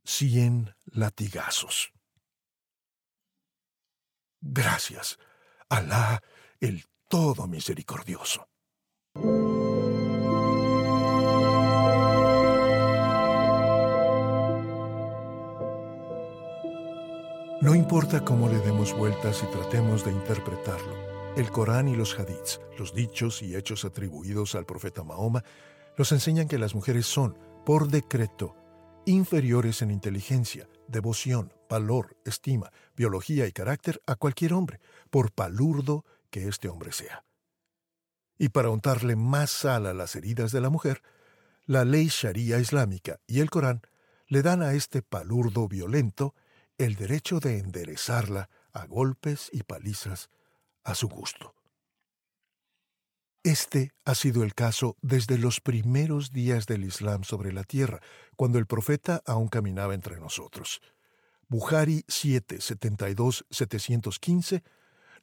cien 0.04 0.74
latigazos. 0.86 1.94
Gracias, 4.42 5.20
Alá, 5.70 6.22
el 6.60 6.84
todo 7.08 7.48
misericordioso. 7.48 8.48
No 17.62 17.76
importa 17.76 18.26
cómo 18.26 18.50
le 18.50 18.58
demos 18.60 18.98
vueltas 18.98 19.44
y 19.44 19.52
tratemos 19.52 20.04
de 20.04 20.12
interpretarlo, 20.12 20.96
el 21.38 21.52
Corán 21.52 21.88
y 21.88 21.96
los 21.96 22.18
hadiths, 22.18 22.60
los 22.80 22.96
dichos 22.96 23.44
y 23.44 23.56
hechos 23.56 23.86
atribuidos 23.86 24.56
al 24.56 24.66
profeta 24.66 25.04
Mahoma, 25.04 25.44
nos 25.96 26.12
enseñan 26.12 26.48
que 26.48 26.58
las 26.58 26.74
mujeres 26.74 27.06
son, 27.06 27.38
por 27.64 27.90
decreto, 27.90 28.56
inferiores 29.06 29.84
en 29.84 29.92
inteligencia, 29.92 30.68
devoción, 30.92 31.54
valor, 31.70 32.18
estima, 32.26 32.72
biología 32.96 33.48
y 33.48 33.52
carácter 33.52 34.02
a 34.06 34.16
cualquier 34.16 34.54
hombre, 34.54 34.80
por 35.10 35.32
palurdo 35.32 36.06
que 36.30 36.48
este 36.48 36.70
hombre 36.70 36.92
sea. 36.92 37.26
Y 38.38 38.50
para 38.50 38.70
untarle 38.70 39.16
más 39.16 39.52
sal 39.52 39.86
a 39.86 39.94
las 39.94 40.16
heridas 40.16 40.52
de 40.52 40.62
la 40.62 40.70
mujer, 40.70 41.02
la 41.66 41.86
ley 41.86 42.08
sharia 42.08 42.60
islámica 42.60 43.20
y 43.28 43.40
el 43.40 43.50
Corán 43.50 43.82
le 44.28 44.42
dan 44.42 44.62
a 44.62 44.74
este 44.74 45.02
palurdo 45.02 45.68
violento 45.68 46.36
el 46.78 46.96
derecho 46.96 47.40
de 47.40 47.60
enderezarla 47.60 48.50
a 48.74 48.86
golpes 48.86 49.50
y 49.52 49.64
palizas 49.64 50.30
a 50.84 50.96
su 50.96 51.08
gusto. 51.08 51.54
Este 53.44 53.92
ha 54.06 54.14
sido 54.14 54.44
el 54.44 54.54
caso 54.54 54.98
desde 55.02 55.40
los 55.40 55.62
primeros 55.62 56.32
días 56.32 56.68
del 56.68 56.84
Islam 56.84 57.24
sobre 57.24 57.52
la 57.52 57.64
tierra, 57.64 58.00
cuando 58.36 58.60
el 58.60 58.68
profeta 58.68 59.24
aún 59.26 59.48
caminaba 59.48 59.96
entre 59.96 60.20
nosotros. 60.20 60.80
Buhari 61.48 62.04
772-715 62.04 64.62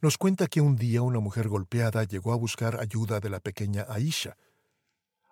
nos 0.00 0.18
cuenta 0.18 0.48
que 0.48 0.60
un 0.60 0.74
día 0.76 1.02
una 1.02 1.20
mujer 1.20 1.46
golpeada 1.48 2.02
llegó 2.02 2.32
a 2.32 2.36
buscar 2.36 2.80
ayuda 2.80 3.20
de 3.20 3.30
la 3.30 3.38
pequeña 3.38 3.86
Aisha. 3.88 4.36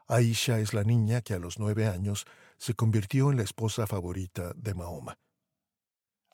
Aisha 0.06 0.60
es 0.60 0.72
la 0.72 0.84
niña 0.84 1.22
que 1.22 1.34
a 1.34 1.40
los 1.40 1.58
nueve 1.58 1.88
años 1.88 2.24
se 2.56 2.74
convirtió 2.74 3.32
en 3.32 3.38
la 3.38 3.42
esposa 3.42 3.88
favorita 3.88 4.52
de 4.54 4.74
Mahoma. 4.74 5.18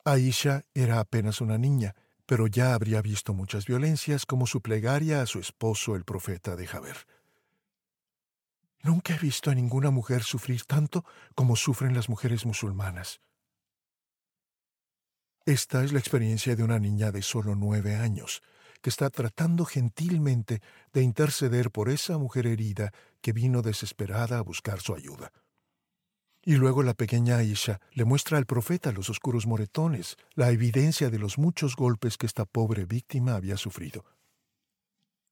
Aisha 0.04 0.64
era 0.74 1.00
apenas 1.00 1.40
una 1.40 1.56
niña, 1.56 1.94
pero 2.26 2.46
ya 2.46 2.74
habría 2.74 3.02
visto 3.02 3.34
muchas 3.34 3.66
violencias 3.66 4.26
como 4.26 4.46
su 4.46 4.60
plegaria 4.60 5.22
a 5.22 5.26
su 5.26 5.38
esposo 5.38 5.96
el 5.96 6.04
profeta 6.04 6.56
de 6.56 6.66
Jaber. 6.66 7.06
Nunca 8.82 9.14
he 9.14 9.18
visto 9.18 9.50
a 9.50 9.54
ninguna 9.54 9.90
mujer 9.90 10.22
sufrir 10.22 10.64
tanto 10.64 11.04
como 11.34 11.56
sufren 11.56 11.94
las 11.94 12.08
mujeres 12.08 12.44
musulmanas. 12.44 13.20
Esta 15.44 15.82
es 15.82 15.92
la 15.92 15.98
experiencia 15.98 16.54
de 16.54 16.62
una 16.62 16.78
niña 16.78 17.10
de 17.10 17.22
solo 17.22 17.54
nueve 17.54 17.96
años, 17.96 18.42
que 18.80 18.90
está 18.90 19.10
tratando 19.10 19.64
gentilmente 19.64 20.60
de 20.92 21.02
interceder 21.02 21.70
por 21.70 21.88
esa 21.88 22.18
mujer 22.18 22.46
herida 22.46 22.92
que 23.20 23.32
vino 23.32 23.62
desesperada 23.62 24.38
a 24.38 24.42
buscar 24.42 24.80
su 24.80 24.94
ayuda. 24.94 25.32
Y 26.44 26.56
luego 26.56 26.82
la 26.82 26.94
pequeña 26.94 27.36
Aisha 27.36 27.80
le 27.92 28.04
muestra 28.04 28.36
al 28.36 28.46
profeta 28.46 28.90
los 28.90 29.08
oscuros 29.08 29.46
moretones, 29.46 30.16
la 30.34 30.50
evidencia 30.50 31.08
de 31.08 31.18
los 31.18 31.38
muchos 31.38 31.76
golpes 31.76 32.18
que 32.18 32.26
esta 32.26 32.44
pobre 32.44 32.84
víctima 32.84 33.36
había 33.36 33.56
sufrido. 33.56 34.04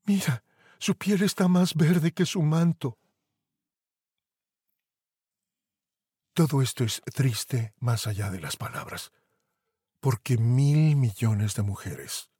Mira, 0.04 0.44
su 0.78 0.96
piel 0.96 1.22
está 1.22 1.48
más 1.48 1.74
verde 1.74 2.12
que 2.12 2.26
su 2.26 2.42
manto. 2.42 2.96
Todo 6.32 6.62
esto 6.62 6.84
es 6.84 7.02
triste 7.14 7.74
más 7.80 8.06
allá 8.06 8.30
de 8.30 8.40
las 8.40 8.56
palabras. 8.56 9.12
Porque 9.98 10.38
mil 10.38 10.96
millones 10.96 11.54
de 11.54 11.62
mujeres 11.62 12.30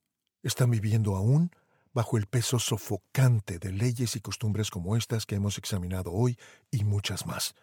están 0.43 0.71
viviendo 0.71 1.17
aún 1.17 1.51
bajo 1.93 2.17
el 2.17 2.27
peso 2.27 2.59
sofocante 2.61 3.59
de 3.59 3.73
leyes 3.73 4.15
y 4.15 4.21
costumbres 4.21 4.71
como 4.71 4.97
estas 4.97 5.27
que 5.27 5.35
hemos 5.35 5.59
examinado 5.59 6.13
hoy 6.13 6.39
y 6.71 6.85
muchas 6.85 7.27
más. 7.27 7.55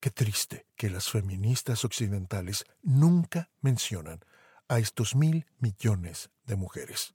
Qué 0.00 0.10
triste 0.10 0.66
que 0.76 0.88
las 0.88 1.10
feministas 1.10 1.84
occidentales 1.84 2.64
nunca 2.82 3.50
mencionan 3.60 4.20
a 4.66 4.78
estos 4.78 5.14
mil 5.14 5.44
millones 5.58 6.30
de 6.46 6.56
mujeres. 6.56 7.14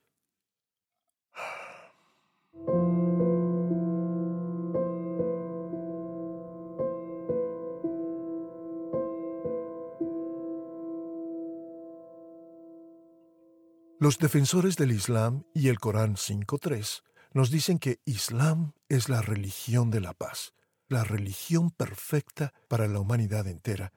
Los 13.98 14.20
defensores 14.20 14.76
del 14.76 14.92
Islam 14.92 15.46
y 15.56 15.70
el 15.70 15.80
Corán 15.80 16.18
5.3 16.18 17.02
nos 17.34 17.50
dicen 17.50 17.80
que 17.80 18.00
Islam 18.06 18.74
es 18.90 19.10
la 19.10 19.24
religión 19.24 19.90
de 19.90 20.02
la 20.02 20.14
paz, 20.14 20.54
la 20.88 21.04
religión 21.04 21.72
perfecta 21.72 22.54
para 22.68 22.88
la 22.88 23.00
humanidad 23.00 23.48
entera 23.48 23.94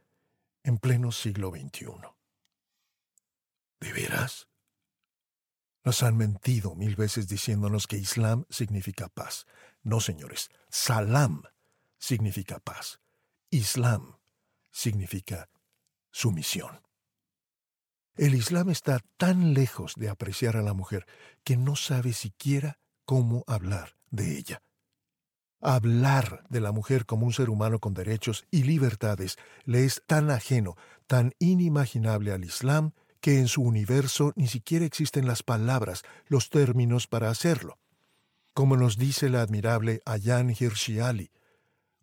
en 0.63 0.79
pleno 0.79 1.13
siglo 1.13 1.51
XXI. 1.51 1.87
¿De 3.81 3.93
veras? 3.93 4.49
Nos 5.85 6.03
han 6.03 6.17
mentido 6.17 6.75
mil 6.75 6.97
veces 6.97 7.29
diciéndonos 7.29 7.87
que 7.87 7.97
Islam 7.97 8.45
significa 8.51 9.09
paz. 9.09 9.47
No, 9.83 10.01
señores, 10.01 10.51
Salam 10.69 11.43
significa 11.99 12.59
paz. 12.59 13.01
Islam 13.51 14.19
significa 14.71 15.49
sumisión. 16.11 16.83
El 18.17 18.35
Islam 18.35 18.71
está 18.71 19.01
tan 19.17 19.55
lejos 19.55 19.95
de 19.95 20.09
apreciar 20.09 20.57
a 20.57 20.63
la 20.63 20.75
mujer 20.75 21.07
que 21.45 21.57
no 21.57 21.77
sabe 21.77 22.13
siquiera 22.13 22.79
cómo 23.05 23.45
hablar 23.47 23.97
de 24.11 24.37
ella. 24.37 24.63
Hablar 25.61 26.45
de 26.49 26.61
la 26.61 26.71
mujer 26.71 27.05
como 27.05 27.27
un 27.27 27.33
ser 27.33 27.51
humano 27.51 27.81
con 27.81 27.93
derechos 27.93 28.47
y 28.51 28.63
libertades 28.63 29.37
le 29.65 29.85
es 29.85 30.03
tan 30.07 30.31
ajeno, 30.31 30.77
tan 31.07 31.35
inimaginable 31.41 32.33
al 32.33 32.45
Islam, 32.45 32.93
que 33.21 33.41
en 33.41 33.49
su 33.49 33.63
universo 33.63 34.33
ni 34.37 34.47
siquiera 34.47 34.85
existen 34.85 35.27
las 35.27 35.43
palabras, 35.43 36.05
los 36.29 36.51
términos 36.51 37.09
para 37.09 37.31
hacerlo. 37.31 37.79
Como 38.55 38.77
nos 38.77 38.97
dice 38.97 39.29
la 39.29 39.43
admirable 39.43 40.01
Ayan 40.05 40.51
Hirsi 40.51 41.01
Ali, 41.01 41.33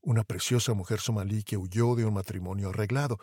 una 0.01 0.24
preciosa 0.24 0.74
mujer 0.74 0.99
somalí 0.99 1.43
que 1.43 1.58
huyó 1.58 1.95
de 1.95 2.06
un 2.06 2.14
matrimonio 2.14 2.70
arreglado, 2.70 3.20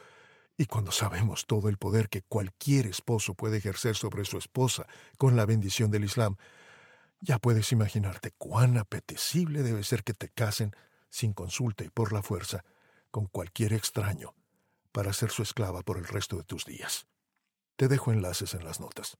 y 0.57 0.67
cuando 0.67 0.93
sabemos 0.93 1.47
todo 1.47 1.69
el 1.69 1.77
poder 1.77 2.09
que 2.09 2.23
cualquier 2.23 2.87
esposo 2.87 3.35
puede 3.35 3.59
ejercer 3.59 3.97
sobre 3.97 4.25
su 4.25 4.39
esposa 4.39 4.87
con 5.19 5.37
la 5.37 5.47
bendición 5.47 5.91
del 5.91 6.05
Islam, 6.05 6.37
ya 7.23 7.39
puedes 7.39 7.71
imaginarte 7.71 8.33
cuán 8.37 8.77
apetecible 8.77 9.63
debe 9.63 9.85
ser 9.85 10.03
que 10.03 10.13
te 10.13 10.29
casen 10.29 10.75
sin 11.09 11.33
consulta 11.33 11.85
y 11.85 11.89
por 11.89 12.13
la 12.13 12.21
fuerza 12.21 12.65
con 13.13 13.27
cualquier 13.27 13.73
extraño 13.73 14.35
para 14.91 15.13
ser 15.13 15.31
su 15.31 15.43
esclava 15.43 15.83
por 15.83 15.99
el 15.99 16.05
resto 16.05 16.37
de 16.37 16.45
tus 16.45 16.65
días. 16.65 17.07
Te 17.77 17.87
dejo 17.89 18.13
enlaces 18.13 18.55
en 18.55 18.65
las 18.65 18.81
notas. 18.81 19.17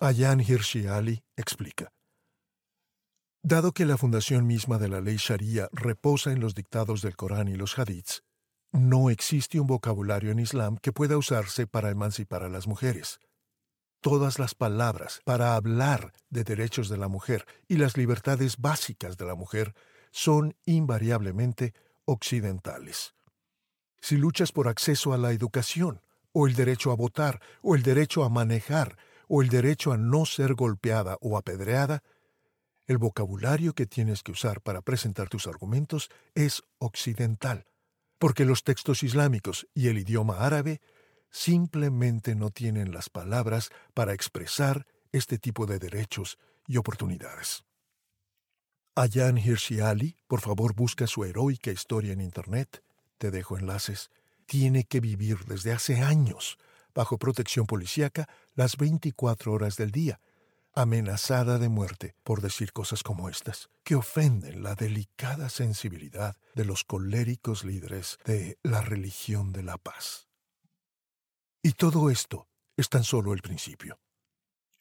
Ayan 0.00 0.40
Hirsi 0.40 0.88
Ali 0.88 1.22
explica. 1.36 1.92
Dado 3.42 3.72
que 3.72 3.84
la 3.84 3.96
fundación 3.96 4.46
misma 4.46 4.78
de 4.78 4.88
la 4.88 5.00
ley 5.00 5.16
Sharia 5.16 5.68
reposa 5.72 6.32
en 6.32 6.40
los 6.40 6.54
dictados 6.54 7.02
del 7.02 7.14
Corán 7.14 7.46
y 7.46 7.54
los 7.54 7.78
hadiths, 7.78 8.24
no 8.72 9.10
existe 9.10 9.60
un 9.60 9.68
vocabulario 9.68 10.32
en 10.32 10.40
Islam 10.40 10.78
que 10.78 10.92
pueda 10.92 11.16
usarse 11.16 11.68
para 11.68 11.90
emancipar 11.90 12.42
a 12.42 12.48
las 12.48 12.66
mujeres. 12.66 13.20
Todas 14.04 14.38
las 14.38 14.54
palabras 14.54 15.22
para 15.24 15.54
hablar 15.54 16.12
de 16.28 16.44
derechos 16.44 16.90
de 16.90 16.98
la 16.98 17.08
mujer 17.08 17.46
y 17.68 17.78
las 17.78 17.96
libertades 17.96 18.58
básicas 18.58 19.16
de 19.16 19.24
la 19.24 19.34
mujer 19.34 19.74
son 20.10 20.54
invariablemente 20.66 21.72
occidentales. 22.04 23.14
Si 24.02 24.18
luchas 24.18 24.52
por 24.52 24.68
acceso 24.68 25.14
a 25.14 25.16
la 25.16 25.32
educación, 25.32 26.02
o 26.32 26.46
el 26.46 26.54
derecho 26.54 26.92
a 26.92 26.96
votar, 26.96 27.40
o 27.62 27.76
el 27.76 27.82
derecho 27.82 28.24
a 28.24 28.28
manejar, 28.28 28.98
o 29.26 29.40
el 29.40 29.48
derecho 29.48 29.90
a 29.90 29.96
no 29.96 30.26
ser 30.26 30.52
golpeada 30.52 31.16
o 31.22 31.38
apedreada, 31.38 32.02
el 32.86 32.98
vocabulario 32.98 33.72
que 33.72 33.86
tienes 33.86 34.22
que 34.22 34.32
usar 34.32 34.60
para 34.60 34.82
presentar 34.82 35.30
tus 35.30 35.46
argumentos 35.46 36.10
es 36.34 36.62
occidental 36.76 37.64
porque 38.24 38.46
los 38.46 38.64
textos 38.64 39.02
islámicos 39.02 39.66
y 39.74 39.88
el 39.88 39.98
idioma 39.98 40.46
árabe 40.46 40.80
simplemente 41.34 42.36
no 42.36 42.50
tienen 42.50 42.92
las 42.92 43.10
palabras 43.10 43.70
para 43.92 44.12
expresar 44.12 44.86
este 45.10 45.36
tipo 45.36 45.66
de 45.66 45.80
derechos 45.80 46.38
y 46.68 46.76
oportunidades. 46.76 47.64
Ayan 48.94 49.36
Hirsi 49.36 49.80
Ali, 49.80 50.16
por 50.28 50.40
favor 50.40 50.76
busca 50.76 51.08
su 51.08 51.24
heroica 51.24 51.72
historia 51.72 52.12
en 52.12 52.20
Internet, 52.20 52.84
te 53.18 53.32
dejo 53.32 53.58
enlaces, 53.58 54.10
tiene 54.46 54.84
que 54.84 55.00
vivir 55.00 55.38
desde 55.46 55.72
hace 55.72 56.02
años 56.02 56.56
bajo 56.94 57.18
protección 57.18 57.66
policíaca 57.66 58.28
las 58.54 58.76
24 58.76 59.52
horas 59.52 59.76
del 59.76 59.90
día, 59.90 60.20
amenazada 60.72 61.58
de 61.58 61.68
muerte 61.68 62.14
por 62.22 62.42
decir 62.42 62.72
cosas 62.72 63.02
como 63.02 63.28
estas, 63.28 63.70
que 63.82 63.96
ofenden 63.96 64.62
la 64.62 64.76
delicada 64.76 65.48
sensibilidad 65.48 66.36
de 66.54 66.64
los 66.64 66.84
coléricos 66.84 67.64
líderes 67.64 68.18
de 68.24 68.56
la 68.62 68.82
religión 68.82 69.52
de 69.52 69.64
la 69.64 69.78
paz. 69.78 70.28
Y 71.66 71.72
todo 71.72 72.10
esto 72.10 72.46
es 72.76 72.90
tan 72.90 73.04
solo 73.04 73.32
el 73.32 73.40
principio. 73.40 73.98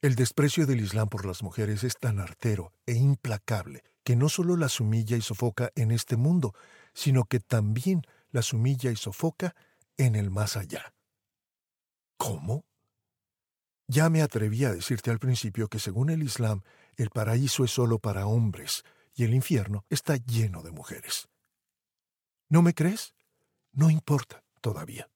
El 0.02 0.16
desprecio 0.16 0.66
del 0.66 0.82
Islam 0.82 1.08
por 1.08 1.26
las 1.26 1.42
mujeres 1.42 1.86
es 1.86 1.98
tan 1.98 2.20
artero 2.20 2.74
e 2.86 2.92
implacable 2.92 3.86
que 4.04 4.18
no 4.18 4.28
solo 4.28 4.58
las 4.58 4.82
humilla 4.82 5.16
y 5.16 5.22
sofoca 5.22 5.72
en 5.76 5.92
este 5.92 6.18
mundo, 6.18 6.54
sino 6.94 7.24
que 7.24 7.40
también 7.40 8.02
las 8.32 8.52
humilla 8.52 8.92
y 8.92 8.98
sofoca 8.98 9.56
en 9.96 10.16
el 10.16 10.30
más 10.30 10.58
allá. 10.58 10.94
¿Cómo? 12.18 12.66
Ya 13.88 14.10
me 14.10 14.22
atreví 14.22 14.66
a 14.66 14.74
decirte 14.74 15.10
al 15.10 15.20
principio 15.20 15.70
que 15.70 15.80
según 15.80 16.10
el 16.10 16.22
Islam, 16.22 16.64
el 16.98 17.12
paraíso 17.12 17.64
es 17.64 17.72
solo 17.72 17.98
para 17.98 18.28
hombres 18.28 18.84
y 19.16 19.24
el 19.24 19.34
infierno 19.34 19.86
está 19.90 20.18
lleno 20.18 20.64
de 20.64 20.72
mujeres. 20.72 21.30
¿No 22.50 22.62
me 22.62 22.74
crees? 22.74 23.16
No 23.72 23.90
importa 23.90 24.44
todavía. 24.60 25.13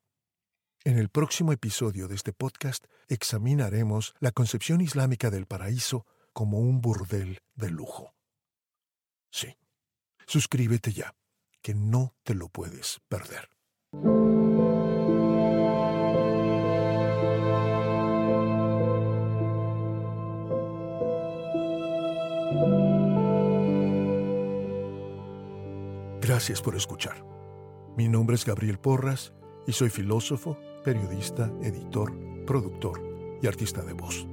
En 0.88 0.98
el 0.98 1.10
próximo 1.10 1.52
episodio 1.52 2.08
de 2.08 2.16
este 2.16 2.32
podcast 2.32 2.86
examinaremos 3.10 4.16
la 4.22 4.32
concepción 4.32 4.80
islámica 4.80 5.30
del 5.30 5.46
paraíso 5.46 6.06
como 6.32 6.60
un 6.60 6.80
burdel 6.80 7.42
de 7.56 7.70
lujo. 7.70 8.16
Sí, 9.30 9.58
suscríbete 10.28 10.94
ya, 10.94 11.14
que 11.62 11.76
no 11.76 12.16
te 12.24 12.36
lo 12.36 12.48
puedes 12.48 13.02
perder. 13.10 13.50
Gracias 26.22 26.62
por 26.62 26.78
escuchar. 26.78 27.26
Mi 27.98 28.08
nombre 28.08 28.38
es 28.38 28.46
Gabriel 28.46 28.80
Porras 28.80 29.34
y 29.68 29.74
soy 29.74 29.90
filósofo, 29.90 30.58
periodista, 30.88 31.52
editor, 31.62 32.14
productor 32.46 33.02
y 33.42 33.48
artista 33.48 33.82
de 33.82 33.92
voz. 33.92 34.26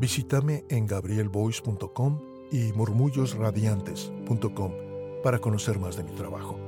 Visítame 0.00 0.64
en 0.68 0.88
gabrielvoice.com 0.88 2.20
y 2.50 2.72
murmullosradiantes.com 2.72 4.72
para 5.22 5.38
conocer 5.38 5.78
más 5.78 5.94
de 5.94 6.02
mi 6.02 6.10
trabajo. 6.10 6.58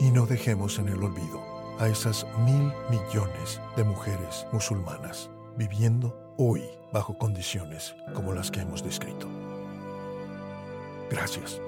Y 0.00 0.10
no 0.12 0.24
dejemos 0.24 0.78
en 0.78 0.88
el 0.88 1.02
olvido 1.02 1.42
a 1.78 1.88
esas 1.88 2.26
mil 2.38 2.72
millones 2.88 3.60
de 3.76 3.84
mujeres 3.84 4.46
musulmanas 4.50 5.28
viviendo 5.58 6.34
hoy 6.38 6.62
bajo 6.90 7.18
condiciones 7.18 7.94
como 8.14 8.32
las 8.32 8.50
que 8.50 8.60
hemos 8.60 8.82
descrito. 8.82 9.28
Gracias. 11.10 11.60